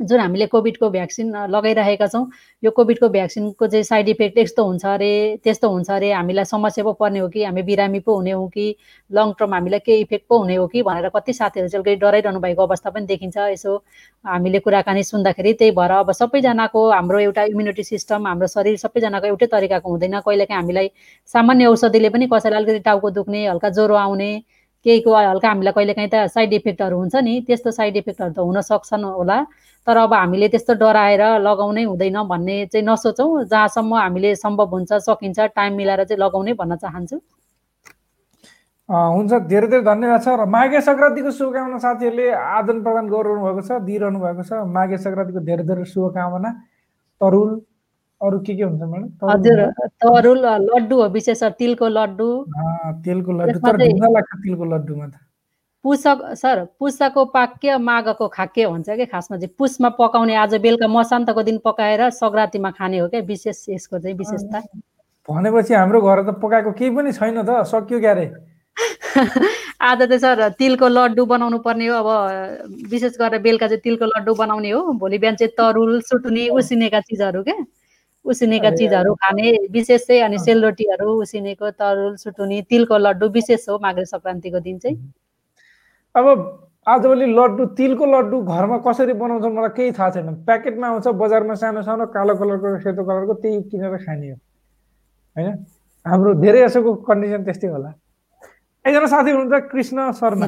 जुन 0.00 0.20
हामीले 0.20 0.46
कोभिडको 0.46 0.88
भ्याक्सिन 0.90 1.34
लगाइरहेका 1.50 2.06
छौँ 2.06 2.26
यो 2.64 2.70
कोभिडको 2.76 3.08
भ्याक्सिनको 3.08 3.66
चाहिँ 3.66 3.84
साइड 3.84 4.08
इफेक्ट 4.08 4.38
यस्तो 4.38 4.64
हुन्छ 4.64 4.84
अरे 4.86 5.10
त्यस्तो 5.44 5.68
हुन्छ 5.70 5.90
अरे 5.90 6.12
हामीलाई 6.12 6.44
समस्या 6.44 6.84
पो 6.84 6.92
पर्ने 6.98 7.18
हो 7.18 7.28
कि 7.28 7.44
हामी 7.44 7.62
बिरामी 7.62 8.00
पो 8.00 8.14
हुने 8.16 8.30
हो 8.30 8.46
कि 8.54 8.64
लङ 9.10 9.32
टर्म 9.38 9.54
हामीलाई 9.54 9.78
केही 9.86 10.00
इफेक्ट 10.02 10.26
पो 10.28 10.38
हुने 10.38 10.56
हो 10.56 10.66
कि 10.66 10.82
भनेर 10.82 11.08
कति 11.16 11.32
साथीहरू 11.32 11.68
चाहिँ 11.68 11.84
अलिकति 11.84 12.00
डराइरहनु 12.02 12.40
भएको 12.40 12.66
अवस्था 12.66 12.90
पनि 12.90 13.06
देखिन्छ। 13.06 13.36
यसो 13.36 13.76
हामीले 14.24 14.58
कुराकानी 14.66 15.02
सुन्दाखेरि 15.02 15.52
त्यही 15.60 15.70
भएर 15.78 15.90
अब 15.90 16.12
सबैजनाको 16.12 16.90
हाम्रो 16.90 17.18
एउटा 17.18 17.42
इम्युनिटी 17.52 17.84
सिस्टम 17.84 18.26
हाम्रो 18.26 18.46
शरीर 18.56 18.76
सबैजनाको 18.78 19.26
एउटै 19.26 19.46
तरिकाको 19.54 19.90
हुँदैन। 19.90 20.18
कहिलेकाहीँ 20.20 20.60
हामीलाई 20.62 20.90
सामान्य 21.34 21.66
औषधिले 21.66 22.10
पनि 22.10 22.26
कसैलाई 22.32 22.62
अलिकति 22.62 22.82
टाउको 22.90 23.10
दुख्ने 23.20 23.46
हल्का 23.46 23.70
ज्वरो 23.70 23.94
आउने 23.94 24.32
केहीको 24.84 25.10
हल्का 25.14 25.48
हामीलाई 25.48 25.72
कहिलेकाहीँ 25.72 26.10
त 26.10 26.26
साइड 26.34 26.52
इफेक्टहरू 26.52 26.96
हुन्छ 26.98 27.14
नि 27.22 27.34
त्यस्तो 27.46 27.70
साइड 27.70 27.96
इफेक्टहरू 27.96 28.32
त 28.34 28.38
हुन 28.38 28.60
सक्छन् 28.60 29.04
होला। 29.04 29.38
तर 29.86 29.96
अब 29.96 30.12
हामीले 30.14 30.48
त्यस्तो 30.48 30.74
डराएर 30.78 31.22
लगाउनै 31.42 31.84
हुँदैन 31.90 32.18
भन्ने 32.26 32.56
चाहिँ 32.72 32.86
नसोचौँ। 32.86 33.44
जहाँसम्म 33.50 33.92
हामीले 33.94 34.34
सम्भव 34.36 34.68
हुन्छ 34.74 34.92
सकिन्छ 35.06 35.38
टाइम 35.54 35.72
मिलाएर 35.76 36.04
चाहिँ 36.04 36.20
लगाउनै 36.22 36.52
भन्न 36.58 36.76
चाहन्छु। 36.82 37.16
हुन्छ। 38.88 39.32
धेरै 39.48 39.66
धेरै 39.72 39.82
धन्यवाद 39.82 40.20
छ। 40.22 40.28
र 40.36 40.44
माघे 40.44 40.80
सङ्क्रान्तिको 40.84 41.30
शुभकामना 41.30 41.78
साथीहरूले 41.78 42.26
आदान 42.30 42.78
प्रदान 42.82 43.06
गरिरहनु 43.08 43.42
भएको 43.42 43.62
छ 43.62 43.70
दिइरहनु 43.86 44.18
भएको 44.18 44.42
छ। 44.42 44.52
माघे 44.66 44.96
सङ्क्रान्तिको 44.98 45.40
धेरै 45.40 45.64
धेरै 45.64 45.84
शुभकामना। 45.86 46.50
तरुल 47.20 47.50
अरू 48.22 48.38
के 48.46 48.54
के 48.56 48.62
हुन्छ 48.62 48.82
म्याडम 48.82 49.30
हजुर 49.30 49.60
तरुल 50.02 50.46
लड्डु 50.68 51.00
हो 51.00 51.08
विशेष 51.08 51.42
तिलको 51.58 51.88
लड्डु। 51.88 52.28
तिलको 53.04 53.32
लड्डु। 53.32 53.58
तर 53.58 53.76
लाग्छ 54.10 54.30
तिलको 54.42 54.64
लड्डुमा 54.64 55.06
त। 55.06 55.14
पुषक 55.84 56.18
सर 56.38 56.64
पुषको 56.78 57.24
पाक्य 57.34 57.76
माघको 57.78 58.28
खाक्य 58.28 58.66
भन्छ 58.66 58.88
कि? 58.90 59.06
खासमा 59.06 59.36
चाहिँ 59.36 59.54
पुषमा 59.58 59.88
पकाउने 59.98 60.34
आज 60.38 60.54
बेलुका 60.62 60.88
मसान्तको 60.88 61.42
दिन 61.42 61.58
पकाएर 61.64 62.10
सग्रातीमा 62.10 62.70
खाने 62.78 62.98
हो 62.98 63.08
क्या 63.08 63.20
विशेष 63.26 63.64
यसको 63.68 63.98
चाहिँ 63.98 64.16
विशेषता। 64.16 64.60
भनेपछि 65.28 65.74
हाम्रो 65.74 66.00
घर 66.00 66.22
त 66.22 66.38
पकाएको 66.38 66.72
केही 66.78 66.90
पनि 66.94 67.12
छैन 67.12 67.42
त 67.42 67.66
सक्यो 67.66 67.98
क्यारे? 68.00 68.26
आज 69.82 69.98
चाहिँ 69.98 70.18
सर 70.18 70.48
तिलको 70.58 70.88
लड्डु 70.88 71.24
बनाउनु 71.26 71.58
पर्ने 71.58 71.86
हो। 71.86 71.98
अब 71.98 72.86
विशेष 72.90 73.18
गरेर 73.18 73.42
बेलुका 73.42 73.66
चाहिँ 73.66 73.80
तिलको 73.82 74.06
लड्डु 74.06 74.34
बनाउने 74.34 74.70
हो। 74.70 74.92
भोलि 75.02 75.18
बिहान 75.18 75.36
चाहिँ 75.36 75.52
तरुल 75.58 76.00
सुटुनी 76.06 76.48
उसिनेका 76.54 77.00
चिजहरू 77.10 77.42
क्या 77.42 77.58
उसिनेका 78.24 78.70
चिजहरू 78.70 79.14
खाने 79.14 79.56
विशेष 79.70 80.06
चाहिँ 80.06 80.22
अनि 80.22 80.38
सेलरोटीहरू 80.38 81.08
उसिनेको 81.22 81.70
तरुल 81.70 82.16
सुटुनी 82.16 82.62
तिलको 82.62 82.98
लड्डु 82.98 83.28
विशेष 83.28 83.68
हो 83.68 83.78
माघे 83.78 84.04
सङ्क्रान्तिको 84.04 84.60
दिन 84.60 84.78
चाहिँ। 84.78 84.96
अब 86.14 86.26
आजभोलि 86.86 87.26
लड्डु 87.26 87.64
तिलको 87.66 88.06
लड्डु 88.06 88.40
घरमा 88.42 88.78
कसरी 88.78 89.12
बनाउँछ 89.12 89.42
मलाई 89.42 89.68
केही 89.68 89.92
थाहा 89.92 90.10
छैन। 90.10 90.34
प्याकेटमा 90.44 90.86
आउँछ 90.88 91.08
बजारमा 91.08 91.54
सानो 91.54 91.82
सानो 91.82 92.06
कालो 92.06 92.34
कलरको 92.34 92.78
सेतो 92.80 93.04
कलरको 93.04 93.34
त्यही 93.34 93.62
किनेर 93.62 93.96
खाने 93.96 94.30
हो। 94.30 94.36
होइन? 95.36 95.66
हाम्रो 96.06 96.34
धेरै 96.34 96.68
जसोको 96.68 96.94
कन्डिसन 96.94 97.44
त्यस्तै 97.44 97.68
होला। 97.68 97.90
एकजना 98.84 99.06
साथी 99.06 99.30
हुनुहुन्छ 99.30 99.70
कृष्ण 99.72 100.10
शर्मा। 100.12 100.46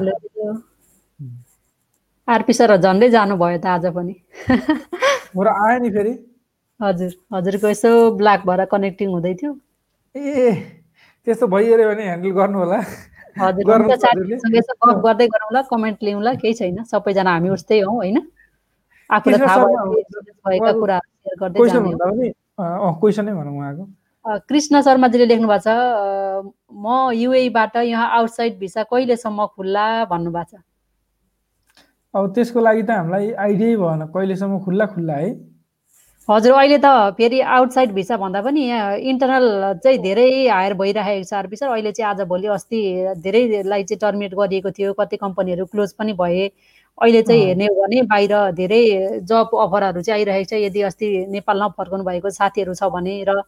आरपी 2.27 2.53
सर 2.53 2.75
झन्डै 2.77 3.09
जानुभयो 3.09 3.57
त 3.57 3.65
आज 3.65 3.85
पनि। 3.95 4.15
आयो 5.55 5.79
नि 5.79 5.89
फेरि। 5.89 6.34
हजुर 6.79 7.11
हजुरको 7.33 7.67
यसो 7.69 7.89
ब्ल्याक 8.19 8.41
भएर 8.47 8.61
कनेक्टिङ 8.71 9.07
हुँदै 9.09 9.33
थियो। 9.41 9.51
ए 10.15 10.51
त्यस्तो 11.27 11.47
भइहाल्यो 11.47 11.87
भने 11.89 12.03
ह्यान्डल 12.03 12.31
गर्नु 12.39 12.57
होला 12.59 12.79
गफ 13.35 14.97
गर्दै 15.05 15.27
गरौँला 15.27 15.61
कमेन्ट 15.71 16.03
लिउँला 16.03 16.33
केही 16.41 16.53
छैन 16.59 16.83
सबैजना 16.91 17.31
हामी 17.31 17.49
उस्तै 17.55 17.79
हौ 17.79 17.93
होइन? 17.95 18.17
आफूलाई 19.09 19.39
थाहा 19.39 19.55
कुराहरू 20.81 21.09
सेयर 21.23 21.35
गर्दै 21.41 21.57
कृष्ण 24.49 24.81
शर्माजीले 24.81 25.25
लेख्नु 25.25 25.47
भएको 25.47 25.63
छ 25.63 25.67
म 26.83 26.85
युएबाट 27.13 27.75
यहाँ 27.75 28.07
आउटसाइड 28.19 28.53
भिसा 28.59 28.83
कहिलेसम्म 28.91 29.45
खुल्ला 29.55 29.85
भन्नुभएको 30.11 30.57
छ? 30.57 30.61
अब 32.13 32.23
त्यसको 32.35 32.59
लागि 32.59 32.83
त 32.83 32.89
हामीलाई 32.89 33.31
आइडियै 33.45 33.75
भएन 33.77 34.01
कहिलेसम्म 34.15 34.59
खुल्ला 34.65 34.85
खुल्ला 34.95 35.13
है। 35.13 35.29
हजुर 36.29 36.53
अहिले 36.57 36.77
त 36.83 36.91
फेरि 37.17 37.39
आउटसाइड 37.55 37.91
भिसा 37.93 38.15
भन्दा 38.17 38.41
पनि 38.41 38.61
यहाँ 38.65 38.97
इन्टरनल 39.09 39.73
चाहिँ 39.83 39.97
धेरै 40.01 40.29
हायर 40.47 40.73
भइरहेको 40.73 41.23
छ 41.23 41.33
आरपी 41.39 41.55
सर। 41.55 41.69
अहिले 41.69 41.91
चाहिँ 41.91 42.09
आज 42.11 42.21
भोलि 42.31 42.47
अस्ति 42.55 42.79
धेरैलाई 43.25 43.83
चाहिँ 43.83 43.99
टर्मिनेट 44.01 44.33
गरिएको 44.33 44.71
थियो। 44.73 44.93
कति 44.99 45.17
कम्पनीहरू 45.21 45.65
क्लोज 45.69 45.93
पनि 45.93 46.13
भए। 46.21 46.47
अहिले 46.97 47.21
चाहिँ 47.21 47.43
हेर्ने 47.45 47.65
हो 47.65 47.75
भने 47.81 48.01
बाहिर 48.09 48.33
धेरै 48.57 48.81
जब 49.21 49.53
अफरहरू 49.53 50.01
चाहिँ 50.01 50.17
आइरहेको 50.17 50.49
छ। 50.49 50.61
यदि 50.65 50.81
अस्ति 50.89 51.07
नेपाल 51.29 51.61
नफर्काउनु 51.63 52.03
भएको 52.09 52.29
साथीहरू 52.39 52.73
छ 52.73 52.89
भने 52.89 53.13
र 53.29 53.41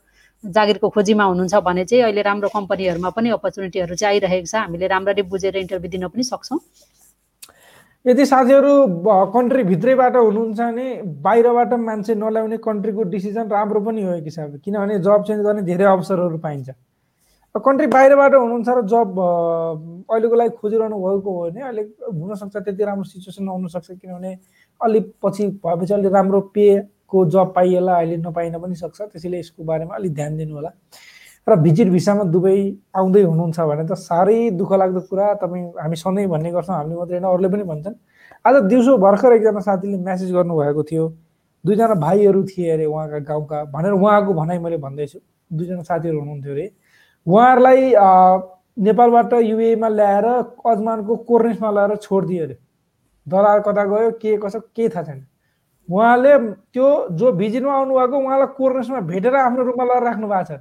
जागिरको 0.43 0.89
खोजीमा 0.93 1.23
हुनुहुन्छ 1.23 1.55
भने 1.65 1.85
चाहिँ 1.85 2.03
अहिले 2.03 2.21
राम्रो 2.29 2.49
कम्पनीहरूमा 2.53 3.09
पनि 3.09 3.29
अपर्च्युनिटीहरू 3.41 3.95
चाहिँ 3.95 4.13
आइरहेको 4.13 4.45
छ। 4.45 4.55
हामीले 4.61 4.87
राम्ररी 4.93 5.21
बुझेर 5.33 5.57
इन्टरभ्यू 5.65 5.91
दिन 5.97 6.07
पनि 6.13 6.23
सक्छौँ। 6.29 6.59
यदि 8.05 8.25
साथीहरू 8.25 8.73
कन्ट्री 9.33 9.63
भित्रैबाट 9.63 10.15
हुनुहुन्छ 10.15 10.59
भने 10.59 10.87
बाहिरबाट 11.23 11.73
मान्छे 11.79 12.15
नल्याउने 12.15 12.57
कन्ट्रीको 12.63 13.03
डिसिजन 13.13 13.49
राम्रो 13.51 13.79
पनि 13.83 14.03
हो 14.03 14.13
एक 14.13 14.23
हिसाबले। 14.23 14.57
किनभने 14.63 14.99
जब 14.99 15.23
चेन्ज 15.27 15.41
गर्ने 15.43 15.61
धेरै 15.67 15.85
अवसरहरू 15.85 16.37
पाइन्छ। 16.37 16.69
कन्ट्री 17.55 17.87
बाहिरबाट 17.87 18.33
हुनुहुन्छ 18.33 18.69
र 18.69 18.81
जब 18.87 19.19
अहिलेको 20.11 20.35
लागि 20.35 20.49
खोजिरहनु 20.61 20.97
भएको 21.03 21.29
हो 21.35 21.49
भने 21.49 21.61
अहिले 21.61 21.81
हुनसक्छ 22.05 22.55
त्यति 22.57 22.83
राम्रो 22.83 23.03
सिचुएसन 23.03 23.49
आउनसक्छ 23.49 23.87
किनभने 23.91 24.31
अलिक 24.81 25.05
पछि 25.23 25.47
भएपछि 25.65 25.93
अलिक 25.93 26.13
राम्रो 26.13 26.41
पे 26.55 26.67
को 27.09 27.25
जब 27.27 27.53
पाइएला 27.53 27.93
अहिले 27.97 28.17
नपाइन 28.23 28.57
पनि 28.61 28.75
सक्छ। 28.75 29.01
त्यसैले 29.01 29.39
यसको 29.39 29.63
बारेमा 29.63 29.95
अलिक 29.95 30.13
ध्यान 30.15 30.37
दिनु 30.37 30.55
होला 30.55 30.71
र 31.47 31.55
भिजिट 31.55 31.87
भिसामा 31.89 32.23
दुबई 32.31 32.59
आउँदै 32.95 33.21
हुनुहुन्छ 33.23 33.59
भने 33.59 33.83
त 33.87 33.93
साह्रै 33.95 34.51
दुःख 34.59 34.71
लाग्दो 34.73 35.01
कुरा। 35.09 35.33
तपाईँ 35.41 35.63
हामी 35.79 35.95
सधैँ 35.95 36.27
भन्ने 36.27 36.51
गर्छौँ 36.51 36.75
हामीले 36.75 36.95
मात्रै 36.97 37.17
होइन 37.17 37.27
अरूले 37.31 37.49
पनि 37.49 37.63
भन्छन्। 37.63 37.95
आज 38.45 38.55
दिउँसो 38.67 38.97
भर्खर 38.97 39.33
एकजना 39.33 39.59
साथीले 39.63 39.97
म्यासेज 39.97 40.31
गर्नुभएको 40.33 40.83
थियो। 40.83 41.05
दुईजना 41.65 41.95
भाइहरू 42.03 42.43
थिए 42.51 42.69
अरे 42.71 42.85
उहाँका 42.85 43.19
गाउँका 43.23 43.63
भनेर 43.71 43.93
उहाँको 43.95 44.33
भनाइ 44.33 44.59
मैले 44.59 44.77
भन्दैछु। 44.77 45.19
दुईजना 45.51 45.83
साथीहरू 45.87 46.19
हुनुहुन्थ्यो 46.19 46.53
अरे। 46.53 46.65
उहाँहरूलाई 47.27 47.79
नेपालबाट 48.77 49.33
युएमा 49.33 49.87
ल्याएर 49.87 50.25
अजमानको 50.67 51.15
कोर्नेसमा 51.27 51.69
ल्याएर 51.71 51.95
छोडिदियो 51.95 52.43
अरे। 52.45 52.55
दलाल 53.27 53.59
कता 53.63 53.83
गयो 53.87 54.11
के 54.21 54.37
कसो 54.37 54.59
केही 54.75 54.89
थाहा 54.89 55.03
छैन। 55.03 55.25
उहाँले 55.89 56.37
त्यो 56.75 56.87
जो 57.15 57.31
भिजिटमा 57.31 57.73
आउनुभएको 57.73 58.17
उहाँलाई 58.19 58.47
कोर्नेसमा 58.57 58.99
भेटेर 59.07 59.35
आफ्नो 59.35 59.63
रुममा 59.63 59.83
लगाएर 59.83 60.03
राख्नु 60.03 60.27
भएको 60.27 60.43
छ 60.43 60.59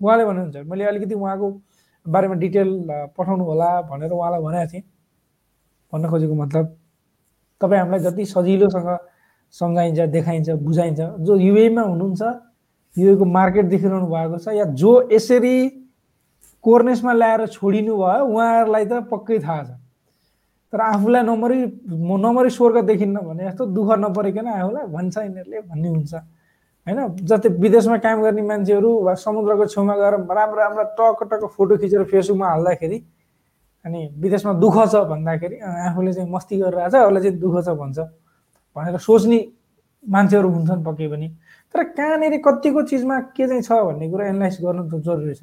उहाँले 0.00 0.24
भन्नुहुन्छ 0.24 0.56
मैले 0.70 0.84
अलिकति 0.84 1.14
उहाँको 1.14 1.48
बारेमा 2.06 2.34
डिटेल 2.42 2.68
पठाउनु 3.16 3.44
होला 3.44 3.70
भनेर 3.90 4.10
उहाँलाई 4.12 4.40
भनेको 4.40 4.72
थिएँ। 4.72 4.82
भन्न 5.92 6.08
खोजेको 6.10 6.34
मतलब 6.34 6.64
तपाईँ 7.60 7.80
हामीलाई 7.80 8.00
जति 8.00 8.24
सजिलोसँग 8.26 8.88
सम्झाइन्छ 9.54 10.00
देखाइन्छ 10.10 10.50
बुझाइन्छ 10.64 11.00
जो 11.26 11.36
युएमा 11.36 11.82
हुनुहुन्छ 11.82 12.22
युएको 12.96 13.24
मार्केट 13.24 13.66
देखिरहनु 13.66 14.06
भएको 14.06 14.38
छ 14.38 14.54
या 14.54 14.64
जो 14.80 14.92
यसरी 15.12 15.56
कोर्नेसमा 16.64 17.12
ल्याएर 17.12 17.46
छोडिनु 17.46 17.96
भयो 17.96 18.24
उहाँहरूलाई 18.26 18.84
त 18.86 19.04
पक्कै 19.10 19.38
थाहा 19.40 19.62
छ। 19.64 19.70
तर 20.72 20.80
आफूलाई 20.80 21.22
नम्बरी 21.22 21.60
नम्बरी 22.24 22.50
स्वर्ग 22.50 22.76
देखिन्न 22.86 23.20
भने 23.20 23.44
जस्तो 23.44 23.66
दुःख 23.74 23.88
नपरेकन 23.98 24.46
आफूलाई 24.46 24.86
भन्छ 24.86 25.16
यिनीहरूले 25.18 25.60
भन्ने 25.60 25.88
हुन्छ। 25.88 26.14
होइन 26.86 26.98
जस्तै 27.28 27.48
विदेशमा 27.64 27.96
काम 28.04 28.22
गर्ने 28.22 28.42
मान्छेहरू 28.42 28.90
वा 29.06 29.14
समुद्रको 29.24 29.66
छेउमा 29.66 29.94
गएर 29.96 30.14
राम्रो 30.38 30.60
राम्रो 30.60 30.84
टक 30.98 31.18
टक 31.30 31.42
फोटो 31.56 31.76
खिचेर 31.76 32.04
फेसबुकमा 32.12 32.46
हाल्दाखेरि 32.48 32.98
अनि 33.84 34.00
विदेशमा 34.22 34.52
दुःख 34.62 34.76
छ 34.92 35.04
भन्दाखेरि 35.12 35.56
आफूले 35.88 36.12
चाहिँ 36.12 36.30
मस्ती 36.30 36.58
गरिरहेछ 36.60 36.94
उसलाई 36.94 37.22
चाहिँ 37.22 37.38
दुःख 37.38 37.56
छ 37.64 37.68
भन्छ 37.80 37.98
भनेर 38.76 38.98
सोच्ने 38.98 39.38
मान्छेहरू 40.04 40.48
हुन्छन् 40.50 40.84
पक्कै 40.84 41.08
पनि। 41.08 41.28
तर 41.74 41.82
कहाँनिर 41.96 42.36
कतिको 42.44 42.82
चिजमा 42.90 43.18
के 43.36 43.46
चाहिँ 43.46 43.62
छ 43.62 43.72
भन्ने 43.86 44.10
कुरा 44.10 44.26
एनालाइज 44.26 44.56
गर्नु 44.64 44.82
त 44.88 45.02
जरुरी 45.04 45.34
छ। 45.34 45.42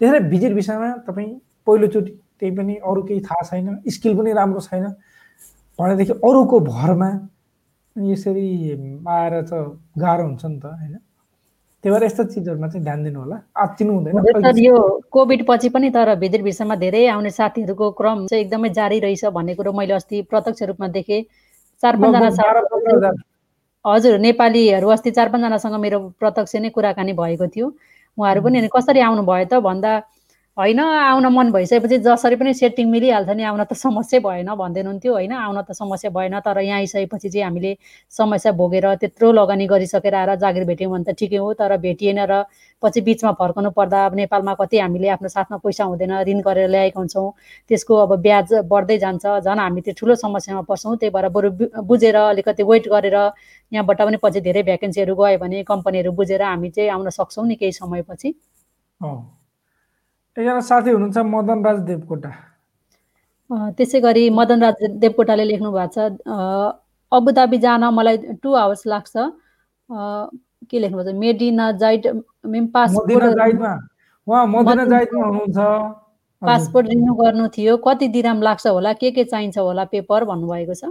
त्यसरी 0.00 0.18
भिजिट 0.30 0.52
विषयमा 0.54 0.90
तपाईँ 1.06 1.30
पहिलोचोटि 1.66 2.12
त्यही 2.38 2.52
पनि 2.56 2.74
अरू 2.80 3.02
केही 3.02 3.20
थाहा 3.20 3.42
छैन 3.50 3.82
स्किल 3.90 4.16
पनि 4.18 4.32
राम्रो 4.32 4.60
छैन। 4.60 4.86
भनेदेखि 5.78 6.12
अरूको 6.22 6.60
भरमा 6.70 7.10
यसरी 7.96 8.46
आएर 9.08 9.34
त 9.42 9.52
गाह्रो 9.98 10.24
हुन्छ 10.24 10.44
नि 10.44 10.58
त 10.60 10.64
होइन? 10.64 10.96
त्यही 11.84 11.92
भएर 11.94 12.04
यस्तो 12.04 12.24
चिजहरूमा 12.24 12.68
चाहिँ 12.68 12.84
ध्यान 12.84 13.04
दिनु 13.04 13.18
होला। 13.20 13.36
आत्तिनु 13.56 13.92
हुँदैन 13.94 14.58
यो 14.58 14.76
कोभिड 15.10 15.44
पछि 15.48 15.68
पनि 15.74 15.90
तर 15.90 16.14
भिजिट 16.20 16.42
भिसामा 16.42 16.74
धेरै 16.76 17.06
आउने 17.08 17.30
साथीहरूको 17.30 17.90
क्रम 17.98 18.26
चाहिँ 18.26 18.44
एकदमै 18.44 18.68
जारी 18.70 18.98
रहेछ 19.00 19.24
भन्ने 19.32 19.54
कुरो 19.54 19.72
मैले 19.72 19.94
अस्ति 19.96 20.22
प्रत्यक्ष 20.30 20.62
रूपमा 20.62 20.88
देखेँ। 20.88 21.22
चार 21.82 21.96
पाँचजना 21.96 23.10
हजुर। 23.84 24.18
नेपालीहरू 24.18 24.88
अस्ति 24.88 25.10
चार 25.10 25.28
पाँचजनासँग 25.32 25.74
मेरो 25.80 25.98
प्रत्यक्ष 26.20 26.56
नै 26.56 26.68
कुराकानी 26.68 27.12
भएको 27.16 27.46
थियो। 27.48 27.66
उहाँहरू 28.18 28.40
पनि 28.44 28.68
कसरी 28.68 29.00
आउनु 29.00 29.22
भयो 29.24 29.46
त 29.48 29.64
भन्दा 29.64 29.92
होइन 30.58 30.80
आउन 30.80 31.26
मन 31.32 31.50
भइसकेपछि 31.52 31.96
जसरी 32.04 32.36
पनि 32.36 32.52
सेटिङ 32.54 32.88
मिलिहाल्छ 32.90 33.30
नि 33.30 33.42
आउन 33.50 33.62
त 33.64 33.72
समस्या 33.72 34.20
भएन 34.20 34.48
हुनुहुन्थ्यो 34.48 35.12
होइन? 35.12 35.32
आउन 35.32 35.60
त 35.62 35.72
समस्या 35.72 36.10
भएन 36.10 36.38
तर 36.46 36.58
यहाँ 36.60 36.78
आइसकेपछि 36.78 37.28
चाहिँ 37.28 37.44
हामीले 37.44 37.76
समस्या 38.12 38.52
भोगेर 38.58 38.86
त्यत्रो 39.00 39.30
लगानी 39.32 39.66
गरिसकेर 39.72 40.14
आएर 40.14 40.34
जागिर 40.42 40.64
भेट्यौँ 40.66 40.90
भने 40.92 41.04
त 41.06 41.14
ठिकै 41.18 41.36
हो 41.36 41.52
तर 41.54 41.76
भेटिएन 41.86 42.18
र 42.30 42.42
पछि 42.82 43.00
बिचमा 43.00 43.32
फर्कनु 43.40 43.70
पर्दा 43.78 44.04
अब 44.06 44.14
नेपालमा 44.14 44.54
कति 44.60 44.78
हामीले 44.78 45.08
आफ्नो 45.16 45.28
साथमा 45.28 45.56
पैसा 45.64 45.84
हुँदैन 45.84 46.12
ऋण 46.28 46.40
गरेर 46.42 46.68
ल्याएका 46.68 47.00
हुन्छौँ 47.00 47.30
त्यसको 47.70 47.96
अब 47.96 48.14
ब्याज 48.20 48.54
बढ्दै 48.68 48.98
जान्छ 48.98 49.24
झन् 49.46 49.58
हामी 49.60 49.80
त्यो 49.80 49.94
ठुलो 49.98 50.14
समस्यामा 50.26 50.62
पर्छौँ 50.68 50.96
त्यही 50.98 51.12
भएर 51.14 51.28
बरु 51.30 51.50
बुझेर 51.88 52.16
अलिकति 52.26 52.62
वेट 52.66 52.88
गरेर 52.90 53.16
यहाँबाट 53.72 54.02
पनि 54.02 54.16
पछि 54.22 54.40
धेरै 54.42 54.62
भ्याकेन्सीहरू 54.68 55.14
गयो 55.14 55.38
भने 55.38 55.62
कम्पनीहरू 55.64 56.12
बुझेर 56.12 56.42
हामी 56.42 56.70
चाहिँ 56.70 56.90
आउन 56.90 57.10
सक्छौँ 57.10 57.46
नि 57.48 57.54
केही 57.56 57.72
समयपछि। 57.72 58.34
एकजना 60.36 60.60
साथी 60.60 60.90
हुनुहुन्छ 60.90 61.18
मदन 61.26 61.58
राज 61.64 61.78
देवकोटा। 61.90 62.30
त्यसै 63.76 64.00
गरी 64.00 64.22
मदन 64.30 64.58
राज 64.62 64.78
देवकोटाले 65.02 65.44
लेख्नु 65.44 65.70
भएको 65.74 65.86
छ 65.94 65.98
अबुधाबी 67.12 67.58
जान 67.58 67.84
मलाई 67.94 68.16
टु 68.42 68.50
आवर्स 68.54 68.82
लाग्छ। 68.86 69.14
के 70.70 70.76
लेख्नु 70.78 70.96
भएको 70.98 71.10
छ? 71.10 71.14
मेडिना 71.18 71.66
जाइड 71.82 72.02
पासपोर्ट 76.42 76.86
रिन्यू 76.88 77.12
गर्नु 77.14 77.46
थियो। 77.52 77.76
कति 77.84 78.06
दिराम 78.08 78.38
लाग्छ 78.42 78.66
होला? 78.66 78.92
के 78.96 79.10
के 79.10 79.24
चाहिन्छ 79.24 79.58
होला? 79.58 79.84
पेपर 79.92 80.24
भन्नुभएको 80.24 80.74
छ। 80.74 80.84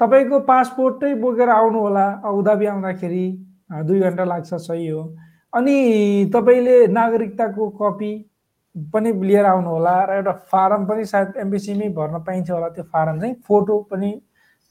तपाईँको 0.00 0.38
पासपोर्टै 0.48 1.14
बोकेर 1.20 1.48
आउनु 1.50 1.78
होला। 1.78 2.06
अबुधाबी 2.24 2.66
आउँदाखेरि 2.66 3.24
दुई 3.84 4.00
घन्टा 4.00 4.24
लाग्छ 4.24 4.54
सही 4.54 4.86
हो। 4.88 5.02
अनि 5.52 5.76
तपाईँले 6.34 6.86
नागरिकताको 6.88 7.68
कपी 7.76 8.12
पनि 8.92 9.12
लिएर 9.26 9.44
आउनु 9.44 9.68
होला 9.70 9.94
र 10.04 10.10
एउटा 10.16 10.32
फारम 10.52 10.86
पनि 10.86 11.04
सायद 11.06 11.28
एमबिसीमै 11.44 11.88
भर्न 11.98 12.14
पाइन्छ 12.26 12.50
होला 12.50 12.68
त्यो 12.76 12.84
फारम 12.92 13.20
चाहिँ। 13.20 13.34
फोटो 13.48 13.74
पनि 13.90 14.10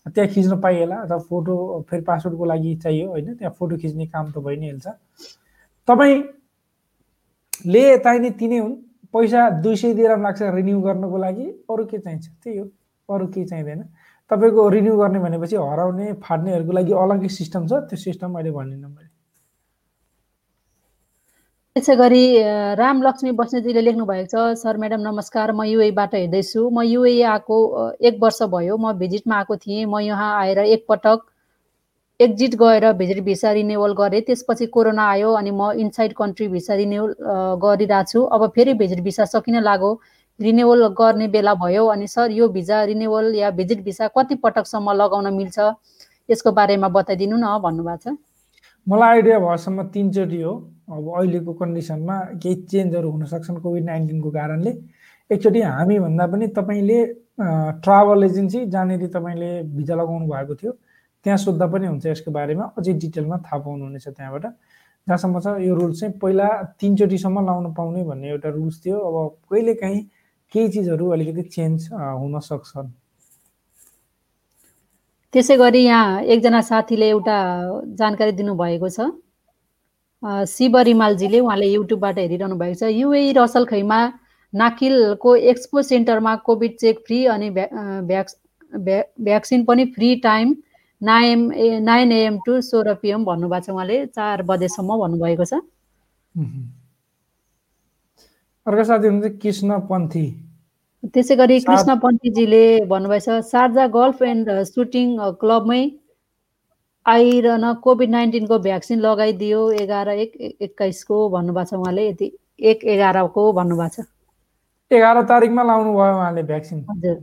त्यहाँ 0.05 0.29
खिच्न 0.33 0.53
पाइएला 0.61 0.95
अथवा 0.95 1.17
फोटो 1.29 1.53
फेरि 1.89 2.03
पासपोर्टको 2.03 2.45
लागि 2.45 2.75
चाहियो 2.83 3.07
होइन 3.09 3.33
त्यहाँ 3.35 3.53
फोटो 3.59 3.77
खिच्ने 3.77 4.05
काम 4.07 4.25
त 4.31 4.37
भइ 4.45 4.55
नै 4.57 4.67
हाल्छ 4.67 4.87
तपाईँले 5.87 7.83
चाहिने 8.03 8.29
तिनै 8.39 8.57
हुन् 8.57 8.75
पैसा 9.13 9.49
दुई 9.63 9.75
सय 9.75 9.93
दिएर 9.93 10.17
लाग्छ 10.19 10.41
रिन्यू 10.55 10.79
गर्नको 10.81 11.17
लागि 11.17 11.45
अरू 11.71 11.83
के 11.85 11.97
चाहिन्छ? 11.97 12.25
त्यही 12.43 12.57
हो 12.57 12.65
अरू 13.09 13.27
केही 13.27 13.45
चाहिँदैन। 13.45 13.81
तपाईँको 14.31 14.69
रिन्यू 14.69 14.97
गर्ने 14.97 15.19
भनेपछि 15.19 15.55
हराउने 15.55 16.05
फाट्नेहरूको 16.23 16.71
लागि 16.77 16.93
अलग्गै 17.03 17.29
सिस्टम 17.39 17.67
छ 17.67 17.71
त्यो 17.89 17.97
सिस्टम 17.97 18.29
अहिले 18.35 18.51
भनिनँ 18.51 18.89
मैले। 18.89 19.16
त्यसै 21.77 21.95
गरी 21.95 22.21
राम 22.77 23.01
लक्ष्मी 23.05 23.31
बस्नेजीले 23.39 23.81
लेख्नु 23.85 24.05
भएको 24.09 24.29
छ 24.29 24.43
सर 24.61 24.77
म्याडम 24.83 25.01
नमस्कार 25.07 25.51
म 25.51 25.65
युएबाट 25.71 26.13
हेर्दैछु 26.17 26.61
म 26.73 26.81
युए 26.81 27.11
आएको 27.31 27.57
एक 28.09 28.15
वर्ष 28.23 28.39
भयो। 28.53 28.77
म 28.77 28.93
भिजिटमा 29.01 29.35
आएको 29.37 29.55
थिएँ। 29.61 29.85
म 29.85 29.99
यहाँ 30.01 30.29
आएर 30.39 30.59
एकपटक 30.73 31.19
एक्जिट 32.19 32.55
गएर 32.61 32.91
भिजिट 33.01 33.19
भिसा 33.29 33.51
रिन्युवल 33.59 33.93
गरेँ। 33.93 34.21
त्यसपछि 34.25 34.65
कोरोना 34.73 35.05
आयो 35.09 35.33
अनि 35.37 35.51
म 35.53 35.69
इनसाइड 35.85 36.13
कन्ट्री 36.17 36.47
भिसा 36.57 36.73
रिन्युवल 36.81 37.13
गरिरहेको 37.61 38.11
छु। 38.11 38.25
अब 38.25 38.49
फेरि 38.57 38.73
भिजिट 38.81 39.03
भिसा 39.05 39.25
सकिन 39.37 39.61
लाग्यो 39.69 39.91
रिन्युवल 40.39 40.87
गर्ने 40.97 41.27
बेला 41.29 41.53
भयो 41.61 41.85
अनि 41.93 42.07
सर 42.09 42.31
यो 42.41 42.47
भिजा 42.57 42.83
रिन्युवल 42.89 43.35
या 43.35 43.51
भिजिट 43.59 43.83
भिसा 43.85 44.07
कति 44.17 44.35
पटकसम्म 44.41 44.97
लगाउन 45.03 45.33
मिल्छ? 45.33 45.59
यसको 46.29 46.51
बारेमा 46.57 46.89
बताइदिनु 46.97 47.37
न 47.37 47.59
भन्नुभएको 47.61 48.01
छ। 48.01 48.17
मलाई 48.87 49.09
आइडिया 49.11 49.37
भएसम्म 49.39 49.83
तिनचोटि 49.91 50.39
हो। 50.41 50.51
अब 50.87 51.07
अहिलेको 51.19 51.53
कन्डिसनमा 51.59 52.17
केही 52.39 52.55
चेन्जहरू 52.71 53.09
हुन 53.11 53.25
सक्छन् 53.27 53.59
कोभिड 53.59 53.83
नाइन्टिनको 53.85 54.29
कारणले। 54.31 54.71
एकचोटि 55.29 55.61
हामीभन्दा 55.61 56.25
पनि 56.31 56.47
तपाईँले 56.55 56.99
ट्राभल 57.83 58.23
एजेन्सी 58.23 58.65
जहाँनिर 58.71 59.07
तपाईँले 59.11 59.51
भिजा 59.75 59.95
लगाउनु 59.95 60.27
भएको 60.31 60.55
थियो 60.55 60.71
त्यहाँ 61.25 61.37
सोद्धा 61.37 61.67
पनि 61.67 61.87
हुन्छ 61.87 62.05
यसको 62.07 62.31
बारेमा। 62.31 62.65
अझै 62.79 62.93
डिटेलमा 63.03 63.37
थाहा 63.43 63.57
पाउनुहुनेछ 63.59 64.07
त्यहाँबाट। 64.07 64.45
जहाँसम्म 65.07 65.39
छ 65.43 65.47
यो 65.67 65.73
रुल्स 65.75 65.99
चाहिँ 65.99 66.13
पहिला 66.23 66.47
तिनचोटिसम्म 66.79 67.45
लाउनु 67.45 67.69
पाउने 67.75 68.03
भन्ने 68.07 68.29
एउटा 68.29 68.49
रुल्स 68.55 68.75
थियो। 68.85 68.97
अब 69.03 69.15
कहिलेकाहीँ 69.51 70.01
केही 70.53 70.67
चिजहरू 70.71 71.09
अलिकति 71.11 71.43
चेन्ज 71.43 71.89
हुन 71.91 72.39
सक्छन् 72.39 72.87
त्यसै 75.37 75.55
गरी 75.57 75.81
यहाँ 75.85 76.21
एकजना 76.33 76.59
साथीले 76.65 77.07
एउटा 77.07 77.37
जानकारी 77.97 78.31
दिनुभएको 78.33 78.87
छ। 78.89 78.99
शिव 80.49 80.77
रिमालजीले 80.87 81.39
उहाँले 81.39 81.67
युट्युबबाट 81.67 82.17
हेरिरहनु 82.19 82.55
भएको 82.57 82.77
छ। 82.79 82.89
युए 82.91 83.21
रसल 83.37 83.65
खैमा 83.69 83.99
नाकिलको 84.53 85.35
एक्सपो 85.51 85.81
सेन्टरमा 85.83 86.33
कोभिड 86.41 86.73
चेक 86.81 86.95
फ्री 87.05 87.19
अनि 87.29 87.49
भ्याक्सिन 88.09 89.65
पनि 89.65 89.85
free 89.93 90.09
time 90.25 90.55
nine 91.01 91.39
nine 91.85 92.11
AM 92.11 92.39
to 92.45 92.53
सोह्र 92.63 92.93
पिएम 93.05 93.25
भन्नुभएको 93.25 93.65
छ 93.65 93.69
उहाँले। 93.69 93.97
चार 94.17 94.41
बजेसम्म 94.49 94.97
भन्नुभएको 94.97 95.45
छ। 95.45 95.53
अर्को 98.65 98.83
साथी 98.83 99.07
हुनुहुन्छ 99.07 99.41
कृष्ण 99.41 99.79
पन्थी 99.85 100.25
त्यसै 101.13 101.35
गरी 101.35 101.59
कृष्ण 101.67 101.95
पन्थीजीले 102.03 102.63
भन्नुभएछ 102.91 103.29
सार्जा 103.49 103.85
गल्फ 103.95 104.21
एन्ड 104.31 104.49
सुटिङ 104.69 105.15
क्लबमै 105.41 105.81
आइरहन 107.05 107.73
कोभिड 107.83 108.09
नाइन्टिनको 108.09 108.59
भ्याक्सिन 108.65 108.99
लगाइदियो 109.05 109.61
एघार 109.83 110.09
एक 110.09 110.31
एक्काइसको 110.67 111.17
भन्नुभएको 111.35 111.69
छ 111.69 111.79
उहाँले 111.79 112.07
यति 112.09 112.31
एक 112.71 112.83
एघारको 112.95 113.51
भन्नुभएको 113.53 114.03
छ। 114.03 114.05
एघार 114.91 115.21
तारिकमा 115.29 115.63
लाउनु 115.63 115.93
भयो 115.93 116.13
उहाँले 116.17 116.43
भ्याक्सिन 116.51 116.85
हजुर। 116.89 117.15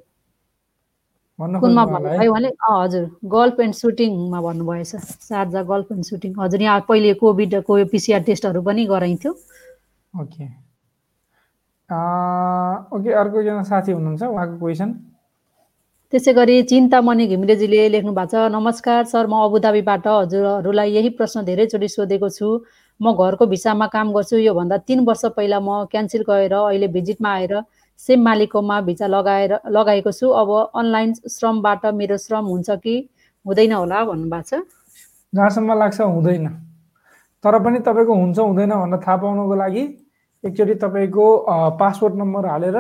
कुनमा 1.39 1.85
भन्नुभयो 1.85 2.33
भने 2.33 2.49
अँ, 2.49 2.85
हजुर। 2.85 3.05
गल्फ 3.37 3.61
एन्ड 3.61 3.75
सुटिङमा 3.75 4.41
भन्नुभएछ। 4.41 4.97
शारजा 5.29 5.63
गल्फ 5.71 5.93
एन्ड 5.93 6.05
सुटिङ 6.05 6.35
हजुर 6.41 6.63
यहाँ 6.63 6.85
पहिले 6.89 7.15
कोभिडको 7.21 7.85
पिसिआर 7.93 8.23
टेस्टहरू 8.29 8.63
पनि 8.63 8.85
गराइन्थ्यो। 8.87 9.33
ओके 10.15 10.45
ओके 12.91 13.13
अर्को 13.15 13.41
एकजना 13.41 13.63
साथी 13.65 13.93
हुनुहुन्छ 13.93 14.23
उहाँको 14.25 14.57
क्वेसन 14.59 14.93
त्यसै 16.13 16.33
गरी 16.33 16.57
चिन्तामणि 16.65 17.27
घिमिरेजीले 17.27 17.83
लेख्नु 17.89 18.13
भएको 18.15 18.31
छ 18.33 18.43
नमस्कार 18.51 19.05
सर 19.07 19.27
म 19.27 19.39
अबुधाबीबाट 19.45 20.07
हजुरहरूलाई 20.09 20.93
यही 20.93 21.09
प्रश्न 21.17 21.45
धेरैचोटि 21.45 21.89
सोधेको 21.91 22.29
छु 22.31 22.51
म 23.01 23.13
घरको 23.15 23.47
भिसामा 23.47 23.87
काम 23.91 24.13
गर्छु 24.13 24.39
योभन्दा 24.41 24.77
तिन 24.85 25.01
वर्ष 25.05 25.25
पहिला 25.33 25.59
म 25.61 25.85
क्यान्सिल 25.91 26.23
गएर 26.29 26.55
अहिले 26.59 26.89
भिजिटमा 26.91 27.33
आएर 27.33 27.55
सेम 28.01 28.23
मालिककोमा 28.23 28.81
भिसा 28.83 29.07
लगाएर 29.09 29.59
लगाएको 29.71 30.13
छु 30.13 30.29
अब 30.37 30.55
अनलाइन 30.75 31.15
श्रमबाट 31.31 31.87
मेरो 31.95 32.17
श्रम 32.19 32.47
हुन्छ 32.47 32.79
कि 32.79 32.95
हुँदैन 33.47 33.73
होला 33.75 34.05
भन्नुभएको 34.05 34.49
छ 34.51 34.63
जहाँसम्म 35.33 35.79
लाग्छ 35.79 36.01
हुँदैन 36.01 36.49
तर 37.45 37.59
पनि 37.61 37.79
तपाईँको 37.83 38.15
हुन्छ 38.17 38.39
हुँदैन 38.41 38.71
भनेर 38.73 39.01
थाहा 39.03 39.17
पाउनको 39.19 39.55
लागि 39.57 39.85
एकचोटि 40.45 40.75
तपाईँको 40.85 41.27
पासपोर्ट 41.81 42.15
नम्बर 42.15 42.47
हालेर 42.47 42.77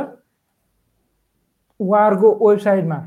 उहाँहरूको 1.80 2.28
वेबसाइटमा 2.48 2.98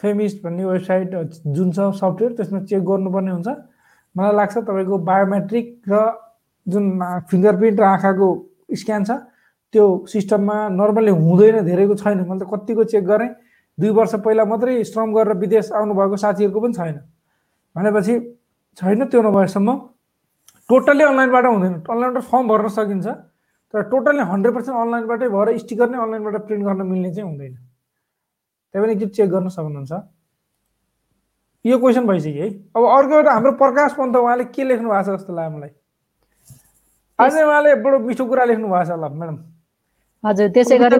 फेमिस्ट 0.00 0.42
भन्ने 0.44 0.64
वेबसाइट 0.64 1.10
जुन 1.56 1.70
छ 1.72 1.78
सफ्टवेयर 1.98 2.32
त्यसमा 2.38 2.60
चेक 2.70 2.82
गर्नुपर्ने 2.84 3.30
हुन्छ। 3.30 3.48
मलाई 4.16 4.34
लाग्छ 4.36 4.56
तपाईँको 4.58 4.98
बायोमेट्रिक 5.10 5.66
र 5.90 5.94
जुन 6.66 6.84
फिङ्गरप्रिन्ट 7.30 7.80
र 7.80 7.84
आँखाको 7.84 8.28
स्क्यान 8.74 9.04
छ 9.04 9.10
त्यो 9.74 9.84
सिस्टममा 10.12 10.56
नर्मली 10.74 11.12
हुँदैन 11.12 11.64
धेरैको 11.64 11.94
छैन। 12.02 12.18
मैले 12.26 12.40
त 12.40 12.48
कतिको 12.50 12.84
चेक 12.84 13.04
गरेँ। 13.04 13.30
दुई 13.78 13.90
वर्ष 13.94 14.14
पहिला 14.26 14.44
मात्रै 14.44 14.84
श्रम 14.84 15.12
गरेर 15.14 15.36
विदेश 15.38 15.72
आउनुभएको 15.72 16.16
साथीहरूको 16.18 16.60
पनि 16.60 16.74
छैन। 16.74 16.96
भनेपछि 17.76 18.14
छैन 18.78 19.04
त्यो 19.06 19.22
नभएसम्म 19.22 19.68
टोटल्ली 20.70 21.04
अनलाइनबाट 21.04 21.44
हुँदैन। 21.46 21.74
अनलाइनबाट 21.86 22.22
फर्म 22.30 22.44
भर्न 22.48 22.68
सकिन्छ। 22.74 23.06
तर 23.74 23.82
टोटल्ली 23.92 24.22
हन्ड्रेड 24.32 24.54
पर्सेन्ट 24.54 24.76
अनलाइनबाटै 24.80 25.28
भएर 25.28 25.58
स्टिकर 25.58 25.88
नै 25.90 25.98
अनलाइनबाट 26.04 26.36
प्रिन्ट 26.46 26.64
गर्न 26.64 26.86
मिल्ने 26.86 27.10
चाहिँ 27.14 27.28
हुँदैन। 27.30 27.54
त्यही 28.74 28.82
पनि 28.84 28.92
एकचोटि 28.92 29.14
चेक 29.16 29.28
गर्न 29.30 29.48
सक्नुहुन्छ। 29.48 29.92
यो 31.64 31.78
क्वेसन 31.78 32.06
भइसक्यो 32.06 32.42
है। 32.42 32.48
अब 32.76 32.82
अर्को 32.96 33.14
एउटा 33.14 33.32
हाम्रो 33.32 33.52
प्रकाश 33.60 33.92
पन्त 33.98 34.16
उहाँले 34.16 34.44
के 34.56 34.62
लेख्नु 34.64 34.88
भएको 34.88 35.04
छ 35.04 35.16
जस्तो 35.16 35.32
लाग्यो 35.36 35.56
मलाई। 35.56 35.72
आज 37.18 37.34
उहाँले 37.44 37.74
बडो 37.84 37.98
मिठो 38.08 38.24
कुरा 38.24 38.44
लेख्नु 38.50 38.68
भएको 38.72 38.84
छ 38.88 38.90
ल 38.96 39.04
म्याडम। 39.20 39.36
हजुर 40.24 40.48
त्यसै 40.54 40.76
गरी 40.78 40.96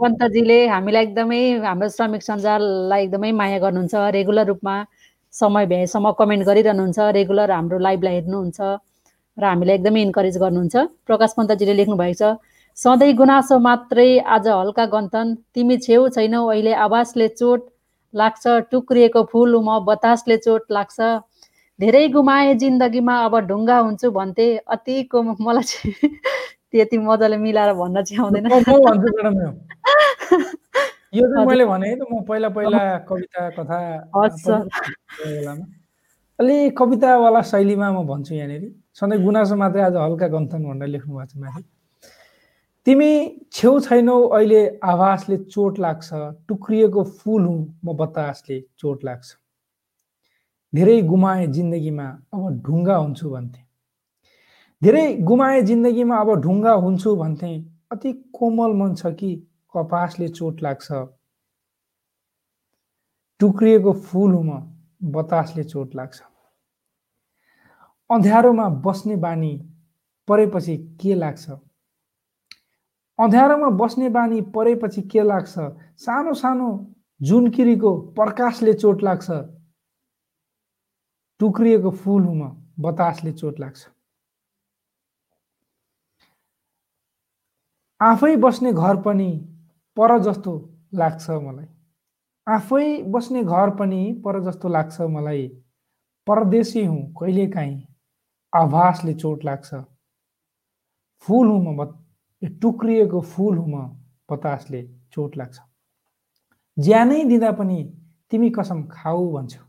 पन्तजीले 0.00 0.58
हामीलाई 0.68 1.02
एकदमै 1.06 1.40
हाम्रो 1.70 1.88
श्रमिक 1.88 2.22
सञ्जाललाई 2.22 3.02
एकदमै 3.04 3.30
माया 3.32 3.58
गर्नुहुन्छ। 3.64 3.94
रेगुलर 4.16 4.46
रूपमा 4.52 4.74
समय 5.34 5.64
भ्याएसम्म 5.70 6.06
कमेन्ट 6.18 6.42
गरिरहनुहुन्छ। 6.48 6.98
रेगुलर 7.18 7.50
हाम्रो 7.50 7.78
लाइभलाई 7.78 8.14
हेर्नुहुन्छ। 8.14 8.58
र 9.38 9.44
हामीलाई 9.44 9.76
एकदमै 9.76 10.02
इन्करेज 10.02 10.36
गर्नुहुन्छ। 10.38 10.76
प्रकाश 11.06 11.30
पन्तजीले 11.36 11.74
लेख्नु 11.74 11.96
भएको 11.96 12.18
छ 12.20 12.22
सधैँ 12.76 13.12
गुनासो 13.14 13.58
मात्रै 13.58 14.18
आज 14.18 14.48
हल्का 14.48 14.84
गन्थन 14.86 15.34
तिमी 15.54 15.76
छेउ 15.78 16.08
छैनौ 16.08 16.40
अहिले 16.46 16.72
आवासले 16.86 17.28
चोट 17.28 17.60
लाग्छ 18.14 18.44
टुक्रिएको 18.70 19.22
फुल 19.32 19.54
उम 19.54 19.68
बतासले 19.84 20.36
चोट 20.36 20.62
लाग्छ। 20.70 20.98
धेरै 21.80 22.08
गुमाए 22.08 22.54
जिन्दगीमा 22.54 23.14
अब 23.24 23.34
ढुङ्गा 23.48 23.78
हुन्छु 23.78 24.10
भन्थे 24.10 24.46
अतिको 24.68 25.22
मलाई 25.22 25.62
चाहिँ 25.62 25.92
त्यति 26.72 26.98
मजाले 26.98 27.36
मिलाएर 27.36 27.72
भन्न 27.74 28.02
चाहिँ 28.02 28.22
आउँदैन। 28.24 28.46
यो। 31.14 31.24
चाहिँ। 31.28 31.46
मैले 31.46 31.64
भने 31.64 31.88
है 31.88 31.96
त 31.96 32.02
म 32.12 32.24
पहिला 32.28 32.48
पहिला 32.48 32.80
कविता 33.08 33.48
कथा 33.56 33.78
अलि 36.38 36.70
कवितावाला 36.76 37.40
शैलीमा 37.42 37.90
म 37.92 38.06
भन्छु 38.06 38.34
यहाँनिर। 38.34 38.64
सधैँ 38.92 39.22
गुनासो 39.24 39.56
मात्रै 39.56 39.82
आज 39.82 39.96
हल्का 39.96 40.28
गन्थन 40.28 40.62
भनेर 40.68 40.88
लेख्नु 40.88 41.16
भएको 41.16 41.26
छ 41.32 41.36
माथि। 41.40 41.64
तिमी 42.86 43.10
छेउ 43.52 43.80
छैनौ 43.80 44.16
अहिले 44.36 44.60
आवासले 44.84 45.36
चोट 45.48 45.78
लाग्छ 45.80 46.08
टुक्रिएको 46.48 47.02
फुल 47.02 47.42
हुँ 47.46 47.80
म 47.84 47.96
बतासले 47.96 48.60
चोट 48.78 49.04
लाग्छ। 49.04 49.26
धेरै 50.72 51.00
गुमाए 51.08 51.46
जिन्दगीमा 51.56 52.06
अब 52.34 52.62
ढुङ्गा 52.62 52.96
हुन्छु 52.96 53.30
भन्थे। 53.30 53.62
धेरै 54.82 55.06
गुमाए 55.24 55.62
जिन्दगीमा 55.62 56.16
अब 56.20 56.34
ढुङ्गा 56.44 56.72
हुन्छु 56.84 57.16
भन्थे। 57.16 57.52
अति 57.92 58.12
कोमल 58.36 58.72
मन 58.76 58.94
छ 58.94 59.06
कि 59.16 59.34
कपासले 59.74 60.28
चोट 60.28 60.62
लाग्छ। 60.62 60.88
टुक्रिएको 63.40 63.92
फुल 63.92 64.32
हुँ 64.32 64.44
म 64.44 64.75
बतासले 65.06 65.64
चोट 65.64 65.94
लाग्छ। 65.94 66.20
अँध्यारोमा 68.10 68.68
बस्ने 68.68 69.16
बानी 69.16 69.56
परेपछि 70.28 70.76
के 71.02 71.14
लाग्छ? 71.14 71.50
अँध्यारोमा 73.18 73.70
बस्ने 73.70 74.08
बानी 74.08 74.40
परेपछि 74.40 75.02
के 75.02 75.22
लाग्छ? 75.22 75.54
सानो 75.98 76.34
सानो 76.34 76.94
जुनकिरीको 77.22 77.96
प्रकाशले 77.96 78.74
चोट 78.74 79.02
लाग्छ। 79.02 79.30
टुक्रिएको 81.40 81.90
फुल 81.90 82.22
हुँ 82.22 82.36
म 82.36 82.72
बतासले 82.80 83.32
चोट 83.32 83.60
लाग्छ। 83.60 83.86
आफै 88.00 88.36
बस्ने 88.36 88.72
घर 88.72 88.96
पनि 89.02 89.30
पर 89.96 90.18
जस्तो 90.18 90.52
लाग्छ 90.94 91.30
मलाई। 91.30 91.75
आफै 92.46 93.02
बस्ने 93.12 93.42
घर 93.44 93.70
पनि 93.70 94.00
पर 94.24 94.40
जस्तो 94.44 94.68
लाग्छ 94.68 95.00
मलाई। 95.00 95.46
परदेशी 96.26 96.84
हुँ 96.84 97.02
कहिलेकाहीँ 97.20 97.86
आभासले 98.52 99.14
चोट 99.14 99.44
लाग्छ। 99.44 99.74
फुल 101.26 101.48
हुँ 101.48 101.74
म 101.74 101.86
टुक्रिएको 102.62 103.20
फुल 103.20 103.56
हुँ 103.58 103.68
म 103.68 103.82
बतासले 104.30 104.82
चोट 105.12 105.36
लाग्छ। 105.36 105.58
ज्यानै 106.76 107.24
दिँदा 107.24 107.50
पनि 107.52 107.82
तिमी 108.30 108.50
कसम 108.50 108.82
खाऊ 108.90 109.32
भन्छौ। 109.32 109.62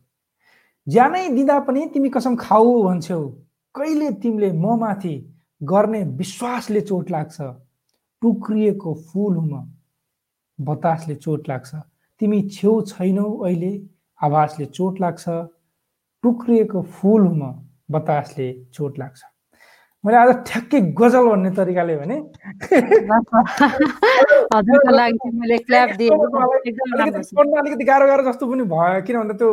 ज्यानै 0.87 1.27
दिँदा 1.29 1.59
पनि 1.59 1.85
तिमी 1.93 2.09
कसम 2.09 2.35
खाऊ 2.35 2.83
भन्छौ। 2.83 3.19
कहिले 3.75 4.11
तिमीले 4.21 4.51
म 4.53 4.77
माथि 4.79 5.15
गर्ने 5.61 6.03
विश्वासले 6.03 6.81
चोट 6.81 7.11
लाग्छ। 7.11 7.41
टुक्रिएको 8.21 8.93
फुल 8.93 9.35
हुँ 9.35 9.49
म 9.49 9.65
बतासले 10.59 11.15
चोट 11.15 11.49
लाग्छ। 11.49 11.75
तिमी 12.21 12.39
छेउ 12.49 12.81
छैनौ 12.91 13.27
अहिले। 13.45 13.73
आवाजले 14.19 14.65
चोट 14.65 15.01
लाग्छ। 15.01 15.25
टुक्रिएको 16.23 16.81
फुल 16.81 17.21
हुँ 17.21 17.35
म 17.37 17.43
बतासले 17.91 18.47
चोट 18.73 18.99
लाग्छ। 18.99 19.21
मैले 20.03 20.17
आज 20.17 20.29
ठ्याक्कै 20.47 20.79
गजल 20.97 21.25
भन्ने 21.29 21.51
तरिकाले 21.57 21.95
भने 21.97 22.17
अलिकति 27.57 27.83
गाह्रो 27.83 28.05
गाह्रो 28.07 28.23
जस्तो 28.31 28.43
पनि 28.47 28.63
भयो। 28.73 29.01
किन 29.07 29.15
भन्दा 29.17 29.33
त्यो 29.37 29.49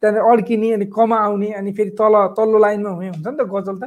त्यहाँनिर 0.00 0.22
अड्किने 0.22 0.68
अनि 0.72 0.86
कमा 0.96 1.16
आउने 1.18 1.48
अनि 1.60 1.70
फेरि 1.72 1.90
तल 2.00 2.14
तल्लो 2.38 2.58
लाइनमा 2.58 2.90
हुने 2.90 3.08
हुन्छ 3.08 3.26
नि 3.26 3.36
त 3.36 3.42
गजल 3.54 3.76
त। 3.78 3.84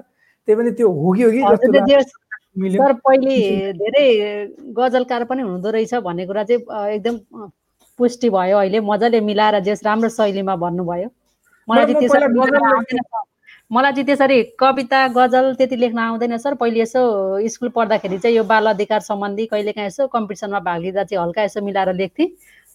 त्यही 0.47 0.55
पनि 0.59 0.72
त्यो 0.78 0.88
हजुरले 0.89 1.80
जे 1.88 1.95
लाग्यो, 1.95 2.59
मिल्यो। 2.61 2.80
सर 2.84 2.93
पहिले 3.05 3.36
धेरै 3.82 4.07
गजलकार 4.78 5.24
पनि 5.32 5.41
हुँदो 5.41 5.69
रहेछ 5.72 5.93
भन्ने 6.07 6.26
कुरा 6.28 6.43
चाहिँ 6.43 6.61
एकदम 6.95 7.15
पुष्टि 8.00 8.30
भयो 8.30 8.58
अहिले 8.58 8.80
मजाले 8.80 9.20
मिलाएर 9.22 9.60
जस 9.64 9.82
राम्रो 9.86 10.10
शैलीमा 10.10 10.56
भन्नुभयो। 10.56 11.10
मलाई 11.68 11.94
चाहिँ 11.94 12.08
त्यसरी। 12.08 12.26
मलाई 13.72 13.92
चाहिँ 13.94 14.06
त्यसरी 14.06 14.44
कविता 14.60 15.08
गजल 15.16 15.54
त्यति 15.56 15.76
लेख्न 15.76 16.00
आउँदैन 16.00 16.38
सर। 16.38 16.54
पहिले 16.56 16.80
यसो 16.82 17.02
स्कुल 17.50 17.70
पढ्दाखेरि 17.76 18.18
चाहिँ 18.20 18.36
यो 18.36 18.44
बाल 18.44 18.66
अधिकार 18.70 19.00
सम्बन्धी 19.00 19.46
कहिलेकाहीँ 19.46 19.88
यसो 19.88 20.08
कम्पिटिसनमा 20.08 20.60
भाग 20.60 20.82
लिँदा 20.82 21.04
चाहिँ 21.04 21.24
हल्का 21.24 21.44
यसो 21.44 21.62
मिलाएर 21.62 21.94
लेख्थेँ। 21.96 22.28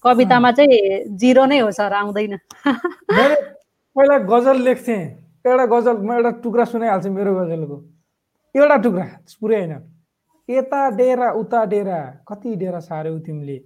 कवितामा 0.05 0.53
चाहिँ 0.53 1.05
जिरो 1.17 1.45
नै 1.47 1.59
हो 1.59 1.71
सर 1.71 1.93
आउँदैन। 1.93 2.37
पहिला 3.97 4.19
गजल 4.25 4.57
लेख्थेँ। 4.63 5.03
एउटा 5.47 5.65
गजल 5.67 5.97
म 6.01 6.13
एउटा 6.13 6.31
टुक्रा 6.43 6.65
सुनाइहाल्छु 6.65 7.11
मेरो 7.11 7.35
गजलको। 7.35 7.77
एउटा 8.55 8.77
टुक्रा 8.83 9.07
पुरै 9.41 9.57
होइन। 9.57 9.73
यता 10.49 10.81
डेरा 10.97 11.31
उता 11.33 11.65
डेरा 11.65 11.99
कति 12.29 12.57
डेरा 12.57 12.81
सार्यौ 12.81 13.19
तिमीले? 13.19 13.59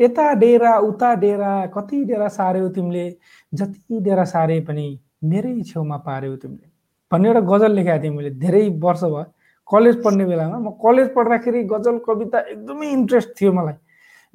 यता 0.00 0.32
डेरा 0.34 0.76
उता 0.80 1.14
डेरा 1.16 1.54
कति 1.74 2.04
डेरा 2.04 2.28
सार्यौ 2.30 2.68
तिमीले 2.70 3.04
जति 3.52 4.00
डेरा 4.00 4.24
सारे 4.26 4.60
पनि 4.68 4.86
मेरै 5.24 5.60
छेउमा 5.62 5.96
पार्यौ 6.06 6.36
तिमीले 6.36 6.70
भन्ने 7.12 7.28
एउटा 7.28 7.40
गजल 7.48 7.72
लेखेको 7.72 8.02
थिएँ 8.02 8.12
मैले 8.12 8.30
धेरै 8.38 8.68
वर्ष 8.82 9.02
भयो 9.04 9.24
कलेज 9.68 10.02
पढ्ने 10.04 10.24
बेलामा 10.24 10.58
म 10.58 10.70
कलेज 10.82 11.08
पढ्दाखेरि 11.14 11.62
गजल 11.66 11.98
कविता 12.06 12.38
एकदमै 12.48 12.86
इन्ट्रेस्ट 12.90 13.34
थियो 13.40 13.52
मलाई 13.52 13.74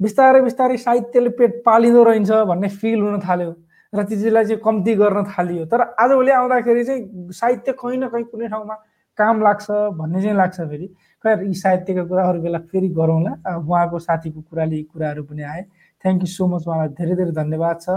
बिस्तारै 0.00 0.40
बिस्तारै 0.42 0.76
साहित्यले 0.78 1.30
पेट 1.38 1.62
पालिँदो 1.64 2.02
रहेछ 2.04 2.30
भन्ने 2.50 2.68
फिल 2.76 3.00
हुन 3.00 3.18
थाल्यो 3.20 3.54
र 3.92 4.04
चिजलाई 4.04 4.44
चाहिँ 4.44 4.60
कम्ती 4.64 4.94
गर्न 4.96 5.24
थालियो 5.28 5.64
तर 5.66 5.80
आजभोलि 5.98 6.30
आउँदाखेरि 6.32 6.84
चाहिँ 6.84 7.32
साहित्य 7.32 7.72
कहीँ 7.74 7.98
न 7.98 8.08
कहीँ 8.08 8.24
कुनै 8.26 8.48
ठाउँमा 8.48 8.74
काम 9.18 9.42
लाग्छ 9.42 9.66
भन्ने 10.00 10.22
चाहिँ 10.22 10.36
लाग्छ 10.36 10.60
फेरि 10.62 10.88
खैर 11.24 11.42
यी 11.42 11.54
साहित्यका 11.54 12.04
कुरा 12.10 12.22
अरू 12.28 12.40
बेला 12.42 12.58
फेरि 12.70 12.88
गरौँला 12.94 13.32
उहाँको 13.56 13.98
साथीको 13.98 14.40
कुराले 14.40 14.76
यी 14.76 14.82
कुराहरू 14.92 15.22
पनि 15.24 15.42
आए। 15.42 15.62
थ्याङ्क 16.04 16.20
यू 16.22 16.28
सो 16.30 16.46
मच 16.46 16.66
उहाँलाई 16.68 16.88
धेरै 16.94 17.14
धेरै 17.16 17.32
धन्यवाद 17.34 17.76
छ। 17.80 17.88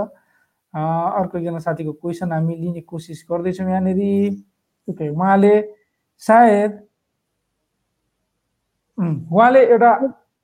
अर्को 0.74 1.38
एकजना 1.38 1.60
साथीको 1.60 1.94
क्वेसन 2.02 2.32
हामी 2.32 2.56
लिने 2.56 2.82
कोसिस 2.82 3.26
गर्दैछौँ 3.30 3.70
यहाँनिर। 3.70 4.02
ओके 4.88 5.10
उहाँले 5.10 5.54
सायद 6.22 6.72
उहाँले 8.98 9.62
एउटा 9.70 9.92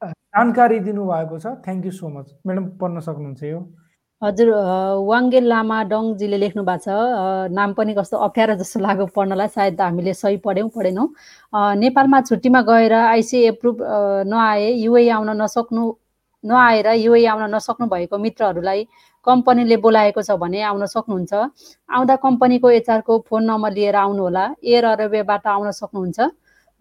जानकारी 0.04 0.80
दिनुभएको 0.80 1.40
छ। 1.40 1.46
Thank 1.66 1.86
you 1.86 1.92
so 1.92 2.08
much 2.10 2.28
madam 2.46 2.66
पढ्न 2.78 3.00
सक्नुहुन्छ 3.00 3.44
यो? 3.44 3.60
हजुर 4.22 4.50
वाङ्गे 5.08 5.40
लामा 5.46 5.78
डङजीले 5.90 6.38
लेख्नु 6.44 6.62
भएको 6.66 6.82
छ। 6.84 7.54
नाम 7.54 7.74
पनि 7.78 7.94
कस्तो 7.94 8.18
अप्ठ्यारो 8.18 8.54
जस्तो 8.62 8.80
लाग्यो 8.82 9.06
पढ्नलाई। 9.14 9.48
सायद 9.54 9.82
हामीले 9.82 10.14
सही 10.18 10.38
पढ्यौँ 10.42 10.70
पढेनौँ। 10.74 11.08
नेपालमा 11.54 12.22
छुट्टीमा 12.30 12.62
गएर 12.70 12.94
आइसी 13.14 13.38
एप्रुभ 13.54 13.78
नआए 14.26 14.72
युए 14.74 15.08
आउन 15.18 15.30
नसक्नु 15.42 15.84
नआएर 16.44 16.88
युए 16.98 17.26
आउन 17.30 17.44
नसक्नु 17.56 17.86
भएको 17.94 18.18
मित्रहरूलाई 18.18 18.82
कम्पनीले 19.28 19.78
बोलाएको 19.86 20.22
छ 20.26 20.32
भने 20.42 20.62
आउन 20.66 20.86
सक्नुहुन्छ। 20.90 21.34
आउँदा 21.90 22.16
कम्पनीको 22.18 22.68
एचआरको 22.82 23.14
फोन 23.30 23.44
नम्बर 23.46 23.72
लिएर 23.78 23.96
आउनुहोला। 24.02 24.46
एयर 24.66 24.86
अरेबियाबाट 24.98 25.48
आउन 25.48 25.72
सक्नुहुन्छ। 25.72 26.20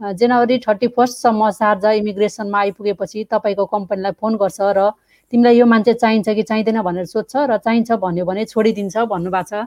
जनवरी 0.01 0.57
थर्टी 0.65 0.89
फर्स्टसम्म 0.97 1.51
सार्जा 1.53 1.91
इमिग्रेसनमा 2.01 2.59
आइपुगेपछि 2.59 3.25
तपाईँको 3.33 3.65
कम्पनीलाई 3.67 4.13
फोन 4.21 4.37
गर्छ 4.37 4.61
र 4.77 4.93
तिमीलाई 5.33 5.57
यो 5.59 5.67
मान्छे 5.67 5.93
चाहिन्छ 6.03 6.29
कि 6.29 6.43
चाहिँदैन 6.43 6.81
भनेर 6.83 7.05
सोध्छ 7.07 7.37
र 7.51 7.57
चाहिन्छ 7.65 7.93
भन्यो 8.03 8.25
भने 8.25 8.45
छोडिदिन्छ 8.47 8.97
भन्नुभएको 9.13 9.43
छ। 9.51 9.67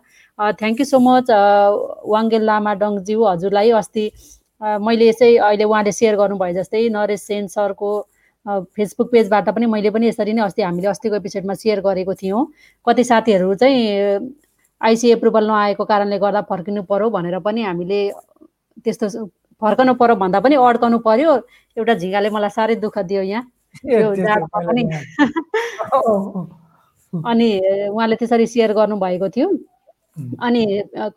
Thank 0.60 0.80
you 0.80 0.86
so 0.86 1.00
much 1.00 1.32
Wangel 2.14 2.44
Lama 2.50 2.74
डङज्यू 2.82 3.20
हजुरलाई 3.24 3.70
अस्ति 3.82 4.06
मैले 4.62 5.06
यसै 5.10 5.36
अहिले 5.38 5.64
उहाँले 5.64 5.92
सेयर 5.92 6.16
गर्नुभयो 6.22 6.54
जस्तै 6.60 6.88
नरेश 6.96 7.22
सेन 7.22 7.48
सरको 7.52 7.92
फेसबुक 8.76 9.12
पेजबाट 9.12 9.50
पनि 9.56 9.66
मैले 9.68 9.90
पनि 9.92 10.08
यसरी 10.08 10.34
नै 10.34 10.42
अस्ति 10.48 10.62
हामीले 10.64 10.88
अस्तिको 10.88 11.16
एपिसोडमा 11.16 11.54
सेयर 11.60 11.80
गरेको 11.84 12.14
थियौँ। 12.22 12.46
कति 12.88 13.04
साथीहरू 13.04 13.54
चाहिँ 13.60 13.84
आइसी 14.82 15.12
एप्रुभल 15.12 15.48
नआएको 15.48 15.86
कारणले 15.86 16.18
गर्दा 16.20 16.42
फर्किनु 16.50 16.84
पर्यो 16.88 17.10
भनेर 17.12 17.40
पनि 17.44 17.64
हामीले 17.64 18.00
त्यस्तो 18.86 19.08
फर्कनु 19.62 19.94
पर्यो 20.00 20.16
भन्दा 20.16 20.40
पनि 20.40 20.56
अड्काउनु 20.56 20.98
पर्यो। 21.04 21.32
एउटा 21.78 21.94
झिँगाले 22.00 22.30
मलाई 22.32 22.50
साह्रै 22.50 22.76
दुःख 22.80 22.98
दियो 23.12 23.22
यहाँ। 23.22 23.44
पनि 23.86 24.84
अनि 27.26 27.50
उहाँले 27.90 28.16
त्यसरी 28.16 28.46
सेयर 28.48 28.74
गर्नुभएको 28.74 29.30
थियो। 29.30 29.50
अनि 30.20 30.64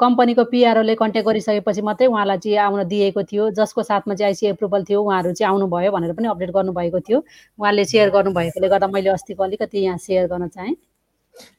कम्पनीको 0.01 0.45
पिआरओले 0.45 0.95
कन्ट्याक्ट 0.95 1.29
गरिसकेपछि 1.29 1.83
मात्रै 1.83 2.07
उहाँलाई 2.07 2.39
चाहिँ 2.39 2.59
आउन 2.59 2.85
दिएको 2.89 3.23
थियो। 3.23 3.51
जसको 3.51 3.83
साथमा 3.83 4.15
चाहिँ 4.15 4.29
आइसी 4.31 4.47
एप्रुभल 4.47 4.85
थियो 4.89 5.03
उहाँहरू 5.03 5.33
चाहिँ 5.33 5.51
आउनुभयो 5.53 5.91
भनेर 5.93 6.13
पनि 6.15 6.29
अपडेट 6.29 6.51
गर्नुभएको 6.51 7.01
थियो। 7.01 7.19
उहाँले 7.59 7.85
सेयर 7.85 8.11
गर्नुभएकोले 8.11 8.69
गर्दा 8.69 8.87
मैले 8.87 9.11
अस्तिको 9.11 9.43
अलिकति 9.45 9.79
यहाँ 9.79 9.99
सेयर 9.99 10.27
गर्न 10.33 10.49
चाहेँ। 10.49 10.77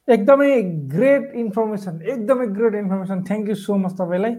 एकदमै 0.08 0.50
ग्रेट 0.94 1.32
इन्फर्मेसन 1.36 2.00
एकदमै 2.02 2.46
great 2.58 2.74
information. 2.74 3.22
Thank 3.28 3.48
you 3.48 3.54
so 3.54 3.76
much 3.76 3.92
तपाईँलाई। 4.00 4.34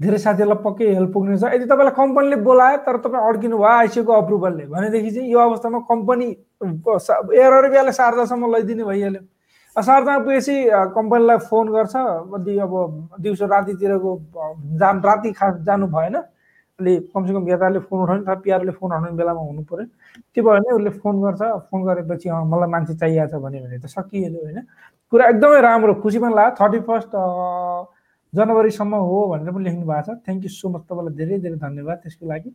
धेरै 0.00 0.18
साथीहरूलाई 0.18 0.62
पक्कै 0.64 0.86
हेल्प 0.94 1.12
पुग्नेछ 1.12 1.42
यदि 1.44 1.64
तपाईँलाई 1.66 1.94
कम्पनीले 1.94 2.36
बोलायो 2.46 2.76
तर 2.86 2.96
तपाईँ 3.04 3.22
अड्किनु 3.28 3.56
भयो 3.58 3.66
आइसिएको 3.66 4.12
अप्रुभलले 4.12 4.64
भनेदेखि 4.70 5.10
चाहिँ 5.10 5.30
यो 5.30 5.38
अवस्थामा 5.40 5.78
कम्पनी 5.90 6.28
एयर 7.34 7.52
अरेबियाले 7.52 7.92
शारदासम्म 7.98 8.54
लैदिने 8.54 8.84
भइहाल्यो। 8.84 9.22
शारदामा 9.76 10.18
पुगेपछि 10.18 10.54
कम्पनीलाई 10.94 11.38
फोन 11.50 11.66
गर्छ 11.74 11.94
अलि 11.96 12.58
अब 12.62 12.72
दिउँसो 13.20 13.46
रातितिरको 13.46 14.10
जान 14.78 15.02
राति 15.02 15.32
खास 15.34 15.54
जानु 15.66 15.86
भएन। 15.90 16.16
अलि 16.78 16.94
कमसेकम 17.10 17.48
यताले 17.50 17.78
फोन 17.90 17.98
उठाउने 18.02 18.22
अथवा 18.22 18.34
पिआरले 18.46 18.72
फोन 18.78 18.90
उठाउने 18.90 19.16
बेलामा 19.18 19.42
हुनु 19.50 19.62
पऱ्यो 19.66 19.84
त्यो 20.30 20.42
भयो 20.46 20.54
भने 20.54 20.74
उसले 20.78 20.90
फोन 21.02 21.14
गर्छ 21.22 21.42
फोन 21.70 21.80
गरेपछि 21.86 22.30
मलाई 22.30 22.70
मान्छे 22.70 22.94
चाहिएको 22.94 23.30
छ 23.34 23.42
भन्यो 23.42 23.66
भने 23.66 23.78
त 23.82 23.86
सकिहाल्यो 23.90 24.40
होइन। 24.46 24.58
कुरा 25.10 25.24
एकदमै 25.28 25.60
राम्रो 25.60 25.94
खुसी 26.02 26.18
पनि 26.22 26.34
लाग्यो। 26.38 26.54
थर्टी 26.60 26.80
फर्स्ट 26.86 27.12
जनवरीसम्म 28.32 28.94
हो 29.08 29.18
भनेर 29.28 29.50
पनि 29.52 29.64
लेख्नु 29.64 29.86
भएको 29.86 30.02
छ। 30.06 30.18
थ्याङ्क 30.24 30.42
यू 30.44 30.50
सो 30.50 30.68
मच 30.68 30.82
तपाईँलाई 30.88 31.14
धेरै 31.16 31.38
धेरै 31.44 31.56
धन्यवाद 31.64 31.96
त्यसको 32.02 32.24
लागि। 32.28 32.50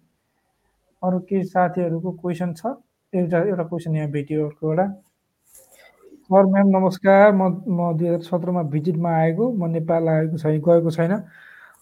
अरू 1.03 1.19
केही 1.29 1.43
साथीहरूको 1.53 2.11
क्वेसन 2.21 2.53
छ? 2.53 2.61
एउटा 3.13 3.37
एउटा 3.49 3.63
क्वेसन 3.71 3.95
यहाँ 3.95 4.09
भेटियो 4.11 4.45
अर्को 4.47 4.63
एउटा 4.69 4.85
सर 6.23 6.45
म्याम 6.51 6.67
नमस्कार। 6.77 7.31
म 7.35 7.41
म 7.67 7.93
दुई 7.97 8.07
हजार 8.07 8.21
सत्रमा 8.29 8.61
भिजिटमा 8.73 9.11
आएको। 9.17 9.45
म 9.53 9.61
नेपाल 9.71 10.07
आएको 10.09 10.37
छैन 10.37 10.61
गएको 10.61 10.91
छैन। 10.91 11.13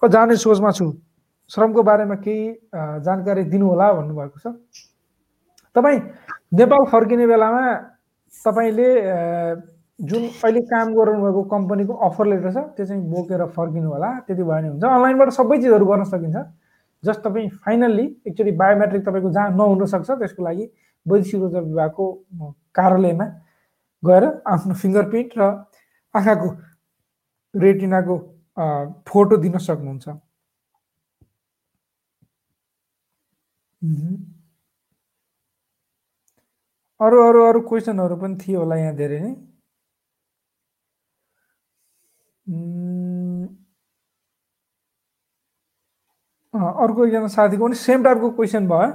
जाने 0.02 0.36
सोचमा 0.36 0.72
छु। 0.72 0.86
श्रमको 1.52 1.84
बारेमा 1.84 2.16
केही 2.26 2.44
जानकारी 3.06 3.44
दिनुहोला 3.54 3.88
भन्नुभएको 3.94 4.38
छ। 4.40 4.56
तपाईँ 5.76 6.00
नेपाल 6.58 6.84
फर्किने 6.92 7.26
बेलामा 7.28 7.64
तपाईँले 8.46 8.90
जुन 10.10 10.24
अहिले 10.44 10.62
काम 10.70 10.94
गराउनु 10.94 11.42
कम्पनीको 11.50 11.94
अफर 12.08 12.26
लेटर 12.28 12.52
छ 12.54 12.58
त्यो 12.76 12.86
चाहिँ 12.86 13.02
बोकेर 13.10 13.46
फर्किनु 13.58 13.90
होला 13.90 14.10
त्यति 14.28 14.44
भयो 14.44 14.50
भने 14.50 14.68
हुन्छ। 14.68 14.84
अनलाइनबाट 14.84 15.30
सबै 15.38 15.58
चिजहरू 15.62 15.86
गर्न 15.86 16.04
सकिन्छ। 16.10 16.38
जस्ट 17.04 17.22
तपाईँ 17.22 17.50
फाइनल्ली 17.66 18.06
एकचोटि 18.28 18.52
बायोमेट्रिक 18.62 19.02
तपाईँको 19.06 19.30
जहाँ 19.30 19.50
नहुनसक्छ 19.58 20.10
त्यसको 20.12 20.44
लागि 20.44 20.66
वैदेशिक 21.06 21.42
रोजगार 21.42 21.64
विभागको 21.64 22.06
कार्यालयमा 22.78 23.26
गएर 24.04 24.24
आफ्नो 24.54 24.74
फिङ्गर 24.82 25.06
प्रिन्ट 25.10 25.32
र 25.38 25.42
आँखाको 26.16 26.50
रेटिनाको 27.54 28.18
फोटो 29.08 29.38
दिन 29.38 29.58
सक्नुहुन्छ। 29.58 30.08
अरू 37.00 37.18
अरू 37.28 37.40
अरू 37.50 37.62
क्वेसनहरू 37.70 38.16
पनि 38.18 38.36
थियो 38.42 38.60
होला 38.60 38.76
यहाँ 38.78 38.96
धेरै 38.96 39.20
नै। 39.22 39.34
अर्को 46.54 47.06
एकजना 47.06 47.28
साथीको 47.32 47.66
पनि 47.66 47.76
सेम 47.76 48.04
टाइपको 48.04 48.30
क्वेसन 48.36 48.68
भयो। 48.68 48.88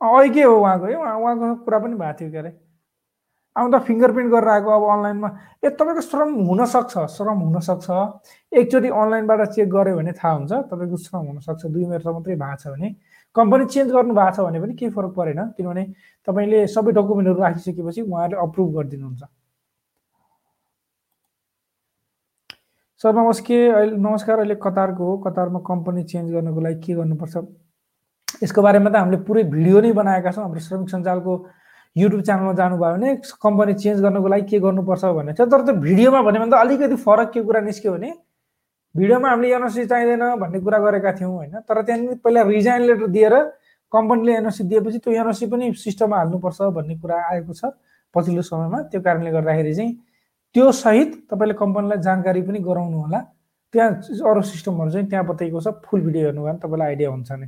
अहिले 0.00 0.34
के 0.34 0.42
हो 0.42 0.56
उहाँको? 0.60 0.86
है 0.86 0.96
उहाँको 0.96 1.54
कुरा 1.64 1.78
पनि 1.78 1.94
भएको 1.94 2.18
थियो 2.20 2.30
के 2.30 2.38
अरे 2.38 2.52
आउँदा 3.56 3.78
फिङ्गर 3.86 4.12
प्रिन्ट 4.12 4.30
गरेर 4.32 4.48
आएको 4.48 4.70
अब 4.70 4.82
अनलाइनमा 4.90 5.28
ए 5.64 5.70
तपाईँको 5.78 6.00
श्रम 6.00 6.34
हुनसक्छ 6.48 6.94
श्रम 7.14 7.38
हुनसक्छ। 7.46 7.86
एकचोटि 8.52 8.88
अनलाइनबाट 8.88 9.40
चेक 9.54 9.68
गऱ्यो 9.70 9.96
भने 9.96 10.12
थाहा 10.18 10.34
हुन्छ 10.34 10.52
तपाईँको 10.70 10.96
श्रम 11.06 11.24
हुनसक्छ। 11.26 11.66
दुई 11.66 11.84
मिनट 11.84 12.06
मात्रै 12.06 12.34
भएको 12.34 12.56
छ 12.62 12.66
भने। 12.74 12.94
कम्पनी 13.36 13.64
चेन्ज 13.66 13.92
गर्नु 13.92 14.14
भएको 14.14 14.34
छ 14.36 14.40
भने 14.46 14.60
पनि 14.60 14.74
केही 14.74 14.90
फरक 14.90 15.12
परेन। 15.14 15.40
किनभने 15.56 15.84
तपाईँले 16.28 16.66
सबै 16.66 16.92
डकुमेन्टहरू 16.98 17.40
राखिसकेपछि 17.42 18.00
उहाँहरूले 18.02 18.42
अप्रुभ 18.42 18.68
गरिदिनुहुन्छ। 18.76 19.22
सर 23.02 23.12
नमस्ते 23.16 23.56
अहिले 23.66 23.96
नमस्कार 23.96 24.38
अहिले 24.38 24.54
कतारको 24.60 25.04
हो। 25.04 25.16
कतारमा 25.24 25.58
कम्पनी 25.64 26.02
चेन्ज 26.04 26.32
गर्नको 26.32 26.60
लागि 26.60 26.80
के 26.84 26.94
गर्नुपर्छ? 26.94 27.36
यसको 28.44 28.62
बारेमा 28.62 28.90
त 28.92 28.96
हामीले 29.00 29.16
पुरै 29.24 29.42
भिडियो 29.48 29.80
नै 29.80 29.92
बनाएका 29.96 30.30
छौँ। 30.36 30.44
हाम्रो 30.44 30.60
श्रमिक 30.60 30.88
सञ्जालको 30.92 31.32
युट्युब 31.96 32.20
च्यानलमा 32.20 32.52
जानुभयो 32.60 32.92
भने 33.00 33.08
कम्पनी 33.24 33.74
चेन्ज 33.80 34.00
गर्नको 34.04 34.28
लागि 34.28 34.44
के 34.52 34.58
गर्नुपर्छ 34.60 35.04
भन्ने 35.16 35.32
छ। 35.32 35.40
तर 35.48 35.60
त्यो 35.64 35.74
भिडियोमा 35.80 36.20
भन्यो 36.28 36.40
भने 36.44 36.52
त 36.52 36.60
अलिकति 36.60 36.96
फरक 37.00 37.28
के 37.32 37.40
कुरा 37.40 37.60
निस्क्यो 37.72 37.92
भने 37.96 38.10
भिडियोमा 38.94 39.28
हामीले 39.32 39.48
एनओसी 39.48 39.84
चाहिँदैन 39.88 40.24
भन्ने 40.36 40.60
कुरा 40.60 40.78
गरेका 40.84 41.12
थियौँ 41.16 41.32
होइन। 41.40 41.56
तर 41.64 41.80
त्यहाँनिर 41.80 42.20
पहिला 42.20 42.42
रिजाइन 42.52 42.82
लेटर 42.84 43.08
दिएर 43.16 43.34
कम्पनीले 43.92 44.32
एनओसी 44.44 44.62
दिएपछि 44.68 44.98
त्यो 45.00 45.12
एनओसी 45.24 45.48
पनि 45.48 45.72
सिस्टममा 45.72 46.16
हाल्नुपर्छ 46.20 46.60
भन्ने 46.76 47.00
कुरा 47.00 47.16
आएको 47.32 47.52
छ। 47.56 47.72
पछिल्लो 48.14 48.42
समयमा। 48.44 48.78
त्यो 48.92 49.00
कारणले 49.00 49.30
गर्दाखेरि 49.32 49.74
चाहिँ 49.74 49.92
त्यो 50.54 50.70
सहित 50.72 51.10
तपाईँले 51.30 51.54
कम्पनीलाई 51.58 51.98
जानकारी 52.02 52.42
पनि 52.42 52.58
गराउनु 52.68 53.00
होला। 53.00 53.20
त्यहाँ 53.74 53.90
अरू 54.30 54.42
सिस्टमहरू 54.42 54.90
चाहिँ 54.90 55.08
त्यहाँ 55.08 55.26
बताइएको 55.26 55.60
छ। 55.60 55.68
फुल 55.86 56.00
भिडियो 56.06 56.24
हेर्नु 56.26 56.42
भयो 56.42 56.52
भने 56.52 56.58
तपाईँलाई 56.58 56.88
आइडिया 56.88 57.10
हुन्छ 57.10 57.30
नि। 57.32 57.46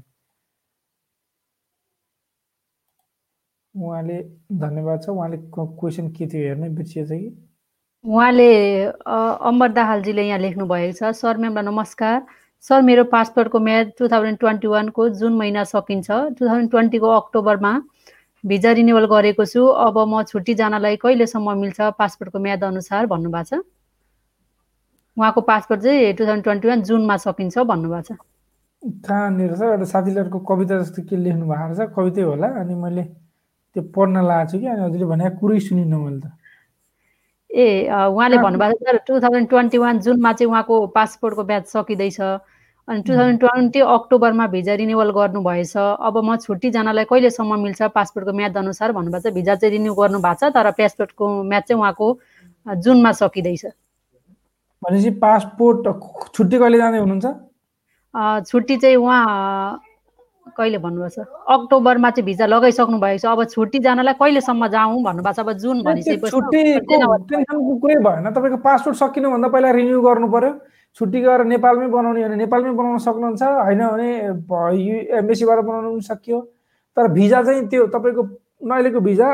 उहाँले 3.74 4.18
धन्यवाद 4.62 5.02
छ। 5.02 5.08
उहाँले 5.08 5.36
क्वेसन 5.54 6.08
के 6.16 6.26
थियो 6.26 6.42
हेर्ने 6.48 6.68
बिर्सिएछ 6.78 7.08
कि 7.08 7.30
उहाँले 8.04 8.50
अमर 9.50 9.72
दाहालजीले 9.72 10.22
यहाँ 10.28 10.38
लेख्नु 10.38 10.66
भएको 10.66 10.92
छ। 10.98 11.10
सर 11.16 11.36
म्यामलाई 11.42 11.64
नमस्कार। 11.64 12.26
सर 12.64 12.82
मेरो 12.82 13.04
पासपोर्टको 13.10 13.58
म्याद 13.58 13.92
टु 13.98 14.08
थाउजन्ड 14.08 14.38
ट्वेन्टी 14.38 14.68
वानको 14.68 15.08
जुन 15.20 15.32
महिना 15.36 15.64
सकिन्छ 15.66 16.10
टु 16.10 16.46
थाउजन्ड 16.46 16.70
ट्वेन्टीको 16.70 17.08
अक्टोबरमा 17.10 17.72
भिजा 18.44 18.70
रिन्युवल 18.72 19.06
गरेको 19.06 19.44
छु। 19.44 19.62
अब 19.62 19.96
म 20.08 20.22
छुट्टी 20.26 20.54
जानलाई 20.58 20.96
कहिलेसम्म 20.98 21.56
मिल्छ 21.60 21.80
पासपोर्टको 21.98 22.38
म्याद 22.38 22.64
अनुसार 22.64 23.06
भन्नुभएको 23.06 23.44
छ। 23.48 23.62
उहाँको 25.16 25.40
पासपोर्ट 25.40 25.80
चाहिँ 25.82 26.12
टु 26.16 26.24
थाउजन्ड 26.26 26.42
ट्वेन्टी 26.42 26.68
वान 26.68 26.82
जुनमा 26.82 27.16
सकिन्छ 27.22 27.58
भन्नुभएको 27.58 28.02
छ। 28.02 28.18
कहाँनिर 28.82 29.54
छ? 29.54 29.62
एउटा 29.62 29.86
साथीहरूको 29.86 30.38
कविता 30.42 30.74
जस्तो 30.82 31.02
के 31.06 31.16
लेख्नु 31.16 31.46
भएको 31.46 31.74
छ? 31.74 31.80
कवितै 31.94 32.22
होला। 32.22 32.48
अनि 32.60 32.74
मैले 32.74 33.02
त्यो 33.76 33.82
पढ्न 33.94 34.16
लगाएको 34.26 34.50
छु 34.50 34.58
कि? 34.58 34.66
अनि 34.66 34.82
हजुरले 34.82 35.06
भने 35.06 35.30
कुरै 35.38 35.58
सुनिनँ 35.62 35.98
मैले 36.02 36.20
त। 36.20 36.26
ए 37.50 37.86
उहाँले 37.86 38.36
भन्नुभएको 38.42 38.76
छ 38.82 39.06
टु 39.06 39.20
थाउजन्ड 39.22 39.48
ट्वेन्टी 39.48 39.78
वान 39.78 40.00
जुनमा 40.02 40.32
चाहिँ 40.32 40.50
उहाँको 40.50 40.74
पासपोर्टको 40.96 41.42
ब्याच 41.44 41.64
सकिँदैछ। 41.68 42.18
अनि 42.88 43.02
टु 43.06 43.12
थाउजन्ड 43.14 43.38
ट्वेन्टी 43.40 43.80
अक्टोबरमा 43.80 44.46
भिजा 44.54 44.74
रिन्युवल 44.74 45.10
गर्नुभएछ। 45.14 45.76
अब 45.76 46.16
म 46.18 46.36
छुट्टी 46.42 46.70
जानलाई 46.70 47.04
कहिलेसम्म 47.06 47.52
मिल्छ? 47.62 47.82
पासपोर्टको 47.94 48.32
म्याद 48.32 48.56
अनुसार 48.58 48.92
भन्नुभएको 48.92 49.30
छ। 49.30 49.34
भिजा 49.34 49.54
चाहिँ 49.54 49.72
रिन्यू 49.78 49.94
गर्नु 49.94 50.18
भएको 50.18 50.34
छ 50.40 50.50
तर 50.50 50.70
पासपोर्टको 50.74 51.24
म्याद 51.46 51.62
चाहिँ 51.62 51.78
उहाँको 51.78 52.06
जुनमा 52.82 53.12
सकिँदैछ। 53.22 53.64
भनेपछि 54.82 55.10
पासपोर्ट 55.22 55.86
छुट्टी 56.34 56.56
कहिले 56.58 56.78
जाँदै 56.78 56.98
हुनुहुन्छ? 56.98 57.26
छुट्टी 58.50 58.76
चाहिँ 58.82 58.96
उहाँ 58.98 59.78
कहिले 60.58 60.78
भन्नुभएको 60.82 61.22
छ? 61.22 61.26
अक्टोबरमा 61.54 62.10
चाहिँ 62.10 62.26
भिजा 62.26 62.46
लगाइसक्नु 62.50 62.98
भएको 62.98 63.18
छ। 63.22 63.26
अब 63.30 63.46
छुट्टी 63.46 63.78
जानलाई 63.78 64.14
कहिलेसम्म 64.18 64.66
जाउँ 64.74 65.02
भन्नुभएको 65.06 65.32
छ? 65.32 65.46
अब 65.46 65.52
जुन 65.62 65.82
भनिसकेपछि 65.86 66.34
भएन। 68.02 68.26
तपाईँको 68.34 68.58
पासपोर्ट 68.58 68.96
सकिनुभन्दा 68.98 69.48
पहिला 69.48 69.70
रिन्यू 69.70 70.02
गर्नु 70.02 70.28
पर्यो। 70.34 70.52
छुट्टी 70.98 71.20
गएर 71.20 71.44
नेपालमै 71.48 71.86
बनाउने 71.88 72.24
भने 72.24 72.36
नेपालमै 72.36 72.72
बनाउन 72.76 72.98
सक्नुहुन्छ 73.06 73.42
होइन 73.42 73.82
भने 73.86 74.08
एम्बेसीबाट 75.18 75.58
बनाउनु 75.64 75.90
पनि 75.92 76.02
सकियो। 76.04 76.38
तर 76.96 77.08
भिजा 77.16 77.42
चाहिँ 77.42 77.66
त्यो 77.68 77.86
तपाईँको 77.94 78.22
अहिलेको 78.70 79.00
भिजा 79.00 79.28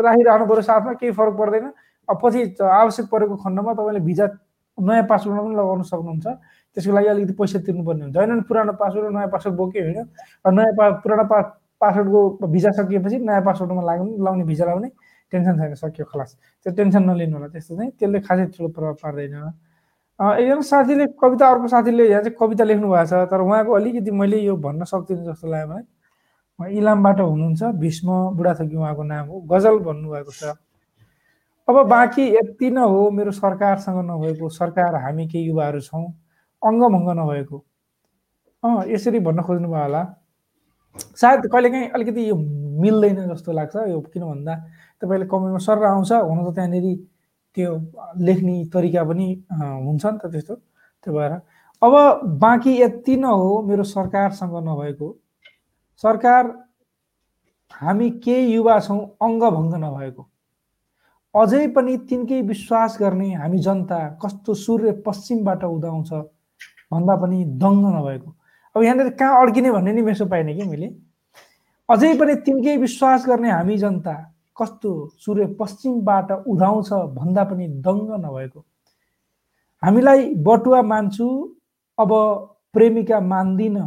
राखिरहनु 0.00 0.44
पऱ्यो 0.48 0.62
साथमा 0.62 0.92
केही 1.00 1.12
फरक 1.12 1.34
पर्दैन। 1.36 1.66
अब 2.08 2.16
पछि 2.22 2.40
आवश्यक 2.60 3.06
परेको 3.12 3.36
खण्डमा 3.44 3.72
तपाईँले 3.72 4.00
भिजा 4.08 4.26
नयाँ 4.78 5.04
पासपोर्टमा 5.04 5.42
पनि 5.44 5.54
लगाउन 5.54 5.82
सक्नुहुन्छ। 5.84 6.26
त्यसको 6.76 6.92
लागि 6.96 7.08
अलिकति 7.12 7.34
पैसा 7.36 7.58
तिर्नुपर्ने 7.60 8.02
हुन्छ। 8.08 8.16
होइन 8.16 8.40
पुरानो 8.48 8.72
पासवर्ड 8.80 9.04
र 9.06 9.10
नयाँ 9.12 9.28
पासवर्ड 9.28 9.56
बोक्यो 9.60 9.82
होइन। 9.84 10.00
नयाँ 10.56 10.72
पा 10.78 10.84
पुरानो 11.04 11.24
पा 11.28 11.38
पासवर्डको 11.76 12.46
भिजा 12.48 12.70
सकिएपछि 12.80 13.18
नयाँ 13.20 13.42
पासवर्डमा 13.44 13.82
लाग्ने 13.84 14.16
लाउने 14.24 14.44
भिजा 14.48 14.64
लाउने 14.64 14.88
टेन्सन 15.32 15.54
छैन 15.60 15.74
सकियो 15.76 16.04
खलास। 16.08 16.30
त्यो 16.64 16.72
टेन्सन 16.72 17.02
नलिनु 17.04 17.36
होला 17.36 17.48
त्यस्तो 17.52 17.76
चाहिँ 17.76 17.90
त्यसले 18.00 18.20
खासै 18.24 18.44
ठुलो 18.56 18.68
प्रभाव 18.72 18.94
पार्दैन। 19.04 19.36
एकजना 20.22 20.60
साथीले 20.62 21.06
कविता 21.20 21.48
अर्को 21.50 21.68
साथीले 21.68 22.08
यहाँ 22.08 22.22
चाहिँ 22.22 22.36
कविता 22.40 22.64
लेख्नु 22.64 22.88
भएको 22.88 23.06
छ 23.06 23.30
तर 23.30 23.40
उहाँको 23.40 23.72
अलिकति 23.72 24.10
मैले 24.10 24.38
यो 24.38 24.56
भन्न 24.56 24.84
सक्दिनँ 24.84 25.24
जस्तो 25.26 25.48
लाग्यो 25.48 25.68
मलाई। 25.68 25.82
उहाँ 26.58 26.70
इलामबाट 26.70 27.20
हुनुहुन्छ 27.20 27.62
भीष्म 27.82 28.08
बुढाथोकी 28.36 28.76
उहाँको 28.76 29.02
नाम 29.02 29.26
हो 29.28 29.40
गजल 29.50 29.78
भन्नुभएको 29.82 30.32
छ। 30.32 30.54
अब 31.68 31.76
बाँकी 31.88 32.28
यति 32.36 32.70
न 32.70 32.78
हो 32.78 33.10
मेरो 33.10 33.30
सरकारसँग 33.32 33.98
नभएको 34.10 34.48
सरकार 34.50 34.94
हामी 35.02 35.26
केही 35.28 35.44
युवाहरू 35.46 35.80
छौँ 35.80 36.06
अङ्गभङ्ग 36.62 37.08
नभएको। 37.18 37.58
अँ 38.62 38.84
यसरी 38.88 39.18
भन्न 39.18 39.42
खोज्नुभयो 39.42 39.82
होला। 39.82 40.02
सायद 40.96 41.46
कहिलेकाहीँ 41.52 41.88
अलिकति 41.88 42.28
यो 42.28 42.36
मिल्दैन 42.82 43.28
जस्तो 43.32 43.52
लाग्छ 43.52 43.76
यो 43.88 44.00
किन 44.12 44.22
भन्दा 44.22 44.54
तपाईँले 45.02 45.26
कमेन्टमा 45.26 45.58
सर 45.58 45.84
आउँछ 45.84 46.12
हुन 46.12 46.38
त 46.46 46.54
त्यहाँनिर 46.54 46.86
त्यो 47.56 47.70
लेख्ने 48.26 48.64
तरिका 48.72 49.02
पनि 49.04 49.28
हुन्छ 49.52 50.04
नि 50.04 50.18
त 50.18 50.30
त्यस्तो 50.32 50.54
त्यो 50.54 51.12
भएर। 51.14 51.32
अब 51.82 51.94
बाँकी 52.40 52.72
यति 52.80 53.16
न 53.16 53.24
हो 53.24 53.62
मेरो 53.68 53.84
सरकारसँग 53.84 54.54
नभएको। 54.68 55.08
सरकार 56.04 56.46
हामी 57.70 58.10
केही 58.24 58.52
युवा 58.54 58.78
छौँ 58.80 59.00
अङ्गभङ्ग 59.22 59.74
नभएको। 59.84 60.22
अझै 61.34 61.66
पनि 61.76 61.96
तिनकै 62.08 62.40
विश्वास 62.42 62.96
गर्ने 63.00 63.32
हामी 63.34 63.58
जनता 63.58 63.98
कस्तो 64.22 64.54
सूर्य 64.54 64.92
पश्चिमबाट 65.06 65.64
उदाउँछ 65.64 66.10
भन्दा 66.92 67.14
पनि 67.16 67.44
दङ्ग 67.58 67.84
नभएको। 67.96 68.34
अब 68.76 68.82
यहाँनिर 68.82 69.08
कहाँ 69.20 69.40
अड्किने 69.42 69.70
भन्ने 69.72 69.92
नि 69.92 70.02
मेसो 70.02 70.26
पाइनँ 70.26 70.54
कि 70.56 70.64
मैले? 70.64 70.88
अझै 71.88 72.14
पनि 72.18 72.34
तिनकै 72.46 72.76
विश्वास 72.76 73.26
गर्ने 73.26 73.50
हामी 73.50 73.76
जनता 73.78 74.14
कस्तो 74.62 74.92
सूर्य 75.18 75.46
पश्चिमबाट 75.60 76.32
उधाउँछ 76.32 76.92
भन्दा 77.18 77.44
पनि 77.44 77.68
दङ्ग 77.82 78.10
नभएको। 78.24 78.64
हामीलाई 79.82 80.34
बटुवा 80.46 80.82
मान्छु 80.82 81.28
अब 81.98 82.10
प्रेमिका 82.72 83.20
मान्दिन। 83.20 83.78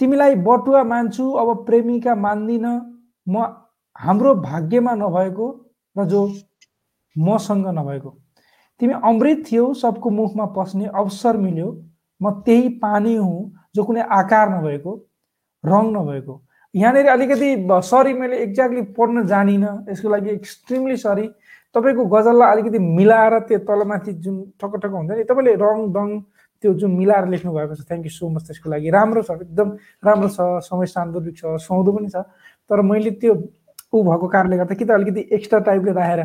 तिमीलाई 0.00 0.34
बटुवा 0.46 0.82
मान्छु 0.84 1.30
अब 1.32 1.48
प्रेमिका 1.66 2.14
मान्दिन। 2.16 2.66
म 3.26 3.44
हाम्रो 3.96 4.34
भाग्यमा 4.34 4.94
नभएको 4.94 5.46
र 5.96 6.04
जो 6.06 6.20
मसँग 7.16 7.66
नभएको। 7.78 8.10
तिमी 8.80 8.94
अमृत 9.04 9.44
थियौ 9.50 9.72
सबको 9.74 10.10
मुखमा 10.10 10.46
पस्ने 10.56 10.86
अवसर 10.86 11.36
मिल्यो। 11.36 11.68
म 12.20 12.30
त्यही 12.40 12.68
पानी 12.80 13.14
हुँ 13.16 13.52
जो 13.74 13.84
कुनै 13.84 14.00
आकार 14.00 14.48
नभएको 14.50 14.94
रङ 15.64 15.84
नभएको। 15.92 16.34
यहाँनिर 16.74 17.06
अलिकति 17.08 17.48
सरी 17.82 18.12
मैले 18.14 18.36
एक्ज्याक्टली 18.42 18.82
पढ्न 18.94 19.26
जानिनँ। 19.26 19.90
यसको 19.90 20.08
लागि 20.08 20.30
एक्सट्रिमली 20.30 20.96
सरी 20.96 21.26
तपाईँको 21.74 22.04
गजललाई 22.06 22.52
अलिकति 22.52 22.78
मिलाएर 22.78 23.38
त्यो 23.48 23.58
तलमाथि 23.66 24.12
जुन 24.22 24.36
ठक्क 24.60 24.76
ठक्क 24.82 24.94
हुन्छ 24.94 25.10
नि 25.10 25.24
तपाईँले 25.24 25.54
रङ 25.58 25.78
दङ 25.90 26.08
त्यो 26.62 26.72
जुन 26.74 26.90
मिलाएर 26.94 27.26
लेख्नु 27.28 27.52
भएको 27.52 27.74
छ 27.74 27.82
थ्याङ्क 27.88 28.04
यू 28.06 28.10
सो 28.10 28.28
मच 28.30 28.42
त्यसको 28.46 28.70
लागि। 28.70 28.90
राम्रो 28.90 29.22
छ 29.22 29.30
एकदम 29.42 29.68
राम्रो 30.04 30.28
छ 30.28 30.38
समय 30.62 30.86
सान्दर्भिक 30.86 31.36
छ 31.38 31.58
सुहाउँदो 31.58 31.90
पनि 31.92 32.08
छ। 32.08 32.22
तर 32.70 32.80
मैले 32.86 33.10
त्यो 33.18 33.34
ऊ 33.94 34.02
भएको 34.06 34.26
कारणले 34.28 34.56
गर्दा 34.56 34.74
कि 34.74 34.84
त 34.84 34.90
अलिकति 34.94 35.20
एक्स्ट्रा 35.34 35.58
टाइपले 35.66 35.92
राखेर 35.92 36.20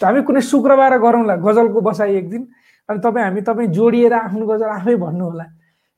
हामी 0.00 0.22
कुनै 0.24 0.40
शुक्रबार 0.40 0.98
गरौँला 1.04 1.36
गजलको 1.36 1.80
बसाइ 1.84 2.16
एक 2.16 2.30
दिन। 2.30 2.42
अनि 2.88 2.98
तपाईँ 3.04 3.24
हामी 3.24 3.40
तपाईँ 3.44 3.68
जोडिएर 3.76 4.12
आफ्नो 4.14 4.46
गजल 4.46 4.70
आफै 4.72 4.94
भन्नु 4.96 5.24
होला 5.24 5.44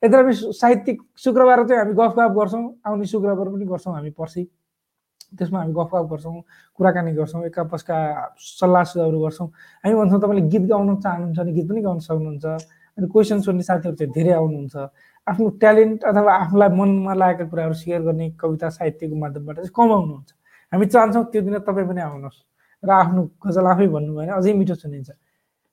यता 0.02 0.16
हामी 0.18 0.32
साहित्यिक 0.54 0.98
शुक्रबार 1.18 1.66
चाहिँ 1.66 1.80
हामी 1.82 1.94
गफ 1.98 2.12
गफ 2.18 2.32
गर्छौँ 2.38 2.64
आउने 2.86 3.06
शुक्रबार 3.12 3.48
पनि 3.50 3.64
गर्छौँ 3.66 3.94
हामी 3.94 4.10
पर्सि। 4.14 4.42
त्यसमा 5.38 5.58
हामी 5.58 5.72
गफ 5.74 5.90
गफ 5.94 6.06
गर्छौँ 6.10 6.42
कुराकानी 6.78 7.12
गर्छौँ 7.18 7.44
एक 7.46 7.58
आपसका 7.58 7.96
सल्लाह 8.38 8.82
सुझावहरू 8.90 9.18
गर्छौँ। 9.20 9.48
हामी 9.84 9.94
भन्छौँ 9.98 10.20
तपाईँले 10.22 10.42
गीत 10.48 10.64
गाउन 10.70 10.96
चाहनुहुन्छ 11.02 11.38
भने 11.38 11.52
गीत 11.52 11.68
पनि 11.68 11.80
गाउन 11.82 11.98
सक्नुहुन्छ। 11.98 12.46
अनि 12.98 13.06
क्वेसन 13.10 13.40
सोध्ने 13.42 13.62
साथीहरू 13.62 13.96
चाहिँ 13.98 14.12
धेरै 14.14 14.32
आउनुहुन्छ। 14.38 14.76
आफ्नो 15.26 15.48
ट्यालेन्ट 15.58 16.04
अथवा 16.06 16.32
आफूलाई 16.46 16.68
मनमा 16.78 17.14
लागेका 17.14 17.44
कुराहरू 17.50 17.74
सेयर 17.74 18.00
गर्ने 18.06 18.26
कविता 18.38 18.68
साहित्यको 18.78 19.16
माध्यमबाट 19.18 19.56
चाहिँ 19.56 19.74
कमाउनुहुन्छ। 19.74 20.30
हामी 20.72 20.86
चाहन्छौँ 20.94 21.24
त्यो 21.32 21.42
दिन 21.42 21.58
तपाईँ 21.66 21.86
पनि 21.90 22.00
आउनुहोस्। 22.06 22.38
र 22.82 22.90
आफ्नो 23.02 23.22
गजल 23.42 23.66
आफै 23.66 23.86
भन्नुभयो 23.90 24.14
भने 24.14 24.32
अझै 24.38 24.52
मिठो 24.54 24.74
सुनिन्छ। 24.78 25.10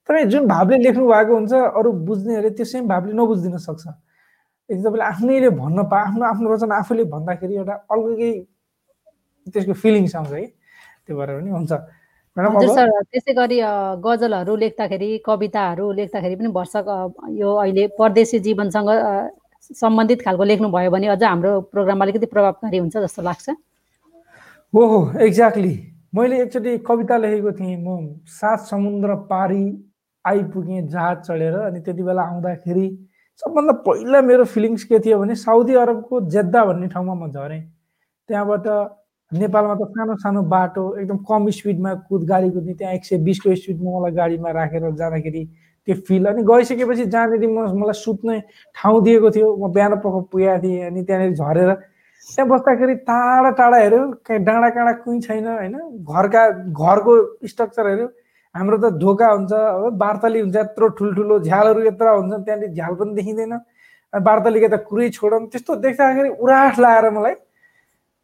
तपाईँ 0.09 0.25
जुन 0.33 0.43
भावले 0.49 0.77
लेख्नु 0.81 1.05
भएको 1.13 1.33
हुन्छ 1.37 1.53
अरू 1.53 1.89
बुझ्नेहरूले 2.09 2.49
त्यो 2.57 2.65
सेम 2.65 2.83
भावले 2.89 3.13
नबुझिदिन 3.13 3.57
सक्छ। 3.57 3.85
यदि 4.69 4.81
तपाईँले 4.83 5.05
आफ्नैले 5.05 5.49
भन्न 5.61 5.83
पा 5.91 5.97
आफ्नो 5.99 6.25
आफ्नो 6.25 6.53
रचना 6.53 6.75
आफूले 6.75 7.03
भन्दाखेरि 7.13 7.55
एउटा 7.55 7.75
अलगै 7.93 8.31
त्यसको 9.53 9.73
फिलिङ्स 9.73 10.15
आउँछ 10.15 10.31
है 10.33 10.45
त्यो 11.05 11.17
भएर 11.17 11.29
पनि 11.39 11.49
हुन्छ। 11.53 11.71
सर 12.75 12.89
त्यसै 13.11 13.33
गरी 13.33 13.57
गजलहरू 14.03 14.55
लेख्दाखेरि 14.63 15.09
कविताहरू 15.25 15.91
लेख्दाखेरि 15.99 16.35
पनि 16.35 16.49
भर्षक 16.51 16.87
यो 17.39 17.49
अहिले 17.63 17.87
परदेशी 17.99 18.39
जीवनसँग 18.47 18.89
सम्बन्धित 19.71 20.21
खालको 20.25 20.43
लेख्नुभयो 20.43 20.89
भने 20.91 21.07
अझ 21.15 21.23
हाम्रो 21.23 21.51
प्रोग्राम 21.71 22.01
अलिकति 22.01 22.25
प्रभावकारी 22.33 22.77
हुन्छ 22.77 22.97
जस्तो 22.97 23.21
लाग्छ। 23.21 23.49
हो 24.73 24.81
हो 24.91 24.99
एक्ज्याक्टली 25.25 25.73
मैले 26.15 26.41
एकचोटि 26.41 26.77
कविता 26.87 27.17
लेखेको 27.17 27.51
थिएँ 27.51 27.77
म 27.77 28.19
सात 28.27 28.59
समुद्र 28.67 29.15
पारी 29.31 29.65
आइपुगेँ 30.25 30.81
जहाज 30.89 31.17
चढेर 31.27 31.55
अनि 31.61 31.79
त्यति 31.79 32.03
बेला 32.03 32.21
आउँदाखेरि 32.21 32.87
सबभन्दा 33.41 33.73
पहिला 33.85 34.21
मेरो 34.21 34.43
फिलिङ्स 34.47 34.83
के 34.89 34.99
थियो 34.99 35.19
भने 35.19 35.35
साउदी 35.35 35.73
अरबको 35.75 36.21
जेद्दा 36.31 36.63
भन्ने 36.65 36.87
ठाउँमा 36.87 37.13
म 37.13 37.31
झरेँ। 37.31 37.61
त्यहाँबाट 38.29 38.67
नेपालमा 39.31 39.75
त 39.75 39.87
सानो 39.91 40.15
सानो 40.23 40.41
बाटो 40.47 40.83
एकदम 40.99 41.17
कम 41.27 41.49
स्पिडमा 41.51 41.93
कुद 42.07 42.23
गाडी 42.29 42.49
कुद्ने 42.51 42.73
त्यहाँ 42.79 42.93
एक 42.95 43.05
सय 43.05 43.17
बिसको 43.27 43.55
स्पिडमा 43.55 43.99
मलाई 43.99 44.11
गाडीमा 44.15 44.51
राखेर 44.55 44.91
जाँदाखेरि 44.95 45.43
त्यो 45.87 45.95
फिल 46.07 46.25
अनि 46.25 46.43
गइसकेपछि 46.47 47.05
जहाँनिर 47.05 47.47
म 47.49 47.67
मलाई 47.75 47.99
सुत्ने 47.99 48.39
ठाउँ 48.77 49.03
दिएको 49.03 49.29
थियो 49.35 49.47
म 49.59 49.71
बिहान 49.73 49.95
पख 49.99 50.15
पुगेको 50.31 50.61
थिएँ 50.63 50.85
अनि 50.87 51.03
त्यहाँनिर 51.03 51.33
झरेर 51.35 51.71
त्यहाँ 52.27 52.47
बस्दाखेरि 52.49 52.95
टाढा 53.03 53.49
टाढा 53.59 53.77
हेऱ्यो 53.77 54.01
कहीँ 54.25 54.39
डाँडा 54.47 54.69
काँडा 54.75 54.93
कुहीँ 55.03 55.21
छैन 55.21 55.47
होइन? 55.47 55.75
घरका 56.07 56.43
घरको 56.71 57.13
स्ट्रक्चर 57.47 57.87
हेऱ्यो। 57.87 58.07
हाम्रो 58.55 58.77
त 58.77 58.85
ढोका 58.99 59.27
हुन्छ 59.27 59.51
हो 59.51 59.89
बार्तली 59.99 60.39
हुन्छ 60.39 60.55
यत्रो 60.55 60.87
ठुल्ठुलो 60.97 61.39
झ्यालहरू 61.43 61.81
यत्रो 61.85 62.11
हुन्छ 62.17 62.33
त्यहाँनिर 62.45 62.71
झ्याल 62.71 62.93
पनि 62.95 63.13
देखिँदैन। 63.15 63.53
बार्तलीको 64.13 64.67
त 64.71 64.75
कुरै 64.87 65.09
छोडौँ 65.11 65.39
त्यस्तो 65.51 65.75
देख्दाखेरि 65.83 66.29
उरास 66.39 66.79
लाएर 66.79 67.09
मलाई। 67.11 67.35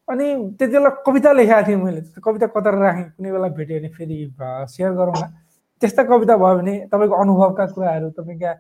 अनि 0.07 0.25
त्यति 0.59 0.71
बेला 0.71 0.89
कविता 1.07 1.31
लेखाएको 1.35 1.67
थिएँ 1.67 1.77
मैले 1.83 2.01
कविता 2.23 2.47
कता 2.55 2.69
राखेँ 2.71 3.03
कुनै 3.15 3.31
बेला 3.31 3.47
भेट्यो 3.59 3.79
भने 3.79 3.89
फेरि 3.95 4.17
सेयर 4.71 4.91
गरौँला 4.99 5.27
त्यस्ता 5.81 6.03
कविता 6.03 6.35
भयो 6.37 6.55
भने 6.57 6.73
तपाईँको 6.91 7.15
अनुभवका 7.15 7.65
कुराहरू 7.75 8.09
तपाईँका 8.15 8.51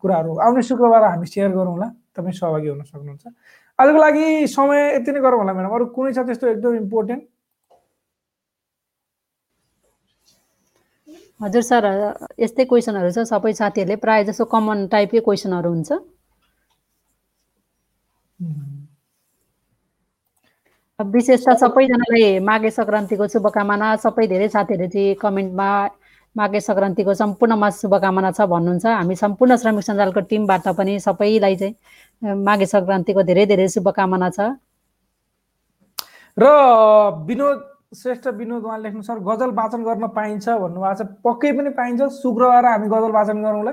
कुराहरू 0.00 0.36
आउने 0.36 0.62
शुक्रबार 0.68 1.04
हामी 1.04 1.26
सेयर 1.26 1.50
गरौँला 1.56 1.88
तपाईँ 2.16 2.36
सहभागी 2.36 2.68
हुन 2.68 2.82
सक्नुहुन्छ। 2.84 3.24
आजको 3.78 3.98
लागि 3.98 4.46
समय 4.52 4.80
यति 4.94 5.10
नै 5.12 5.20
गरौँ 5.20 5.38
होला 5.40 5.52
म्याडम 5.52 5.74
अरू 5.74 5.84
कुनै 5.96 6.12
छ 6.12 6.18
त्यस्तो 6.28 6.46
एकदम 6.48 6.74
इम्पोर्टेन्ट 6.84 7.22
हजुर 11.40 11.62
सर 11.62 11.84
यस्तै 12.42 12.64
क्वेसनहरू 12.70 13.10
छ 13.16 13.22
सबै 13.32 13.52
साथीहरूले 13.60 13.96
प्रायः 14.04 14.24
जसो 14.30 14.44
कमन 14.54 14.86
टाइपकै 14.94 15.20
क्वेसनहरू 15.26 15.70
हुन्छ। 15.74 15.90
विशेष 20.98 21.40
त 21.46 21.54
सबैजनालाई 21.62 22.38
माघे 22.48 22.70
सङ्क्रान्तिको 22.78 23.26
शुभकामना 23.34 23.88
सबै 24.04 24.26
धेरै 24.34 24.48
साथीहरूले 24.56 24.88
चाहिँ 24.94 25.14
कमेन्टमा 25.22 25.68
माघे 26.36 26.60
सङ्क्रान्तिको 26.60 27.14
सम्पूर्णमा 27.22 27.68
शुभकामना 27.82 28.30
छ 28.34 28.40
भन्नुहुन्छ। 28.54 28.86
हामी 28.98 29.14
सम्पूर्ण 29.22 29.56
श्रमिक 29.62 29.84
सञ्जालको 29.88 30.20
टिमबाट 30.30 30.66
पनि 30.78 30.98
सबैलाई 31.06 31.56
चाहिँ 31.62 32.34
माघे 32.46 32.66
सङ्क्रान्तिको 32.74 33.22
धेरै 33.30 33.46
धेरै 33.46 33.68
शुभकामना 33.78 34.28
छ। 34.36 34.38
र 36.36 36.44
विनोद 37.30 37.58
श्रेष्ठ 37.92 38.26
विनोद 38.36 38.64
उहाँ 38.64 38.78
लेख्नु 38.78 39.02
सर 39.02 39.18
गजल 39.24 39.50
वाचन 39.56 39.82
गर्न 39.84 40.06
पाइन्छ 40.12 40.48
भन्नुभएको 40.48 40.94
छ। 40.94 41.06
पक्कै 41.24 41.52
पनि 41.56 41.70
पाइन्छ। 41.72 42.20
शुक्रबार 42.20 42.64
हामी 42.66 42.88
गजल 42.88 43.12
वाचन 43.16 43.42
गरौँला। 43.42 43.72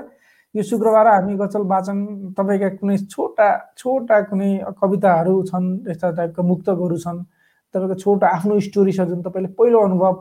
यो 0.54 0.62
शुक्रबार 0.62 1.06
हामी 1.06 1.34
गजल 1.36 1.62
वाचन 1.68 2.32
तपाईँका 2.32 2.68
कुनै 2.80 2.96
छोटा 3.12 3.48
छोटा 3.76 4.20
कुनै 4.32 4.48
कविताहरू 4.80 5.34
छन् 5.52 5.66
यस्ता 5.88 6.10
टाइपका 6.16 6.42
मुक्तकहरू 6.42 6.96
छन् 6.96 7.20
तपाईँको 7.74 7.94
छोटो 8.00 8.26
आफ्नो 8.26 8.60
स्टोरी 8.66 8.92
छ 8.96 9.04
जुन 9.04 9.20
तपाईँले 9.22 9.52
पहिलो 9.52 9.78
अनुभव 9.84 10.12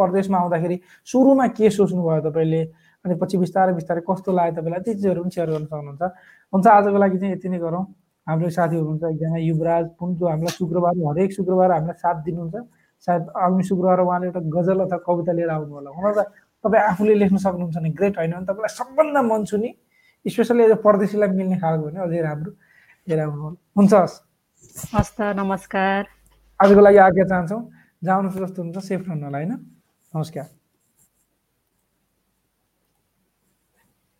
परदेशमा 0.00 0.38
आउँदाखेरि 0.38 0.76
सुरुमा 1.04 1.46
के 1.52 1.70
सोच्नुभयो 1.76 2.20
तपाईँले? 2.30 2.62
अनि 3.04 3.14
पछि 3.20 3.36
बिस्तारै 3.36 3.72
बिस्तारै 3.76 4.00
कस्तो 4.08 4.32
लाग्यो 4.32 4.56
तपाईँलाई? 4.56 4.80
ती 4.80 4.92
चिजहरू 4.96 5.22
पनि 5.22 5.30
सेयर 5.36 5.48
गर्न 5.52 5.66
सक्नुहुन्छ। 5.68 6.02
हुन्छ 6.52 6.66
आजको 6.72 6.98
लागि 7.04 7.18
चाहिँ 7.20 7.34
यति 7.36 7.48
नै 7.52 7.58
गरौँ। 7.60 7.84
हाम्रो 8.26 8.48
साथी 8.48 8.76
हुनुहुन्छ 8.80 9.04
एकजना 9.12 9.38
युवराज 9.44 9.84
पुन 9.98 10.08
जो 10.16 10.24
हामीलाई 10.24 10.54
शुक्रबार 10.56 10.94
हरेक 11.04 11.30
शुक्रबार 11.36 11.70
हामीलाई 11.72 12.00
साथ 12.00 12.16
दिनुहुन्छ। 12.24 12.56
सायद 13.06 13.22
आगामी 13.36 13.62
शुक्रबार 13.66 14.00
उहाँले 14.00 14.26
एउटा 14.26 14.40
गजल 14.56 14.78
अथवा 14.86 14.98
कविता 15.06 15.32
लिएर 15.32 15.50
आउनु 15.50 15.74
होला। 15.74 15.90
हुन 15.90 16.12
त 16.12 16.20
तपाईँ 16.64 16.82
आफूले 16.90 17.14
लेख्न 17.18 17.36
सक्नुहुन्छ 17.42 17.76
भने 17.76 17.90
ग्रेट 17.98 18.18
होइन 18.18 18.32
भने 18.32 18.46
तपाईँलाई 18.46 18.74
सबभन्दा 18.78 19.22
मन 19.22 19.44
छु 19.50 19.56
नि 19.58 19.70
स्पेसली 20.26 20.62
एज 20.62 20.72
परदेशीलाई 20.86 21.28
मिल्ने 21.34 21.56
खालको 21.58 21.84
भने 21.90 22.00
अझै 22.06 22.20
राम्रो 22.22 22.50
लिएर 23.08 23.20
आउनु 23.26 23.42
होला। 23.42 23.58
हुन्छ 23.76 23.92
हस्। 23.94 24.14
हस् 24.94 25.12
त 25.18 25.20
नमस्कार। 25.34 26.00
आजको 26.60 26.80
लागि 26.80 26.98
आज्ञा 27.06 27.24
चाहन्छौँ। 27.26 27.62
जानुहोस् 28.02 28.38
जस्तो 28.38 28.62
हुन्छ 28.62 28.78
सेफ 28.78 29.00
रहनु 29.08 29.24
होला 29.26 29.38
होइन? 29.38 29.52
नमस्कार। 30.12 30.61